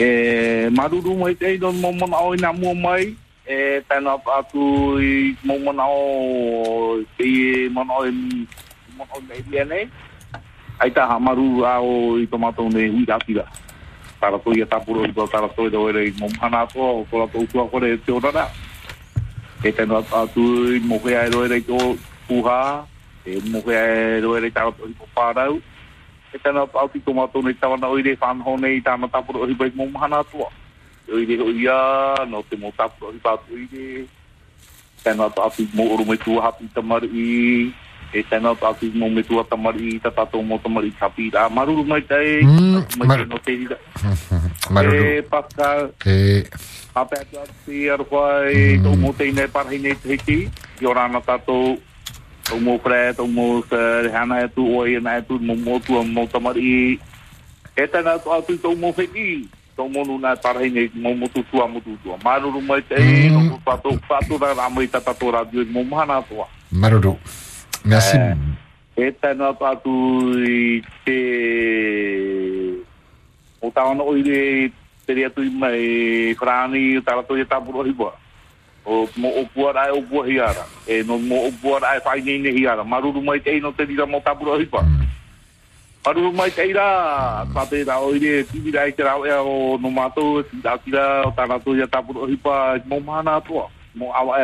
[0.00, 3.14] E, maruru mai te i don momon au i nā mua mai.
[3.46, 8.10] E, pēnu atu i momon au te i mon au i
[8.96, 9.86] mon au nei lia nei.
[10.82, 13.06] Ai tā ha maruru au i tomato hui.
[14.20, 17.04] tala toi ia tapuro i tō tala toi tō ere i mō mhana tō o
[17.10, 18.48] tō la tō utua kore e te onara.
[19.64, 20.44] E tēnu atu
[20.76, 21.80] i mō hea e roere i tō
[22.28, 22.60] puha,
[23.24, 23.84] e mō hea
[24.16, 25.60] e roere i tāra tō i tō pārau,
[26.32, 29.54] e tēnu atu i tō to nei tāwa na oire whanho nei tāna tapuro i
[29.54, 30.50] bai mō mhana tō.
[31.06, 31.78] Oire oia,
[32.26, 34.06] no te mo tapuro i pa pātu ire,
[35.04, 37.72] tēnu atu i mō oru mai tūha pita maru i,
[38.20, 41.48] e no tātou mō me tua tamari i ta tātou mō tamari kapi rā.
[41.50, 42.40] Maruru mai tae
[42.96, 43.78] mai no te rā
[44.74, 45.02] maruru.
[45.04, 46.44] E paka e.
[46.96, 50.38] Apea tā te arwha e tō mō tei nei parhi nei te hiki
[50.80, 51.76] i o rāna tātou
[52.48, 53.46] tō mō kre tō mō
[54.08, 56.98] rehana e tu o e na e tu mō mō tua mō tamari.
[57.76, 59.30] E tana tātou tō mō hiki
[59.76, 62.16] tō mō nuna e parhi nei mō mō tu tua mō tu tua.
[62.24, 66.00] Maruru mai tae no mō tātou tātou rā mō i ta tātou radio mō mō
[66.00, 67.16] hana tua maruru.
[67.86, 68.18] Merci.
[68.98, 69.94] E tēnā atu atu
[70.42, 71.16] i te,
[73.62, 74.72] o tāwana oire,
[75.06, 78.14] te rea tui mai whrani tara tui e tāpuro hiwa.
[78.86, 80.64] O mo o puara o pua hiara.
[80.88, 82.84] E no mo o puara e whai nei ne hiara.
[82.84, 84.82] Maruru mai te ino te rira mo tāpuro hiwa.
[86.06, 90.62] Maruru mai te ira, pate ra oire, tibi rai te ea o no mātou, si
[90.64, 94.42] tātira o tui e tāpuro hiwa, mo mana atua, mo awa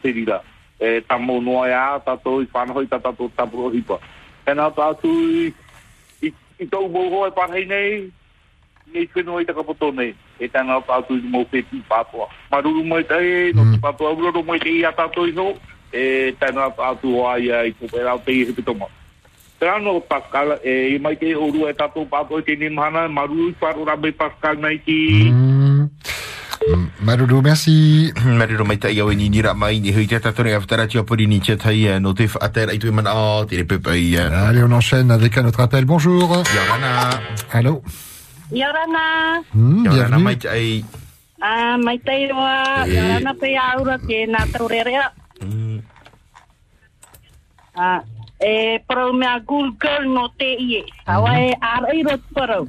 [0.00, 0.40] te te.
[0.80, 4.00] E tamo noa e a, tātou i whanahoi tātou tāpuro hiwa.
[4.46, 5.52] Tēnā tātou i,
[6.26, 8.10] i, i tau mōho e parhei nei,
[8.92, 10.14] nei whenua i takapoto nei.
[10.42, 11.44] E tēnā tātou i mō
[11.88, 12.26] pātua.
[12.50, 13.04] Maruru mai
[13.54, 15.54] no te pātua uroro mai te i a tātou i no,
[15.92, 18.44] e tēnā tātou ai ai te i
[20.08, 24.12] Pascal, e mai te oru e tātou pātua i te nimhana, maruru i wharu rabe
[24.12, 24.98] Pascal nei ki.
[27.04, 28.08] Maruru, merci.
[28.40, 31.26] Maruru mai tai au e ni nira mai ni hui te tatore aftara tia pori
[31.26, 34.16] ni tia tai eh, no te whaater ai tui mana o te repe pai.
[34.16, 35.84] Allez, on enchaîne avec un autre appel.
[35.84, 36.28] Bonjour.
[36.54, 37.20] Yorana.
[37.52, 37.82] Allô
[38.50, 40.38] Yorana, Hmm, Yorana mai bienvenue.
[40.38, 40.84] tai.
[41.42, 42.94] ah, mai tai roa, Eh.
[42.96, 45.12] Yorana pe aura ke nā taurerea.
[47.76, 48.00] Ah,
[48.40, 50.84] e parau mea Google no te ie.
[51.06, 52.68] Hawa e arai rot parau.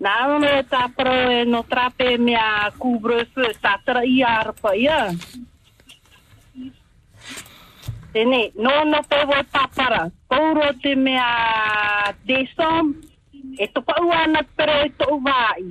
[0.00, 4.74] Nā ono e tā parau e no trape mea couvre-feu, tā tara i ar pa
[4.76, 4.98] ia.
[8.12, 10.06] Tene, no no te wo papara.
[10.28, 12.94] Kauro te mea desom,
[13.58, 15.64] e to pa uana pero e to vai.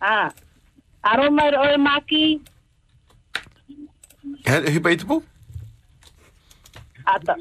[0.00, 0.30] Ah,
[1.02, 2.26] aroma o e maki,
[4.46, 5.22] Hui pai tupu?
[7.06, 7.34] ata.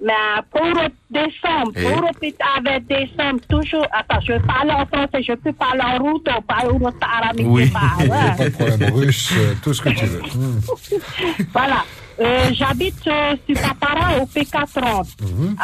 [0.00, 0.12] Mais
[0.52, 0.62] pour
[1.10, 1.82] décembre, Eh.
[1.82, 6.24] pour petit avec décembre, toujours, attends, je parle en français, je peux parler en route,
[6.46, 8.08] pas en route arabe, Oui, pas, ouais.
[8.36, 8.94] pas de problème.
[8.94, 10.22] Russe, euh, tout ce que tu veux.
[11.52, 11.84] Voilà.
[12.20, 15.06] Euh, J'habite euh, sur Papara au PK30.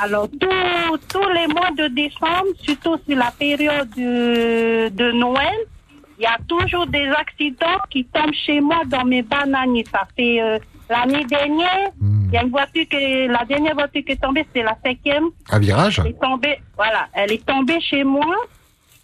[0.00, 5.54] Alors, tous- tous les mois de décembre, surtout sur la période de, de Noël,
[6.18, 9.84] il y a toujours des accidents qui tombent chez moi dans mes bananiers.
[9.92, 10.58] Ça fait euh,
[10.90, 11.88] L'année dernière,
[12.28, 15.26] il y a une voiture que la dernière voiture qui est tombée, c'était la cinquième.
[15.50, 18.34] Un virage Elle est tombée, voilà, elle est tombée chez moi.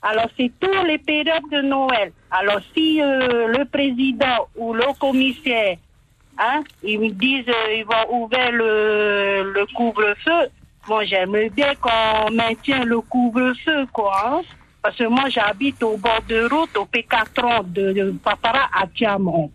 [0.03, 2.13] Alors, c'est tous les périodes de Noël.
[2.31, 5.77] Alors, si euh, le président ou le commissaire,
[6.39, 10.49] hein, ils me disent euh, ils vont ouvrir le, le couvre-feu,
[10.89, 14.13] bon, j'aimerais bien qu'on maintienne le couvre-feu, quoi.
[14.27, 14.41] hein.
[14.83, 19.51] Parce que moi, j'habite au bord de route, au P430 de, de Papara à Tiamon.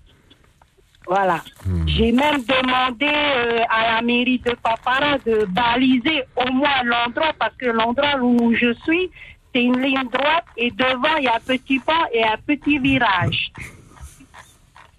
[1.07, 1.41] Voilà.
[1.85, 7.55] J'ai même demandé euh, à la mairie de Papara de baliser au moins l'endroit, parce
[7.57, 9.09] que l'endroit où je suis,
[9.53, 12.79] c'est une ligne droite et devant, il y a un petit pont et un petit
[12.79, 13.51] virage.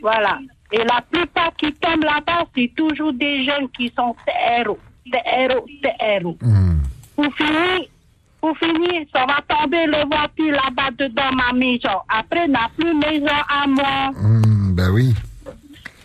[0.01, 0.39] Voilà.
[0.73, 4.79] Et la plupart qui tombent là-bas, c'est toujours des jeunes qui sont TRO,
[5.11, 6.39] TRO, TRO.
[7.15, 7.89] Pour finir,
[8.41, 11.99] pour finir, ça va tomber le voiture là-bas dedans ma maison.
[12.09, 14.11] Après, n'a plus maison à moi.
[14.15, 15.15] Hmm, ben oui.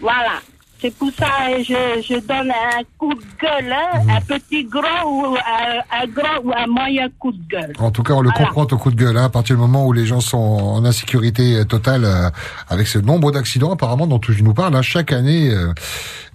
[0.01, 0.39] Voilà.
[0.81, 4.09] C'est pour ça que je, je donne un coup de gueule, hein, Mhm.
[4.09, 7.73] un petit gros ou un, un grand ou un moyen coup de gueule.
[7.77, 8.45] En tout cas, on le Voilà.
[8.47, 10.83] comprend au coup de gueule, hein, à partir du moment où les gens sont en
[10.83, 12.29] insécurité totale, euh,
[12.67, 15.51] avec ce nombre d'accidents apparemment dont tu nous parles, hein, chaque année.
[15.51, 15.71] euh,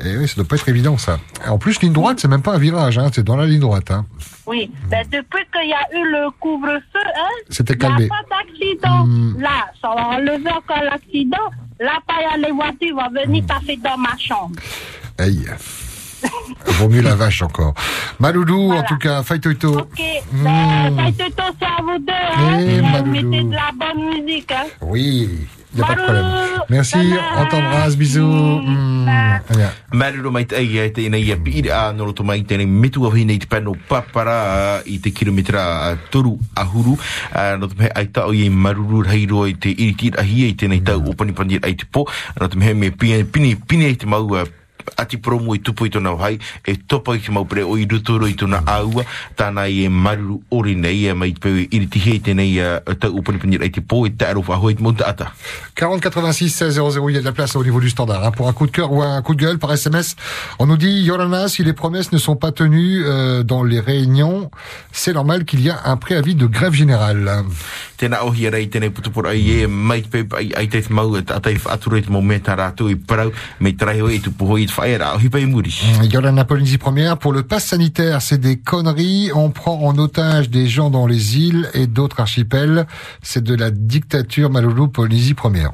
[0.05, 1.18] et oui, ça doit pas être évident ça.
[1.48, 3.90] En plus, ligne droite, c'est même pas un virage, hein, c'est dans la ligne droite.
[3.90, 4.06] Hein.
[4.47, 4.70] Oui.
[4.89, 6.81] Ben, depuis qu'il y a eu le couvre-feu,
[7.16, 9.05] hein, C'était il n'y a pas d'accident.
[9.06, 9.40] Hmm.
[9.40, 11.51] Là, ça va enlever encore l'accident.
[11.81, 13.47] Là, pas y a les voitures vont venir Hmm.
[13.47, 14.56] passer dans ma chambre.
[15.18, 15.47] Aïe.
[16.66, 17.74] Vaut mieux la vache encore.
[18.18, 19.81] Maloulou, en tout cas, Toto.
[19.81, 20.01] Ok,
[20.32, 20.97] ben,
[21.36, 22.59] ça c'est à vous deux, hein.
[22.59, 23.31] Eh, Et vous Maloulou.
[23.31, 24.64] mettez de la bonne musique, hein.
[24.81, 25.47] Oui,
[25.77, 26.24] il n'y a pas de problème.
[26.24, 26.97] Malou, Merci,
[27.39, 28.23] on t'embrasse, bisous.
[28.23, 29.07] Hmm,
[29.51, 29.70] rien.
[29.93, 33.12] Marero mai te ai te ina ia piri a noro to mai tēnei mitu a
[33.12, 36.97] nei te pano papara i te kilometra a toru a huru
[37.32, 40.55] a no te mehe ai tau i maruru heiro i te iritir a hia i
[40.55, 42.07] tēnei tau opani pani ai te po
[42.40, 44.44] no te mehe me pini pini pini ai te mau a
[44.97, 47.87] ati promo i tupu i tona hai e topa i te mau pre o i
[47.87, 49.05] rutoro i tona aua
[49.37, 53.19] tāna i e maruru ori nei e mai te peu i hei tēnei a tau
[53.19, 55.33] opani pani ai te po e te arofa hoi te mauta ata
[55.75, 58.25] 40 86 16 00, il y a de la place au niveau du standard.
[58.25, 58.31] hein.
[58.31, 60.17] Pour un coup de cœur ou un coup de gueule par SMS,
[60.59, 64.51] on nous dit Yorana, si les promesses ne sont pas tenues euh, dans les réunions,
[64.93, 67.45] c'est normal qu'il y a un préavis de grève générale.
[68.01, 71.56] Tēnā ohi rei tēnei putupura ai e mai te pepa ai, ai te mau atai
[71.56, 74.64] whaatura i te mau me tā rātou i parau me trai hoi i tu puhoi
[74.64, 75.74] i te whae rā ohi pai muri.
[76.12, 79.31] Yorana Polynésie première, pour le pass sanitaire, c'est des conneries.
[79.35, 82.86] On prend en otage des gens dans les îles et d'autres archipels.
[83.23, 85.73] C'est de la dictature Maloulou Polynésie première.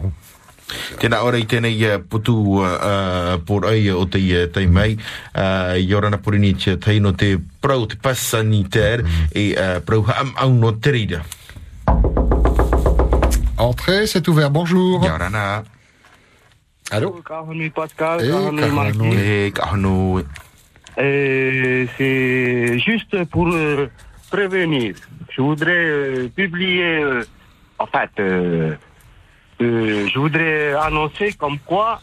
[1.00, 4.22] Tēnā ora i tēnei uh, putu uh, uh, por ai o te
[4.54, 9.04] tei mai uh, i orana porini tia tei no te prau te pas sanitaire
[9.34, 11.20] e uh, prau ha am au no te reira.
[13.58, 14.50] Entrée, c'est ouvert.
[14.50, 15.04] Bonjour.
[15.04, 15.62] Yorana.
[16.90, 17.22] Allô
[18.20, 19.46] Eh.
[19.46, 20.20] E kahano
[20.98, 23.86] Et c'est juste pour euh,
[24.30, 24.94] prévenir.
[25.30, 27.24] Je voudrais euh, publier, euh,
[27.78, 28.74] en fait, euh,
[29.62, 32.00] euh, je voudrais annoncer comme quoi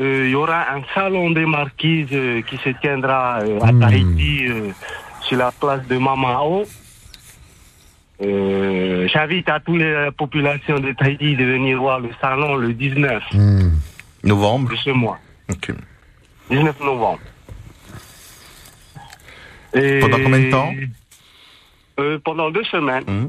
[0.00, 3.80] euh, il y aura un salon des marquises euh, qui se tiendra euh, à Hmm.
[3.80, 4.70] Tahiti euh,
[5.20, 6.64] sur la place de Mamao.
[8.24, 13.22] Euh, J'invite à toutes les populations de Tahiti de venir voir le salon le 19
[14.24, 15.18] novembre de ce mois.
[15.50, 15.72] Ok.
[16.50, 17.20] 19 novembre.
[19.74, 20.72] Et- Pendant combien de temps
[22.00, 23.04] Euh, Pendant deux semaines.
[23.06, 23.28] Hmm.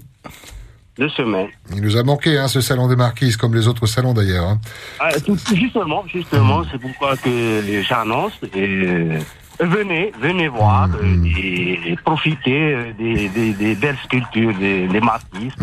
[0.99, 1.49] Deux semaines.
[1.73, 4.45] Il nous a manqué hein, ce salon des marquises, comme les autres salons d'ailleurs.
[4.45, 4.59] hein.
[4.99, 5.09] Ah,
[5.55, 8.33] justement, justement, c'est pourquoi que j'annonce.
[8.55, 9.17] Et,
[9.59, 14.99] venez, venez voir euh, et, et profiter euh, des, des- des belles sculptures des, des
[15.01, 15.53] marquises.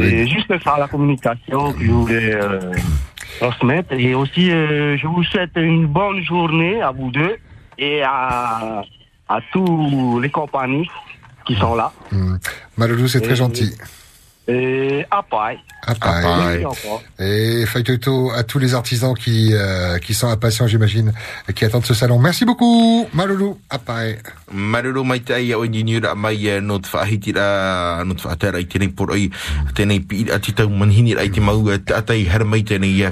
[0.00, 2.72] Et juste faire la communication que je voulais euh,
[3.40, 3.92] transmettre.
[3.92, 7.36] Et aussi, euh, je vous souhaite une bonne journée à vous deux
[7.78, 8.82] et à,
[9.28, 10.88] à tous les compagnies
[11.46, 11.92] qui sont là.
[12.10, 12.36] Hmm.
[12.76, 13.72] Maloulou, c'est très gentil.
[14.46, 15.58] Et à paille.
[15.86, 16.24] Ah, pareil.
[16.62, 17.02] Merci encore.
[17.18, 21.12] Et Faitoto à tous les artisans qui euh, qui sont impatients, j'imagine,
[21.48, 22.18] et qui attendent ce salon.
[22.18, 23.58] Merci beaucoup, Maloulou.
[23.70, 24.16] Ah, pareil.
[24.54, 28.26] Maruru mai te ai o ni ra mai eh, no te whaahiti ra no te
[28.26, 29.30] whaatera i tēnei por ai
[29.74, 33.10] tēnei pi a titau manhini ai te mau atai hara mai tēnei eh,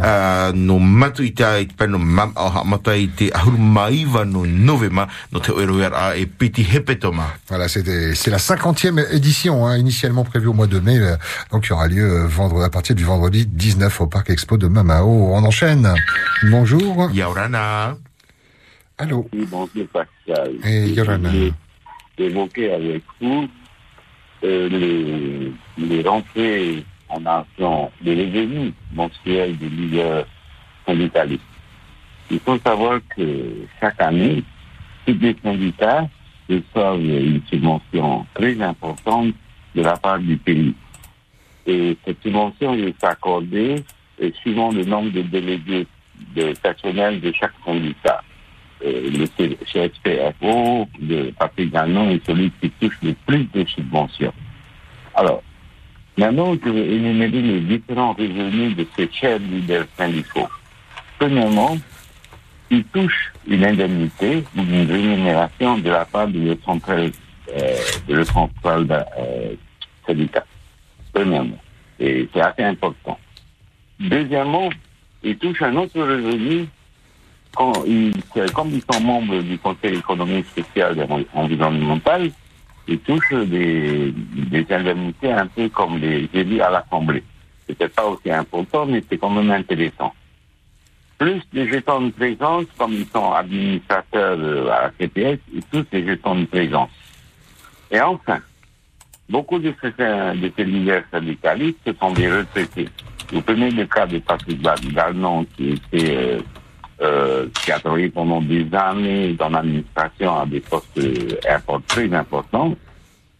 [0.00, 3.58] ah, no matu i te ai te pano mam au ha mata i te ahuru
[3.58, 7.34] maiva no novema no te oero ra e piti hepetoma.
[7.48, 11.16] Voilà, c'était c'est la cinquantième édition, hein, initialement prévue au mois de mai, euh,
[11.50, 14.68] donc qui aura lieu euh, vendredi à partir du vendredi 19 au parc Expo de
[14.68, 15.34] Mamao.
[15.34, 15.92] On enchaîne.
[16.44, 17.10] Bonjour.
[17.12, 17.96] Yaurana.
[18.98, 19.28] Allô.
[19.32, 20.52] Oui, bonjour Pascal.
[20.64, 21.30] Et Yorana.
[22.16, 23.48] Évoquer avec vous
[24.44, 30.26] euh, les, les rentrées en argent, les revenus mensuels des leaders
[30.86, 31.42] syndicalistes.
[32.30, 34.44] Il faut savoir que chaque année,
[35.06, 36.08] tous les syndicats
[36.48, 39.34] reçoivent une subvention très importante
[39.74, 40.74] de la part du pays.
[41.66, 43.76] Et cette subvention est accordée
[44.22, 45.86] euh, suivant le nombre de délégués
[46.36, 48.22] de personnel de chaque syndicat.
[48.84, 54.32] Euh, le CSPFO, le Patrick Ganon est celui qui touche le plus de subventions.
[55.14, 55.42] Alors,
[56.18, 60.48] maintenant, je vais énumérer les différents revenus de ces chers leaders syndicaux.
[61.18, 61.78] Premièrement,
[62.70, 67.10] ils touchent une indemnité ou une rémunération de la part de leur centrale,
[67.56, 67.76] euh,
[68.08, 69.54] de leur centrale euh,
[70.06, 70.44] syndicat.
[71.12, 71.58] Premièrement.
[71.98, 73.18] C'est assez important.
[74.00, 74.68] Deuxièmement,
[75.22, 76.66] ils touchent un autre revenu
[77.54, 78.12] quand ils,
[78.52, 82.30] comme ils sont membres du Conseil économique spécial et environnemental,
[82.86, 84.12] ils touchent des,
[84.70, 87.22] indemnités un peu comme les élus à l'Assemblée.
[87.66, 90.12] C'était pas aussi important, mais c'est quand même intéressant.
[91.16, 95.88] Plus des jetons de présence, comme ils sont administrateurs euh, à la CPS, ils touchent
[95.90, 96.90] des jetons de présence.
[97.90, 98.40] Et enfin,
[99.28, 102.88] beaucoup de ces, de ces leaders syndicalistes sont des retraités.
[103.32, 106.40] Vous prenez le cas de Patrick Gagnon, qui était, euh,
[107.00, 112.12] euh, qui a travaillé pendant des années dans l'administration à des postes euh, import- très
[112.14, 112.74] importants.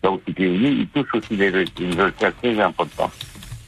[0.02, 3.12] Donc, il touche aussi des re- une retraite très importante.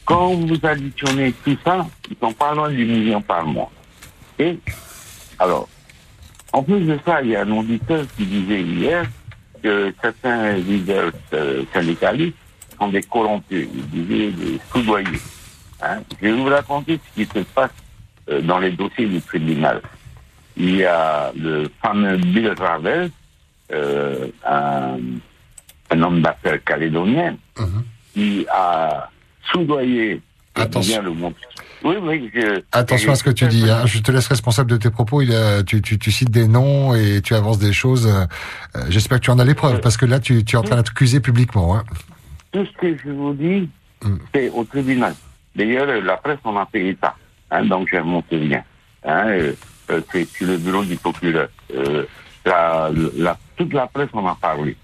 [0.05, 3.71] Quand vous additionnez tout ça, ils sont pas loin du million par mois.
[4.39, 4.57] Et,
[5.39, 5.67] alors,
[6.53, 9.05] en plus de ça, il y a un auditeur qui disait hier
[9.61, 12.35] que certains leaders euh, syndicalistes
[12.79, 15.19] sont des corrompus, ils disaient des soudoyés.
[15.81, 15.99] Hein.
[16.21, 17.71] Je vais vous raconter ce qui se passe
[18.29, 19.81] euh, dans les dossiers du tribunal.
[20.55, 23.11] Il y a le fameux Bill Ravel,
[23.71, 24.97] euh, un,
[25.91, 27.35] un homme d'affaires calédonien,
[28.13, 29.09] qui a
[29.51, 30.21] soudoyé,
[30.55, 30.93] Attention.
[30.95, 31.33] bien le mot.
[31.83, 33.69] Oui, oui, je, Attention à ce que tu dis.
[33.69, 33.85] Hein.
[33.85, 35.21] Je te laisse responsable de tes propos.
[35.21, 38.07] Il a- tu, tu, tu cites des noms et tu avances des choses.
[38.07, 38.25] euh,
[38.75, 40.63] euh, J'espère que tu en as les preuves parce que là, tu, tu es en
[40.63, 41.75] train d'accuser publiquement.
[41.77, 41.83] Hein.
[42.51, 43.69] tout ce que je vous dis,
[44.33, 45.13] c'est au tribunal.
[45.55, 47.15] D'ailleurs, euh, la presse en a fait état.
[47.51, 49.53] Hein, donc, je euh,
[49.89, 51.47] euh, c'est sur le bureau du procureur.
[51.73, 52.03] Euh,
[52.45, 54.75] la, la- toute la presse en a parlé.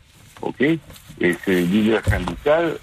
[0.41, 0.61] OK?
[0.61, 0.79] Et
[1.45, 2.77] ce leader syndical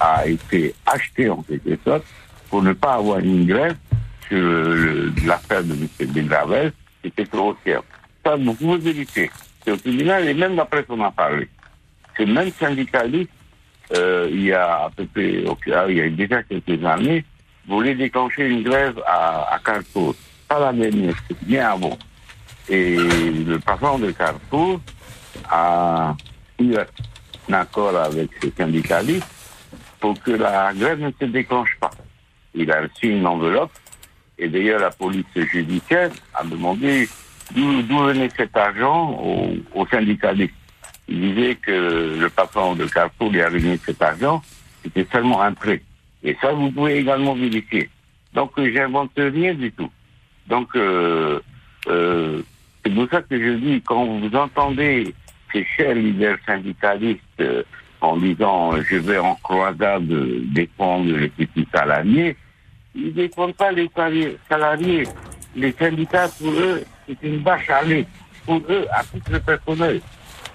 [0.00, 2.04] a été acheté, en quelque sorte,
[2.50, 3.76] pour ne pas avoir une grève
[4.28, 4.38] sur
[5.24, 5.88] l'affaire de M.
[6.08, 7.82] Bengravel, qui était trop cher.
[8.24, 9.06] Ça, vous pouvez.
[9.14, 11.48] C'est au tribunal et même la presse en a parlé.
[12.16, 13.30] Ce même syndicaliste
[13.92, 15.44] euh, il y a à peu près,
[15.88, 17.24] il y a déjà quelques années,
[17.66, 20.14] voulait déclencher une grève à, à Carrefour.
[20.48, 21.98] Pas la dernière, c'est bien avant.
[22.68, 24.80] Et le patron de Carrefour
[25.50, 26.14] a
[26.60, 29.26] eu un accord avec ses syndicalistes
[29.98, 31.90] pour que la grève ne se déclenche pas.
[32.54, 33.72] Il a reçu une enveloppe
[34.38, 37.08] et d'ailleurs la police judiciaire a demandé
[37.54, 40.54] d'où venait cet argent aux, aux syndicalistes.
[41.08, 44.42] Il disait que le patron de Carrefour lui a remis cet argent,
[44.82, 45.82] c'était seulement un prêt.
[46.22, 47.90] Et ça, vous pouvez également vérifier.
[48.32, 49.90] Donc, j'invente rien du tout.
[50.46, 51.40] Donc, euh,
[51.88, 52.42] euh,
[52.84, 55.14] c'est pour ça que je dis, quand vous entendez
[55.52, 57.62] ces chers leaders syndicalistes euh,
[58.00, 60.08] en disant euh, je vais en croisade
[60.52, 62.36] défendre les petits salariés,
[62.94, 63.90] ils ne défendent pas les
[64.48, 65.06] salariés.
[65.54, 68.06] Les syndicats, pour eux, c'est une vache à lait.
[68.46, 70.00] Pour eux, à titre personnel.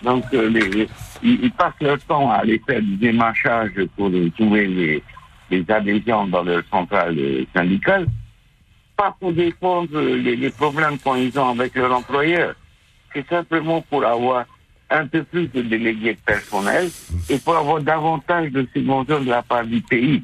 [0.02, 0.88] Donc, euh,
[1.24, 5.04] ils, passent leur temps à aller faire du démarchage pour euh, trouver les,
[5.50, 7.18] les adhésions dans leur centrale
[7.56, 8.08] syndicale,
[8.98, 12.56] pas pour défendre les, les problèmes qu'ils ont avec leur employeur.
[13.14, 14.46] C'est simplement pour avoir
[14.96, 16.90] un peu plus de délégués personnels
[17.30, 20.24] et pour avoir davantage de subventions de la part du pays.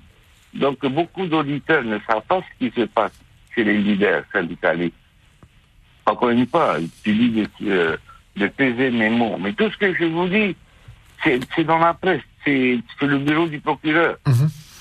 [0.54, 3.14] Donc, beaucoup d'auditeurs ne savent pas ce qui se passe
[3.56, 4.96] chez les leaders syndicalistes.
[6.06, 7.98] Encore une fois, tu dis de, euh,
[8.36, 9.38] de peser mes mots.
[9.40, 10.56] Mais tout ce que je vous dis,
[11.24, 14.18] c'est dans la presse, c'est le bureau du procureur.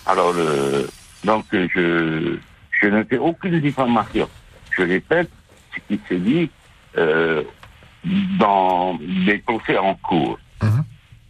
[0.07, 0.87] Alors, euh,
[1.25, 2.37] donc, je,
[2.81, 4.29] je ne fais aucune diffamation.
[4.77, 5.31] Je répète
[5.75, 6.51] ce qui se dit
[6.97, 7.43] euh,
[8.39, 10.39] dans des procès en cours.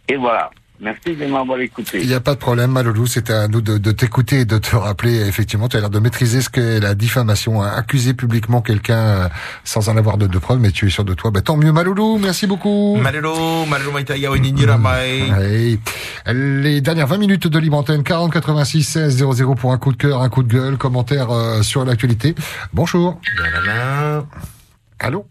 [0.09, 0.49] Et voilà.
[0.83, 1.99] Merci de m'avoir écouté.
[2.01, 3.05] Il n'y a pas de problème, Maloulou.
[3.05, 5.27] C'était à nous de, de t'écouter et de te rappeler.
[5.27, 7.61] Effectivement, tu as l'air de maîtriser ce qu'est la diffamation.
[7.61, 7.71] hein.
[7.75, 9.29] Accuser publiquement quelqu'un euh,
[9.63, 11.29] sans en avoir de, de preuves, mais tu es sûr de toi.
[11.29, 12.17] Bah, tant mieux, Maloulou.
[12.17, 12.95] Merci beaucoup.
[14.79, 15.29] Mai.
[15.39, 15.79] Hey.
[16.33, 19.97] Les dernières 20 minutes de Libre Antenne, 40 86 16 00 pour un coup de
[19.97, 22.33] cœur, un coup de gueule, commentaire euh, sur l'actualité.
[22.73, 23.21] Bonjour.
[24.99, 25.27] Allô?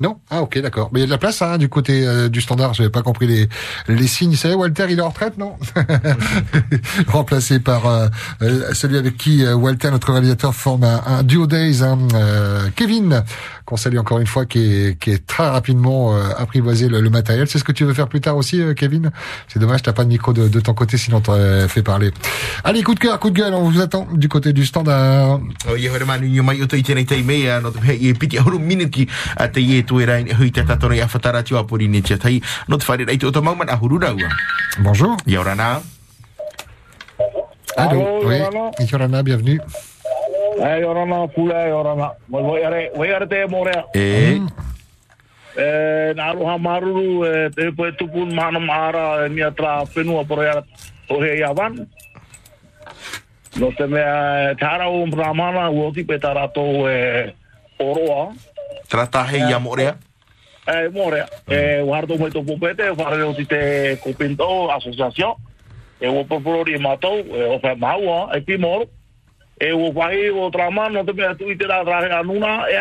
[0.00, 0.18] Non?
[0.30, 0.88] Ah ok, d'accord.
[0.92, 3.02] Mais il y a de la place hein, du côté euh, du standard, j'avais pas
[3.02, 3.48] compris les,
[3.86, 4.32] les signes.
[4.32, 5.56] Y est, Walter, il est en retraite, non?
[7.08, 8.08] Remplacé par euh,
[8.42, 12.68] euh, celui avec qui euh, Walter, notre réalisateur, forme un, un duo days, hein, euh,
[12.76, 13.24] Kevin,
[13.66, 17.10] qu'on salue encore une fois, qui est, qui est très rapidement euh, apprivoisé le, le
[17.10, 17.46] matériel.
[17.48, 19.10] C'est ce que tu veux faire plus tard aussi, Kevin?
[19.48, 22.10] C'est dommage, t'as pas de micro de, de ton côté, sinon t'aurais fait parler.
[22.64, 25.40] Allez, coup de cœur, coup de gueule, on vous attend du côté du standard.
[29.92, 30.30] O ia hore manu ni mai o toi tēnei tei mea no te hei e
[30.30, 31.06] piti ahuru miniki a te ie tu e rai ni hui te tatoro i a
[31.06, 33.98] whatara tiu apori ni tia tai no te whaere rei te o ta mauman ahuru
[33.98, 34.28] raua.
[34.78, 35.16] Bonjour.
[35.38, 35.80] Ora nā.
[37.76, 38.38] Allô, oui,
[38.90, 39.58] Yorana, bienvenue.
[40.58, 42.12] Eh, orana, pula, e orana.
[42.28, 43.84] Moi, voi are, voi are te morea.
[43.94, 44.40] E.
[45.56, 50.24] E, nā roha maruru, e, te po e tupun mana maara, e mia tra whenua
[50.24, 50.64] poro ia
[51.08, 51.86] o he ia wan.
[53.56, 57.34] No te mea, e, tāra o mpramana, uoti pe tā rato e
[57.78, 58.34] oroa.
[58.90, 59.96] Trata hei ia morea.
[60.66, 61.28] E, morea.
[61.46, 65.38] E, uharto mai tō pupete, whare o ti te kopinto, asociación.
[66.00, 68.88] E, o popolori e mātou, e, o whai maua, e pi moro.
[69.60, 72.80] e o whahi o trama no te mea tui te rā trahe anuna e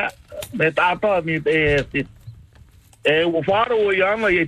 [0.55, 2.07] me tāta mi te e sit.
[3.03, 4.47] E o whara o i ana i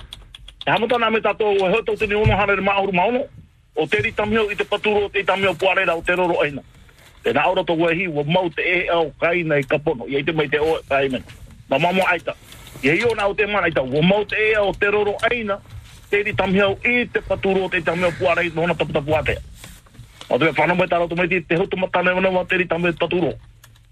[0.67, 3.25] Hamo tana me tato o he tau tini ono hana ma auru mauno
[3.75, 6.61] o te ri tamio i te paturo te tamio puarera o te roro aina
[7.23, 10.31] te na aura to wehi wa mau te e au kaina i kapono i te
[10.31, 11.23] mai te o kai men
[11.69, 12.35] ma mamo aita
[12.83, 15.13] I hei ona o te mana aita, wa o mau te e au te roro
[15.29, 15.59] aina,
[16.09, 19.37] te ri tamhiau i te paturo o te tamhiau puara i hona taputapu atea.
[20.29, 23.33] O te whanau mai taro tumai te hotu matane wana wa te ri tamhiau paturo.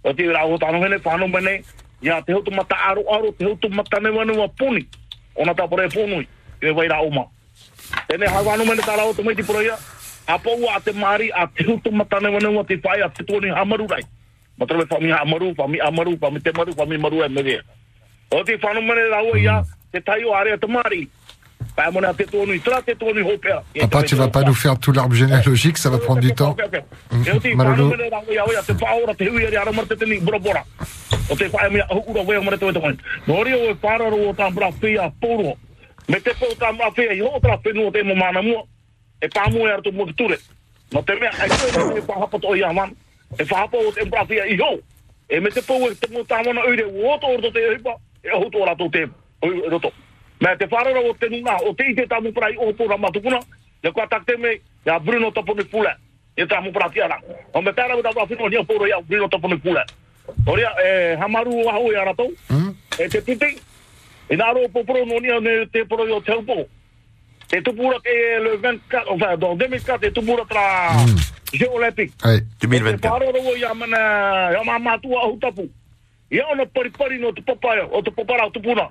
[0.03, 1.61] O te rao tano hene whanau mai nei,
[2.01, 4.87] ia te hotu mata aro aro, te hotu matane wana wa puni,
[5.35, 6.27] ona ta pore punui,
[6.61, 7.25] e waira oma.
[8.07, 9.77] Tene o ti pura ia,
[10.83, 14.03] te mari, a te matane wana wa te whai, a te tōni hamaru rai.
[14.59, 17.61] Whami hamaru, whami amaru, whami te maru, whami e.
[18.31, 19.09] O te mene
[19.41, 21.09] ia, te tai o te mari.
[21.75, 21.91] Papa,
[24.03, 26.53] tu vas pas nous faire tout l'arbre généalogique, ça va prendre du temps.
[26.55, 26.57] E
[36.09, 36.47] o te ia, ia, te te ara te.
[36.49, 36.53] O te te o e o.
[36.53, 38.63] Me te pō tāmbra whia, i ho tra whenu o te mo mana mua.
[39.21, 40.37] E pāmu e arto mua ture.
[40.91, 42.95] No te mea, ai koe e whahapa to i aman.
[43.39, 44.79] E whahapa o te mbra whia i ho.
[45.29, 46.07] E me te pō e te
[46.67, 48.29] uire, uoto ordo te hipa e
[48.65, 49.09] rato te
[49.41, 49.91] o roto
[50.39, 53.39] me te wharara o te nuna o te ite tamu prai o matukuna
[53.83, 55.97] le kua takte me ya Bruno Toponi Pula
[56.35, 57.19] e tamu pra tiara
[57.53, 59.85] o me tara uta whafino nia poro ya Bruno Toponi Pula
[60.45, 62.31] o rea e hamaru o hau e arato
[62.97, 63.61] e te piti
[64.29, 66.67] e naro o poporo no nia ne te poro i o te upo
[67.47, 70.93] te tupura ke le 24 enfin dans 2004 te tupura tra
[71.53, 72.41] Jeux Olympiques Ouais.
[72.61, 73.97] 2024 te wharara o ya mana
[74.53, 75.69] ya mamatua au tapu
[76.31, 78.89] ia ona paripari no te papaia, o te papara o te puna.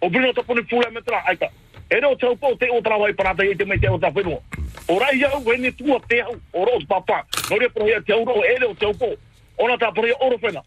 [0.00, 1.50] O brino te puni fule me tra, aika.
[1.90, 4.10] E reo te upo te o trawa i parata i te mei te o ta
[4.14, 4.38] whenua.
[4.86, 7.26] O rai au, e ne tua te au, o roos papa.
[7.50, 9.16] No rea prohia te auro, e reo te upo.
[9.58, 10.62] Ona ta prohia oro whena.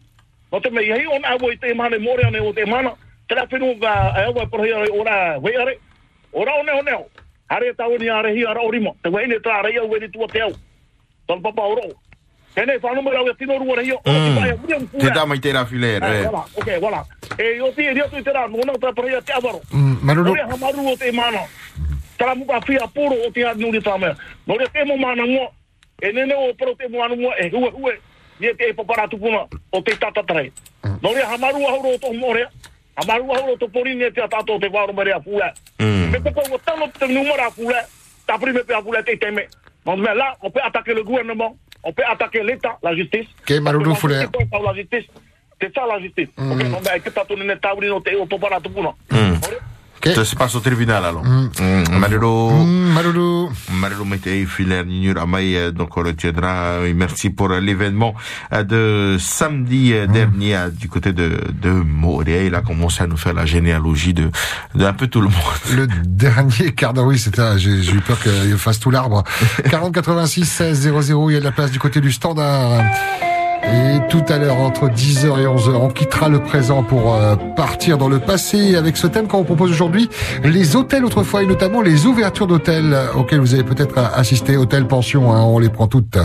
[0.52, 2.92] No te mei, hei ona awo i te mana morea ne o te mana.
[3.28, 5.78] Te ra whenua ka e awa prohia ora weare.
[6.32, 7.06] Ora o neo neo.
[7.48, 8.60] Hare tau ni are hi ara.
[9.02, 9.62] Te ne tra
[9.94, 10.52] e ne tua te au.
[11.26, 11.92] Tal papa o roo.
[12.54, 13.98] Tēnei whanau mai au e tino rua rei o.
[15.00, 16.26] Te dama i te rā whilea, Eh, e.
[16.54, 17.00] ok, voilà.
[17.38, 19.58] E o ria tu nōna ta paria te avaro.
[19.58, 21.42] O te mana.
[22.16, 24.14] Tara muka whia poro o te nuri tā mea.
[24.46, 25.50] Nō rea te mo mana mua.
[26.00, 27.98] E nene o paro te mo mana mua, e hue.
[28.38, 28.72] Nia te e
[29.08, 29.96] tupuna o te
[32.06, 32.48] o mo rea.
[32.96, 35.52] Hamaru ahuro o tō porini e te atato o te wāro mere a fule.
[35.80, 37.80] Me te kau o tano te numara a fule.
[38.26, 39.48] Ta prime pe a fule te teme.
[39.84, 41.56] Nō mea la, o pe atake le gouvernement.
[41.84, 43.26] On peut attaquer l'État, la justice.
[43.60, 45.04] Maruru que c'est pas La justice.
[45.60, 46.28] C'est ça la justice.
[46.36, 46.52] Mm.
[46.52, 48.94] Ok, non, mais que t'as tourné ta brune, t'es au popara tout pour nous.
[50.12, 51.24] Ça se passe au tribunal alors.
[51.24, 51.50] Mm.
[51.60, 52.50] Mm, Malolo.
[52.50, 53.50] Mm, Malolo.
[53.72, 54.04] Malolo
[55.54, 56.86] euh, donc on retiendra.
[56.86, 58.14] Et merci pour euh, l'événement
[58.52, 62.44] euh, de samedi euh, dernier euh, du côté de, de Montréal.
[62.46, 64.30] Il a commencé à nous faire la généalogie de,
[64.74, 65.34] de un peu tout le monde.
[65.74, 69.24] Le dernier quart d'heure, oui, c'était, j'ai j'ai eu peur qu'il fasse tout l'arbre.
[69.70, 72.82] 40 86 16 00, il y a de la place du côté du standard.
[73.72, 77.98] Et tout à l'heure, entre 10h et 11h, on quittera le présent pour euh, partir
[77.98, 80.08] dans le passé avec ce thème qu'on vous propose aujourd'hui,
[80.42, 84.86] les hôtels autrefois et notamment les ouvertures d'hôtels euh, auxquels vous avez peut-être assisté, hôtels,
[84.86, 86.16] pensions, hein, on les prend toutes.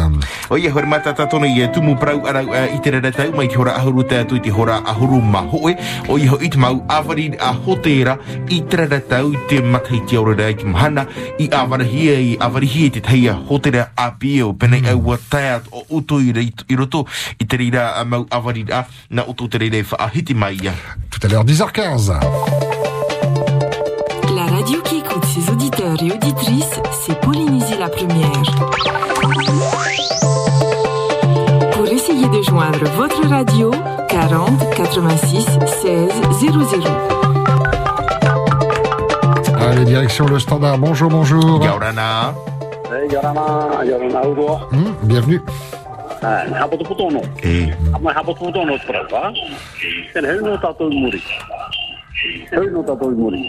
[17.40, 17.58] I te
[18.06, 18.26] mau
[19.28, 19.58] o te
[19.92, 20.58] whaahiti mai.
[21.10, 22.14] Tout à l'heure, 10h15.
[24.36, 28.44] La radio qui écoute ses auditeurs et auditrices, c'est Polynésie la première.
[31.74, 33.72] Pour essayer de joindre votre radio,
[34.10, 35.46] 40 86
[35.82, 36.84] 16 00.
[39.60, 40.78] Allez, direction le standard.
[40.78, 41.64] Bonjour, bonjour.
[41.64, 42.34] Yaurana.
[43.12, 44.68] Yorana, Yorana Uroa.
[44.72, 45.42] Hmm, bienvenue.
[46.22, 47.22] Hapoto putono.
[47.94, 49.32] Ama hapoto putono prava.
[50.14, 51.22] Ten heu no tato muri.
[52.52, 53.40] Heu no tato muri.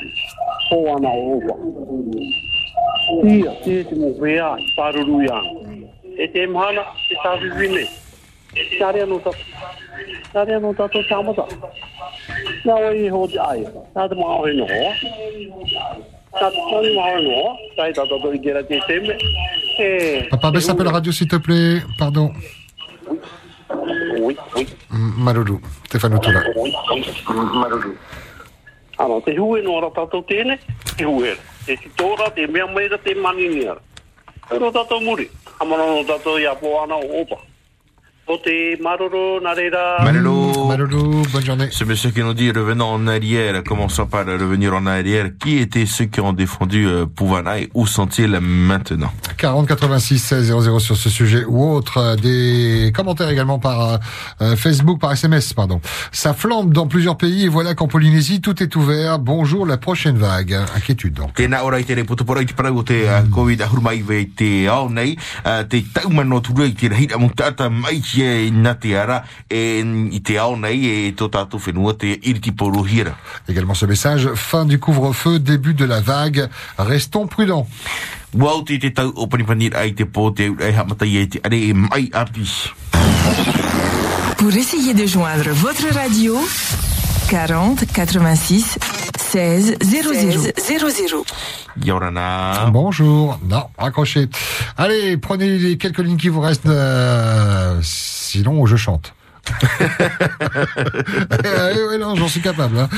[0.71, 1.55] Ho ana opa.
[3.27, 5.41] Ia, te te mo vea, paruru ia.
[6.33, 6.85] Te mana,
[7.23, 7.89] ta vivine.
[8.79, 9.43] Tare no tato.
[10.33, 11.47] Tare no tato chamata.
[12.65, 13.67] Na oi ho di ai.
[13.95, 14.67] Na te mau he no.
[16.41, 16.61] Na te
[16.95, 17.57] mau he no.
[17.77, 19.17] Tai tato to igera te teme.
[19.79, 20.29] Eh.
[20.31, 21.83] Papa, baisse un peu la radio, s'il te plaît.
[21.99, 22.31] Pardon.
[24.91, 26.43] Maruru, te whanutura.
[27.29, 27.97] Maruru.
[28.99, 30.59] Ano, te hui no ora tātou tēne,
[30.97, 31.37] te hue.
[31.67, 33.77] Te si tōra, te mea meira, te mani nia.
[34.49, 35.31] Te no tātou muri.
[35.61, 37.41] Amana no tātou i apoana o opa.
[38.31, 40.05] O te maruru, nā reira...
[40.05, 40.69] Malolo.
[40.69, 41.67] Malolo, bonne journée.
[41.73, 45.31] Ce monsieur qui nous dit revenons en arrière, commençons par revenir en arrière.
[45.37, 49.11] Qui étaient ceux qui ont défendu euh, Pouvana et où sont-ils maintenant?
[49.37, 51.99] 40 86 16 00 sur ce sujet ou autre.
[51.99, 53.97] Euh, Des commentaires également par euh,
[54.43, 55.81] euh, Facebook, par SMS, pardon.
[56.13, 59.19] Ça flambe dans plusieurs pays et voilà qu'en Polynésie, tout est ouvert.
[59.19, 60.57] Bonjour, la prochaine vague.
[60.77, 61.41] Inquiétude donc.
[68.21, 69.71] Ora i te reputupora i te parau o te uh, COVID ahurumai ve te ao
[69.71, 69.97] nei, uh, te taumano tura i te rahira mo tata mai ki e na te
[69.97, 73.17] ara e i te ao nei e tō tātou whenua te iriti poru hira.
[73.49, 76.49] Également ce message, fin du couvre-feu, début de la vague.
[76.79, 77.67] Restons prudents.
[78.35, 81.57] Wau te te tau o panipanir ai te pō te ai hamatai e te are
[81.57, 82.47] e mai api.
[84.39, 86.39] Pour essayer de joindre votre radio,
[87.29, 89.00] 40 86
[89.31, 90.13] 16 00
[90.59, 91.25] 00.
[91.85, 92.69] Yaurana.
[92.73, 93.39] Bonjour.
[93.49, 94.29] Non, raccrochez.
[94.77, 96.67] Allez, prenez les quelques lignes qui vous restent.
[96.67, 99.15] euh, sinon, je chante.
[101.45, 102.79] Eh oui, non, j'en suis capable.
[102.79, 102.89] hein.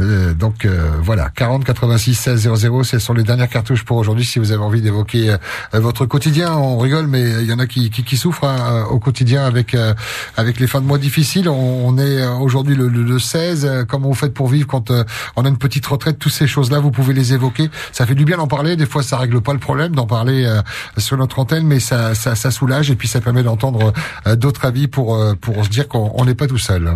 [0.00, 4.24] Euh, donc euh, voilà, 40 86 16 00, ce sont les dernières cartouches pour aujourd'hui.
[4.24, 5.36] Si vous avez envie d'évoquer euh,
[5.74, 8.98] votre quotidien, on rigole, mais il y en a qui, qui, qui souffrent hein, au
[8.98, 9.94] quotidien avec euh,
[10.36, 11.48] avec les fins de mois difficiles.
[11.48, 13.64] On, on est euh, aujourd'hui le, le, le 16.
[13.64, 15.04] euh, Comment vous faites pour vivre quand euh,
[15.36, 16.18] on a une petite retraite?
[16.18, 17.70] Toutes ces choses-là, vous pouvez les évoquer.
[17.92, 18.76] Ça fait du bien d'en parler.
[18.76, 20.60] Des fois, ça règle pas le problème d'en parler euh,
[20.98, 23.92] sur notre antenne, mais ça, ça, ça soulage et puis ça permet d'entendre
[24.26, 26.94] euh, d'autres avis pour euh, pour se dire on n'est pas tout seul.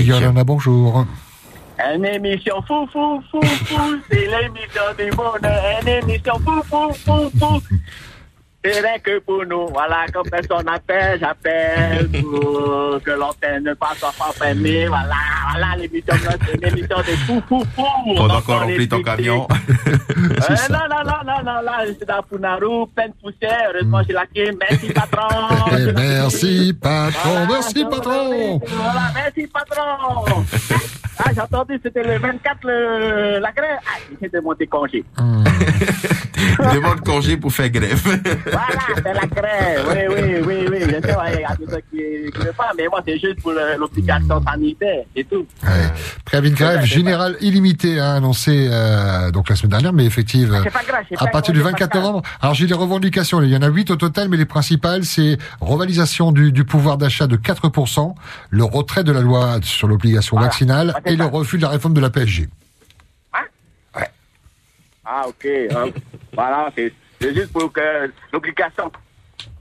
[0.00, 1.06] Yolanda, bonjour.
[1.94, 5.48] Une émission fou, fou, fou, fou, c'est l'émission du monde.
[5.82, 7.60] Une émission fou, fou, fou, fou.
[8.64, 9.66] C'est rien que pour nous.
[9.68, 14.86] Voilà, comme personne appelle, j'appelle pour que l'antenne ne passe pas fermée.
[14.86, 15.14] Voilà,
[15.50, 16.14] voilà, l'émission,
[16.46, 17.84] c'est une émission de fou, fou, fou.
[18.06, 19.46] On Pendant qu'on remplit ton camion.
[19.50, 23.70] Euh, non, non, non, non, non, là, je suis dans Punaru, pleine de poussière.
[23.74, 24.50] Heureusement, j'ai la clé.
[24.58, 25.28] Merci, patron.
[25.72, 28.60] Eh, merci patron, merci patron.
[28.66, 30.44] Voilà, merci, patron.
[31.16, 33.78] Ah, j'ai entendu, c'était le 24, le, la grève.
[33.86, 35.04] Ah, j'ai demandé congé.
[36.74, 38.02] Demande congé pour faire grève.
[38.46, 38.66] Voilà,
[38.96, 39.86] c'est la grève.
[39.88, 40.78] Oui, oui, oui, oui.
[40.80, 43.18] Je sais, ouais, il y a des gens qui ne veulent pas, mais moi, c'est
[43.18, 45.46] juste pour l'obligation sanitaire, c'est tout.
[46.24, 50.60] Préavis de grève générale illimitée hein, annoncé euh, donc la semaine dernière, mais effective euh,
[50.64, 52.02] C'est pas grave, à pas partir du c'est pas 24 grave.
[52.02, 52.22] novembre.
[52.40, 55.38] Alors j'ai des revendications, il y en a 8 au total, mais les principales c'est
[55.60, 58.14] revalisation du, du pouvoir d'achat de 4%,
[58.50, 62.00] le retrait de la loi sur l'obligation vaccinale et le refus de la réforme de
[62.00, 62.48] la PSG.
[65.16, 65.44] Ah, ok.
[65.46, 65.90] Euh,
[66.32, 68.90] voilà, c'est c'est juste pour que l'obligation.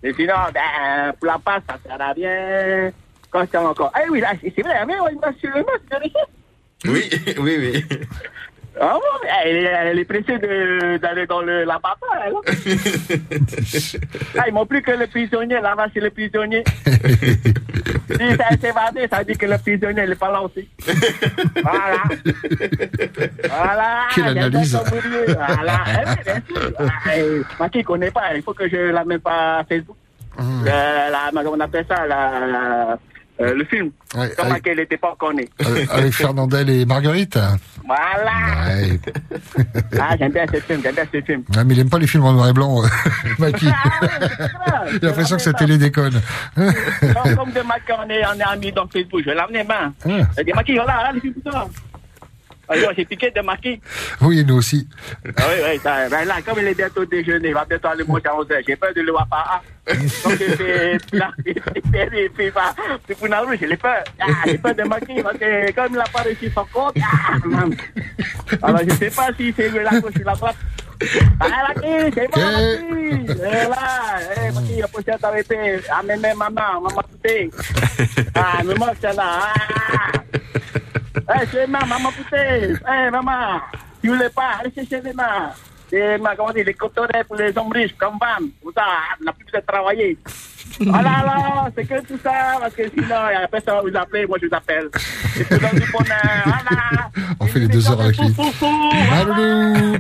[0.02, 2.92] Et sinon, ben, pour la passe, ça sert à rien.
[3.30, 3.92] quand j'étais encore.
[3.94, 6.90] Ah oui, là, c'est c'est vrai, mais il m'a sur le masque de.
[6.90, 7.86] Oui, oui, oui.
[8.80, 10.38] Ah bon, elle, est- elle est pressée
[11.00, 11.80] d'aller dans le, la hein.
[14.38, 16.64] ah, ils m'ont plus que le prisonnier, là-bas, c'est le prisonnier.
[16.86, 20.68] si ça s'est évadé, ça dit que le prisonnier, il n'est pas là aussi.
[21.62, 22.04] Voilà.
[23.50, 24.00] Voilà.
[24.16, 24.80] Quelle analyse.
[25.28, 25.80] Voilà.
[26.26, 26.32] Eh.
[26.80, 26.84] Ah,
[27.16, 29.98] eh, Moi qui ne connais pas, il faut que je la mette pas à Facebook.
[30.38, 30.66] Mmh.
[30.68, 32.98] Euh, la, on appelle ça, la-
[33.42, 33.90] euh, le film.
[34.16, 35.50] Ouais, Comment avec- n'était pas encore née.
[35.66, 37.38] Euh, Avec Fernandel et Marguerite.
[37.86, 38.68] Voilà.
[38.68, 39.00] Ouais.
[40.00, 41.44] Ah, j'aime bien ce film, j'aime bien ce film.
[41.56, 42.88] Ouais, mais il aime pas les films en noir et blanc, euh,
[43.40, 43.68] Maki.
[43.70, 46.20] Ah, a l'impression que sa télé déconne.
[46.56, 49.94] comme, comme de Maki, on est, on est amis dans Facebook, je vais l'amener main.
[50.06, 50.10] Ah.
[50.38, 51.34] Je dis, Maki, voilà, là, les films.
[52.70, 53.82] Alors, j'ai piqué de Maki.
[54.22, 54.88] Oui, nous aussi.
[55.38, 58.04] Ah oui, oui, ça, ben là, comme il est bientôt déjeuner, il va bientôt aller
[58.06, 58.64] manger à 11h.
[58.66, 59.62] J'ai peur de le voir pas.
[59.86, 62.74] Fait, là, j'ai fait, j'ai fait, pas,
[63.06, 64.04] c'est pour Nauru, j'ai peur.
[64.20, 67.36] Ah, j'ai peur de Maki, parce que comme il n'a pas réussi son compte, ah.
[68.62, 70.56] Alors, je sais pas si c'est la gauche ou la droite.
[71.42, 73.26] Ah, Maki, c'est bon, Maki.
[73.30, 75.80] Eh là, eh, Maki, il a posé à arrêter.
[75.92, 77.52] Ah, mais, mais, maman, maman, poupée.
[78.36, 79.24] Ah, me manque celle-là.
[79.26, 80.12] Ah.
[81.30, 82.74] Eh, c'est ma maman poupée.
[82.74, 83.62] Eh, maman,
[84.02, 85.02] tu voulais pas, allez chercher
[85.94, 88.46] les ma, comment dire, les cotonets pour les hommes riches, comme Van.
[88.62, 88.84] Pour ça,
[89.22, 90.18] on n'a plus besoin de travailler.
[90.80, 93.96] Voilà, alors, c'est que tout ça, parce que sinon, il y a personne à vous
[93.96, 94.90] appeler, moi je vous appelle.
[94.96, 97.10] Et je vous donne du bonheur, voilà.
[97.40, 98.36] On fait les deux heures avec lui.
[99.12, 99.98] Maloulou.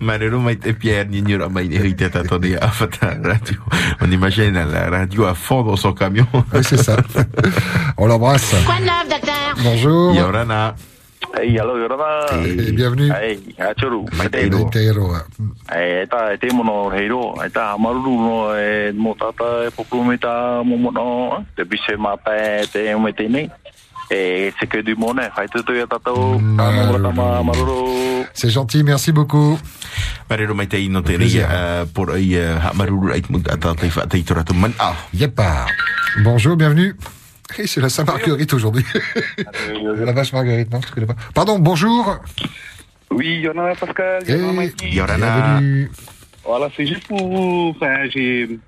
[0.00, 3.58] Marero mai te Pierre ni nyura mai ni hite ta toni a fata radio.
[4.00, 6.26] On imagine la radio à fond dans son camion.
[6.32, 6.96] Oui, c'est ça.
[7.96, 8.54] On l'embrasse.
[8.64, 9.54] Quoi de neuf, docteur?
[9.62, 10.14] Bonjour.
[10.14, 10.74] Yorana.
[11.34, 12.26] Hey, hello, Yorana.
[12.46, 13.10] Et bienvenue.
[13.10, 14.06] Hey, Achuru.
[14.30, 14.68] Tairo.
[14.70, 15.14] Tairo.
[15.74, 20.16] Eh, ta te mono heiro, e ta maruru no e mo tata e popu me
[20.18, 23.50] ta mo mono, te bise ma pe te me te nei.
[24.10, 26.40] E c'est que du maruru.
[28.32, 29.58] C'est gentil, merci beaucoup.
[30.30, 34.06] Marero mai te ino te ria por ai ha maruru ai mu ata te fa
[34.06, 34.94] te tora tu man a.
[35.12, 35.66] Yepa.
[36.24, 36.94] Bonjour, bienvenue.
[37.56, 38.84] Et c'est la Saint-Marguerite aujourd'hui.
[39.84, 41.16] la vache Marguerite, non, je connais pas.
[41.34, 42.18] Pardon, bonjour.
[43.10, 44.90] Oui, Yorana Pascal, Yorana Mikey.
[44.90, 45.90] Bienvenue.
[46.44, 47.74] Voilà, c'est juste pour vous.
[47.74, 48.58] Enfin, j'ai.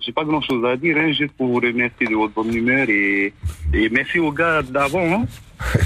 [0.00, 2.88] J'ai pas grand chose à dire, hein, juste pour vous remercier de votre bonne humeur
[2.88, 3.34] et,
[3.74, 5.22] et merci aux gars d'avant.
[5.22, 5.26] Hein.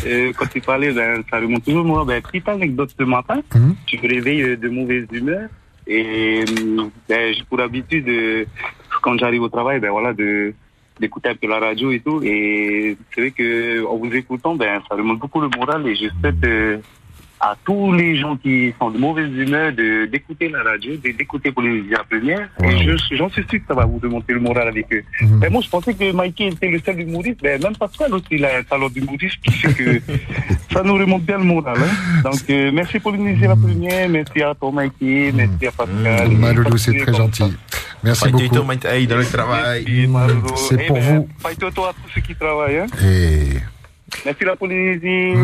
[0.06, 1.82] Euh, quand tu parlais, ben, ça remonte toujours.
[1.82, 3.40] Moi, ben, petite anecdote ce matin,
[3.86, 5.48] tu me réveilles euh, de mauvaise humeur
[5.86, 8.44] et euh, ben, j'ai pour habitude, euh,
[9.02, 10.54] quand j'arrive au travail, ben voilà, de
[11.02, 12.18] d'écouter un peu la radio et tout.
[12.22, 16.06] Et c'est vrai que en vous écoutant, ben, ça remonte beaucoup le moral et je
[16.20, 16.78] souhaite euh,
[17.44, 21.62] à tous les gens qui sont de mauvaise humeur de d'écouter la radio, d'écouter pour
[21.64, 22.46] les la première.
[22.62, 25.02] Et je- j'en suis sûr que ça va vous remonter le moral avec eux.
[25.40, 27.40] Mais moi, je pensais que Mikey était le seul humoriste.
[27.42, 29.88] Ben, même Pascal aussi, il a un talent d'humoriste qui fait que
[30.72, 31.78] ça nous remonte bien le moral.
[31.84, 32.22] Hein.
[32.26, 34.08] Donc, euh, merci pour l'initier la première.
[34.08, 35.32] Merci à toi, Mikey.
[35.34, 36.30] Merci à Pascal.
[36.44, 37.50] Maloulou, c'est très gentil.
[38.02, 38.54] Merci beaucoup.
[38.56, 39.84] dans le travail.
[40.56, 41.28] C'est pour vous.
[41.38, 42.78] Fais-toi à tous ceux qui travaillent.
[42.78, 42.86] Hein.
[43.04, 43.60] Et
[44.26, 45.34] Merci la Polynésie.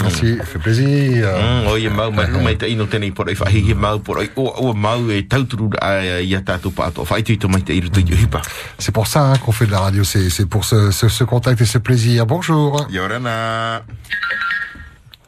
[0.00, 1.26] merci, ça fait plaisir.
[1.26, 4.30] Mm, o ia mau mai mai te ino tēnei por ai whahihi mau por ai
[4.36, 7.02] o o mau e tauturu a ia tātou pāto.
[7.10, 8.40] Whai tu ito mai te iru tu hipa.
[8.78, 11.24] C'est pour ça hein, qu'on fait de la radio, c'est c'est pour ce, ce, ce
[11.24, 12.26] contact et ce plaisir.
[12.26, 12.86] Bonjour.
[12.90, 13.82] Yorana.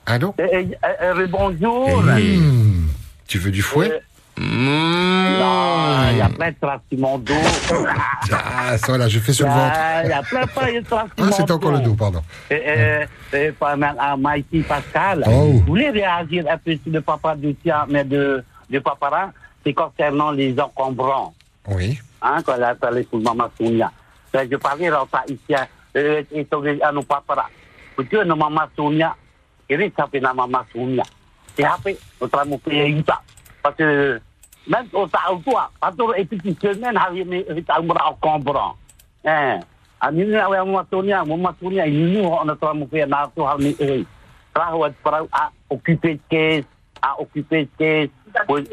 [0.06, 0.34] Allô?
[0.38, 2.00] Eh, eh, bonjour.
[2.02, 2.86] Hmm,
[3.26, 3.90] Tu veux du fouet?
[4.40, 7.34] Non, il y a plein de tracements d'eau.
[8.30, 9.76] Ah, ça voilà, je fais sur le ventre.
[10.04, 12.22] Il y a plein, plein de Ah, c'était encore le dos, pardon.
[12.50, 13.06] Et,
[13.62, 15.24] à Mikey Pascal.
[15.26, 15.54] Oh.
[15.54, 19.30] Je voulais réagir un peu sur le papa du tien, mais de, de Papara,
[19.64, 21.32] c'est concernant les encombrants.
[21.68, 21.98] Oui.
[22.20, 23.90] Hein, quand elle a parlé pour Maman Sonia.
[24.32, 25.54] Ben, je parlais dans ça ici,
[25.96, 27.48] euh, et sur à nos Papara.
[27.96, 29.16] Pour Dieu, nos Maman Sonia,
[29.70, 31.04] il est tapé dans Maman Sonia.
[31.56, 33.20] Et après, notre amour paye ça.
[33.62, 34.20] Parce que,
[34.68, 38.76] même au Sao toi, parce que, et puis, semaine, hari ni, kita umrah encombrant.
[39.24, 39.58] Eh,
[40.00, 40.84] ani ni awe Maman
[41.60, 44.04] Sonia, il nous, notre amour paye na tu hari ni, eh.
[44.54, 46.64] Rahu, parau, a occuper de caisse,
[47.02, 47.16] a
[47.78, 48.10] caisse,
[48.46, 48.64] Pois,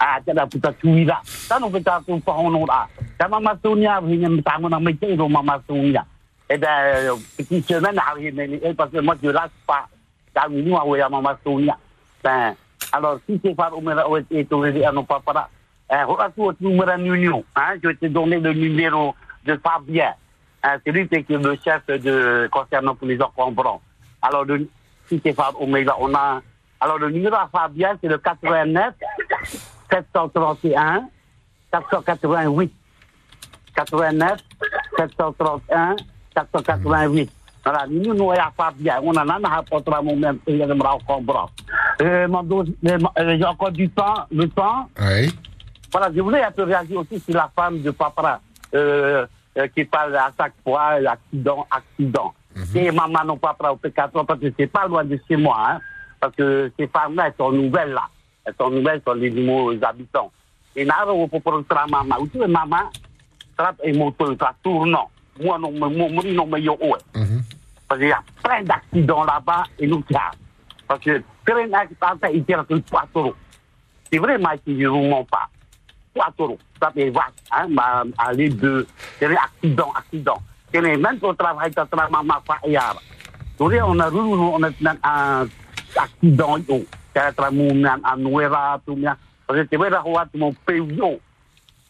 [0.00, 1.20] ah, tiada puta cuida.
[1.48, 2.86] Tá no peta tu pa hono da.
[3.18, 6.04] Tá mama sunya hinya mtamu na mai tiro mama sunya.
[6.48, 9.88] E da petition na hari ni e parce que moi je lâche pas.
[10.50, 11.70] Ni.
[12.22, 12.56] Ben,
[12.92, 15.48] alors si c'est par umera o et to re ano papara.
[15.90, 17.44] Eh, ho tu tu umera nuno.
[17.56, 20.14] Hein, je vais te donner le numéro de Fabien.
[20.62, 23.82] Hein, c'est lui qui est le chef de concernant pour les encombrants.
[24.22, 24.46] Alors,
[25.06, 26.40] si c'est par Omega, on a
[26.84, 28.92] alors, le numéro à Fabien, c'est le 89
[29.90, 31.08] 731
[31.72, 32.72] 488.
[33.74, 34.38] 89
[34.98, 35.96] 731
[36.34, 37.30] 488.
[37.64, 39.00] Voilà, nous nous avons pas bien.
[39.02, 40.60] On en a un portrait même il
[42.02, 42.28] euh,
[42.86, 44.88] euh, j'ai encore du temps, le temps.
[45.00, 45.32] Oui.
[45.90, 48.40] Voilà, je voulais un peu réagir aussi sur la femme de papa
[48.74, 49.26] euh,
[49.56, 52.34] euh, qui parle à chaque fois accident, accident.
[52.74, 55.80] Et maman non papa au P4 parce que c'est pas loin de chez moi, hein,
[56.20, 58.08] parce que ces femmes-là, elles sont nouvelles là.
[58.44, 60.30] Elles sont nouvelles sur les nouveaux habitants.
[60.76, 62.16] Et là, on peut prendre maman.
[62.34, 62.90] Es maman?
[63.56, 64.96] Trap et moto, ça tourne.
[65.42, 66.98] Moi, non, moi, moi, non, mais yo, ouais.
[67.88, 70.30] Parce qu'il y a plein d'accidents là-bas et nous, ça.
[70.86, 73.34] Parce que plein d'accidents, ils tirent sur 4 euros.
[74.10, 75.48] C'est vrai, moi, qui ne roule pas.
[76.14, 76.58] 4 euros.
[76.80, 78.86] Ça fait vache, hein, ma, aller de,
[79.18, 80.38] c'est un accident, accident.
[80.72, 82.94] Et même au travail, ça travaille, maman, pas hier.
[83.58, 84.70] Donc, on a on a
[85.04, 85.48] un
[85.96, 86.84] accident, yo.
[87.14, 89.16] Kaya tramunan, anuera, tumya.
[89.46, 90.02] Parce que c'est vrai, là,
[90.34, 91.20] mon pays, yo.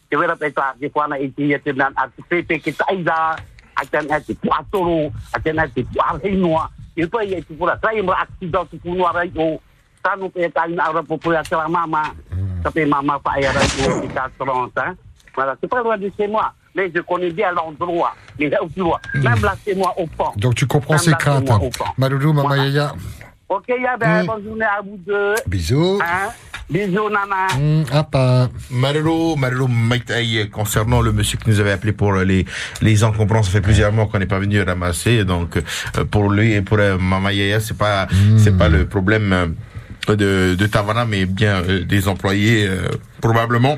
[0.09, 3.35] C'est vrai, là, que kwa na iti, yete, nan, at pepe, kita, ida,
[3.75, 6.69] akan ati, 4 euros, akan ati, 4 hinoa.
[6.95, 7.77] Itu ya, itu pula.
[7.81, 9.59] Saya yang accident, tu puno, aray, yo.
[10.03, 12.13] Sanu, kaya tayo na, aray, populasi, la mama.
[12.63, 14.95] Tapi mama, pa, ay, aray, yo, kita, trans, hein.
[15.35, 16.53] Voilà, c'est pas loin de chez moi.
[16.73, 18.15] Mais je connais bien l'endroit.
[18.39, 19.01] Mais là où tu vois.
[19.15, 20.31] Même là, c'est moi au pont.
[20.37, 21.45] Donc tu comprends c'est craintes.
[21.45, 21.69] pont.
[21.97, 22.33] Maloulou.
[23.47, 25.35] Ok, ya, ben, bonne journée à vous deux.
[25.47, 25.99] Bisous.
[26.01, 26.31] Hein?
[26.67, 27.45] Bisous, nana.
[27.55, 28.49] Hum, apa.
[28.71, 32.45] Marelo Maitaï, concernant le monsieur qui nous avait appelé pour les,
[32.81, 36.53] les encombrants, ça fait plusieurs mois qu'on n'est pas venu ramasser, donc, euh, pour lui
[36.53, 38.07] et pour euh, Mama Yaya, c'est pas,
[38.37, 39.31] c'est pas le problème
[40.09, 42.87] euh, de, de Tavana, mais bien euh, des employés, euh,
[43.21, 43.77] probablement.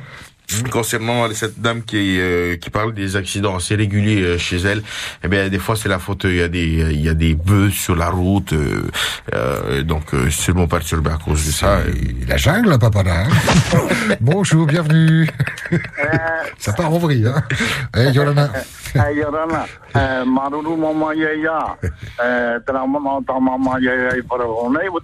[0.71, 4.81] Concernant cette dame qui euh, qui parle des accidents assez réguliers euh, chez elle,
[5.21, 6.23] eh bien des fois c'est la faute.
[6.23, 8.89] Il y a des il y a des bœufs sur la route, euh,
[9.35, 11.79] euh, donc euh, seulement perturbé à cause de ça.
[12.29, 13.25] La jungle, papa là.
[13.25, 13.29] hein.
[14.21, 15.27] Bonjour, bienvenue.
[16.59, 17.43] Ça part en vrille, hein.
[17.97, 17.99] Eh.
[17.99, 18.03] Eh,
[19.95, 20.77] eh, maruru
[21.13, 21.45] eh,
[22.65, 22.85] tera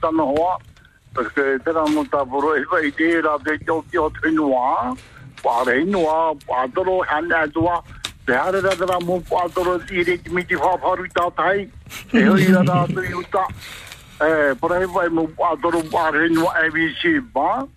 [0.01, 0.57] ta hoa,
[1.13, 1.99] parce que tera te
[9.91, 11.67] i re ki miti whaparu i tā tai,
[12.13, 13.43] e hoi ra ra tu i uta,
[14.23, 17.67] eh, para i vai mo pātoro pare noa ABC ba,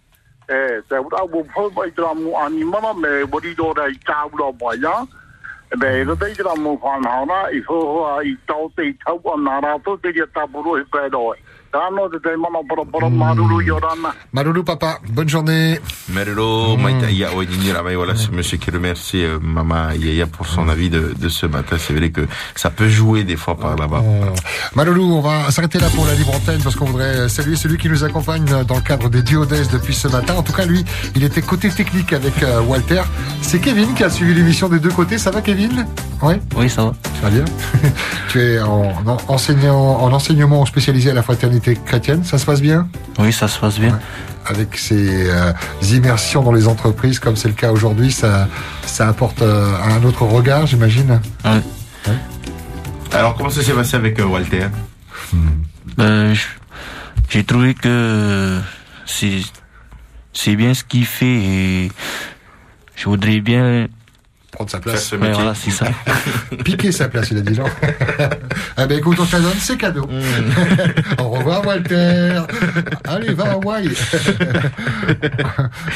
[0.49, 4.79] eh, te ura mo pau vai tera mo animana me warido ra i tāura mai
[4.79, 5.07] ya,
[5.75, 9.33] be ro te tira mo whan haura i whohua i tau te i tau te.
[9.35, 11.46] Tāno te i orana.
[14.33, 14.99] Maloulou, papa.
[15.11, 15.79] Bonne journée.
[17.51, 21.29] Nini Ramay, voilà, c'est monsieur qui remercie euh, Mama Yaya pour son avis de, de
[21.29, 21.77] ce matin.
[21.79, 22.23] C'est vrai que
[22.55, 24.03] ça peut jouer des fois par là-bas.
[24.75, 27.89] Maloulou, on va s'arrêter là pour la libre antenne parce qu'on voudrait saluer celui qui
[27.89, 30.35] nous accompagne dans le cadre des Duodes depuis ce matin.
[30.35, 30.85] En tout cas, lui,
[31.15, 33.03] il était côté technique avec euh, Walter.
[33.43, 35.19] C'est Kevin qui a suivi l'émission des deux côtés.
[35.19, 35.87] Ça va, Kevin?
[36.23, 36.35] Oui?
[36.57, 36.93] Oui, ça va.
[37.21, 37.45] Ça va bien?
[38.29, 42.25] Tu es en, en- enseignant, en enseignement spécialisé à la fraternité chrétienne.
[42.25, 42.89] Ça se passe bien
[43.19, 43.99] Oui, ça se passe bien.
[44.47, 45.53] Avec ces euh,
[45.91, 48.49] immersions dans les entreprises, comme c'est le cas aujourd'hui, ça,
[48.87, 51.21] ça apporte euh, un autre regard, j'imagine.
[53.13, 54.67] Alors, comment ça s'est passé avec euh, Walter?
[55.97, 56.47] Ben, je-
[57.29, 58.61] j'ai trouvé que
[59.07, 59.41] c'est
[60.33, 61.93] c'est bien ce qu'il fait et
[62.95, 63.89] je voudrais bien
[64.57, 65.13] prendre sa place.
[65.13, 65.87] Ouais, voilà, c'est ça.
[66.65, 67.67] Piquer sa place, il a dit non.
[68.77, 70.09] ah ben écoute, on te la donne, c'est cadeau.
[71.19, 72.41] Au revoir Walter.
[73.05, 73.91] Allez, va à Hawaï.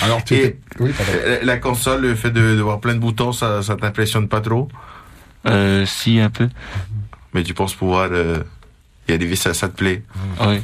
[0.03, 1.12] Alors tu Et Oui, pardon.
[1.43, 4.69] la, console, le fait de, de voir plein de boutons, ça, ça t'impressionne pas trop?
[5.47, 6.49] Euh, si, un peu.
[7.32, 8.43] Mais tu penses pouvoir euh,
[9.09, 10.03] y arriver, ça, ça te plaît
[10.41, 10.61] Oui.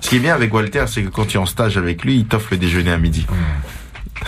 [0.00, 2.16] Ce qui est bien avec Walter, c'est que quand tu es en stage avec lui,
[2.16, 3.26] il t'offre le déjeuner à midi.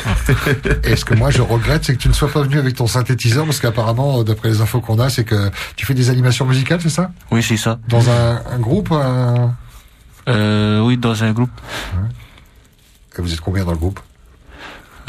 [0.84, 2.86] Et ce que moi je regrette, c'est que tu ne sois pas venu avec ton
[2.86, 6.46] synthétiseur, parce qu'apparemment, euh, d'après les infos qu'on a, c'est que tu fais des animations
[6.46, 7.10] musicales, c'est ça?
[7.30, 7.78] Oui, c'est ça.
[7.88, 9.54] Dans un, un groupe un-
[10.28, 11.50] Euh, oui, dans un groupe.
[13.18, 14.00] Et vous êtes combien dans le groupe?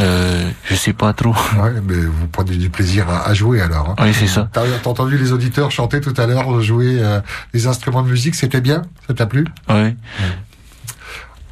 [0.02, 1.34] Euh, je sais pas trop.
[1.62, 3.92] Ouais, mais vous prenez du plaisir à, à jouer alors.
[3.92, 3.96] hein.
[4.04, 4.50] Oui, c'est ça.
[4.52, 7.22] T'as entendu les auditeurs chanter tout à l'heure, jouer euh,
[7.54, 8.82] des instruments de musique, c'était bien?
[9.08, 9.46] Ça t'a plu?
[9.70, 9.96] Oui.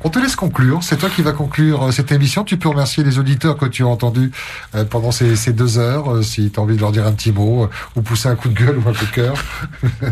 [0.04, 0.84] On te laisse conclure.
[0.84, 2.44] C'est toi qui vas conclure euh, cette émission.
[2.44, 4.32] Tu peux remercier les auditeurs que tu as entendus
[4.76, 7.14] euh, pendant ces, ces deux heures, euh, si tu as envie de leur dire un
[7.14, 9.36] petit mot, ou pousser un coup de gueule ou un coup de cœur.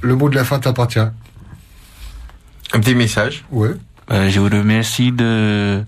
[0.00, 0.98] Le mot de la fin t'appartient.
[0.98, 3.70] Un petit message Ouais.
[4.10, 5.84] Euh, je vous remercie de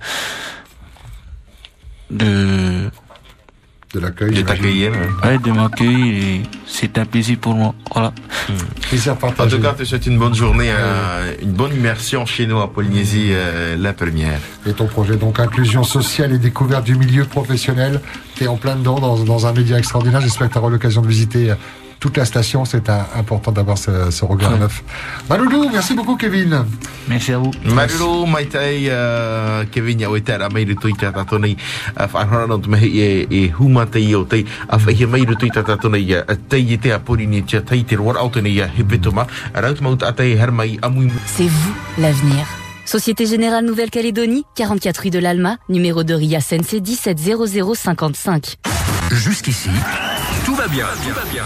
[2.11, 2.91] de
[3.95, 4.33] De l'accueil.
[4.33, 4.93] De t'accueillir.
[5.23, 6.45] Ouais, de m'accueillir
[6.75, 7.75] c'est un plaisir pour moi.
[7.93, 8.13] Voilà.
[8.89, 12.61] Plaisir En tout cas, te souhaite une bonne journée, euh, une bonne immersion chez nous
[12.61, 14.41] à Polynésie, euh, la première.
[14.67, 18.01] Et ton projet, donc inclusion sociale et découverte du milieu professionnel,
[18.35, 20.21] tu es en plein dedans dans, dans un média extraordinaire.
[20.21, 21.55] J'espère que tu auras l'occasion de visiter euh,
[22.05, 22.67] toute la station.
[22.67, 24.85] C'est important d'avoir ce, ce regard neuf.
[25.31, 26.67] Maloulou, merci beaucoup Kevin.
[27.09, 27.51] Merci à vous.
[27.65, 31.57] Marilo mai tai uh, Kevin ya weta ra mai rutu i tata tona i
[31.97, 35.47] a whanhora no tumehe e, e huma te i o te a whahia mai rutu
[35.47, 38.19] i tata tona i a te i te a pori ni tia tei te roar
[38.21, 41.75] au tona i a hepetoma a raut maut a te her mai amui C'est vous
[41.99, 42.45] l'avenir.
[42.85, 48.59] Société Générale Nouvelle-Calédonie, 44 rue de l'Alma, numéro de RIA CNC 170055.
[49.11, 49.71] Jusqu'ici,
[50.45, 50.87] tout va bien.
[51.07, 51.45] Tout va bien.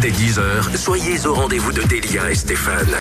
[0.00, 2.86] Dès 10h, soyez au rendez-vous de Delia et Stéphane.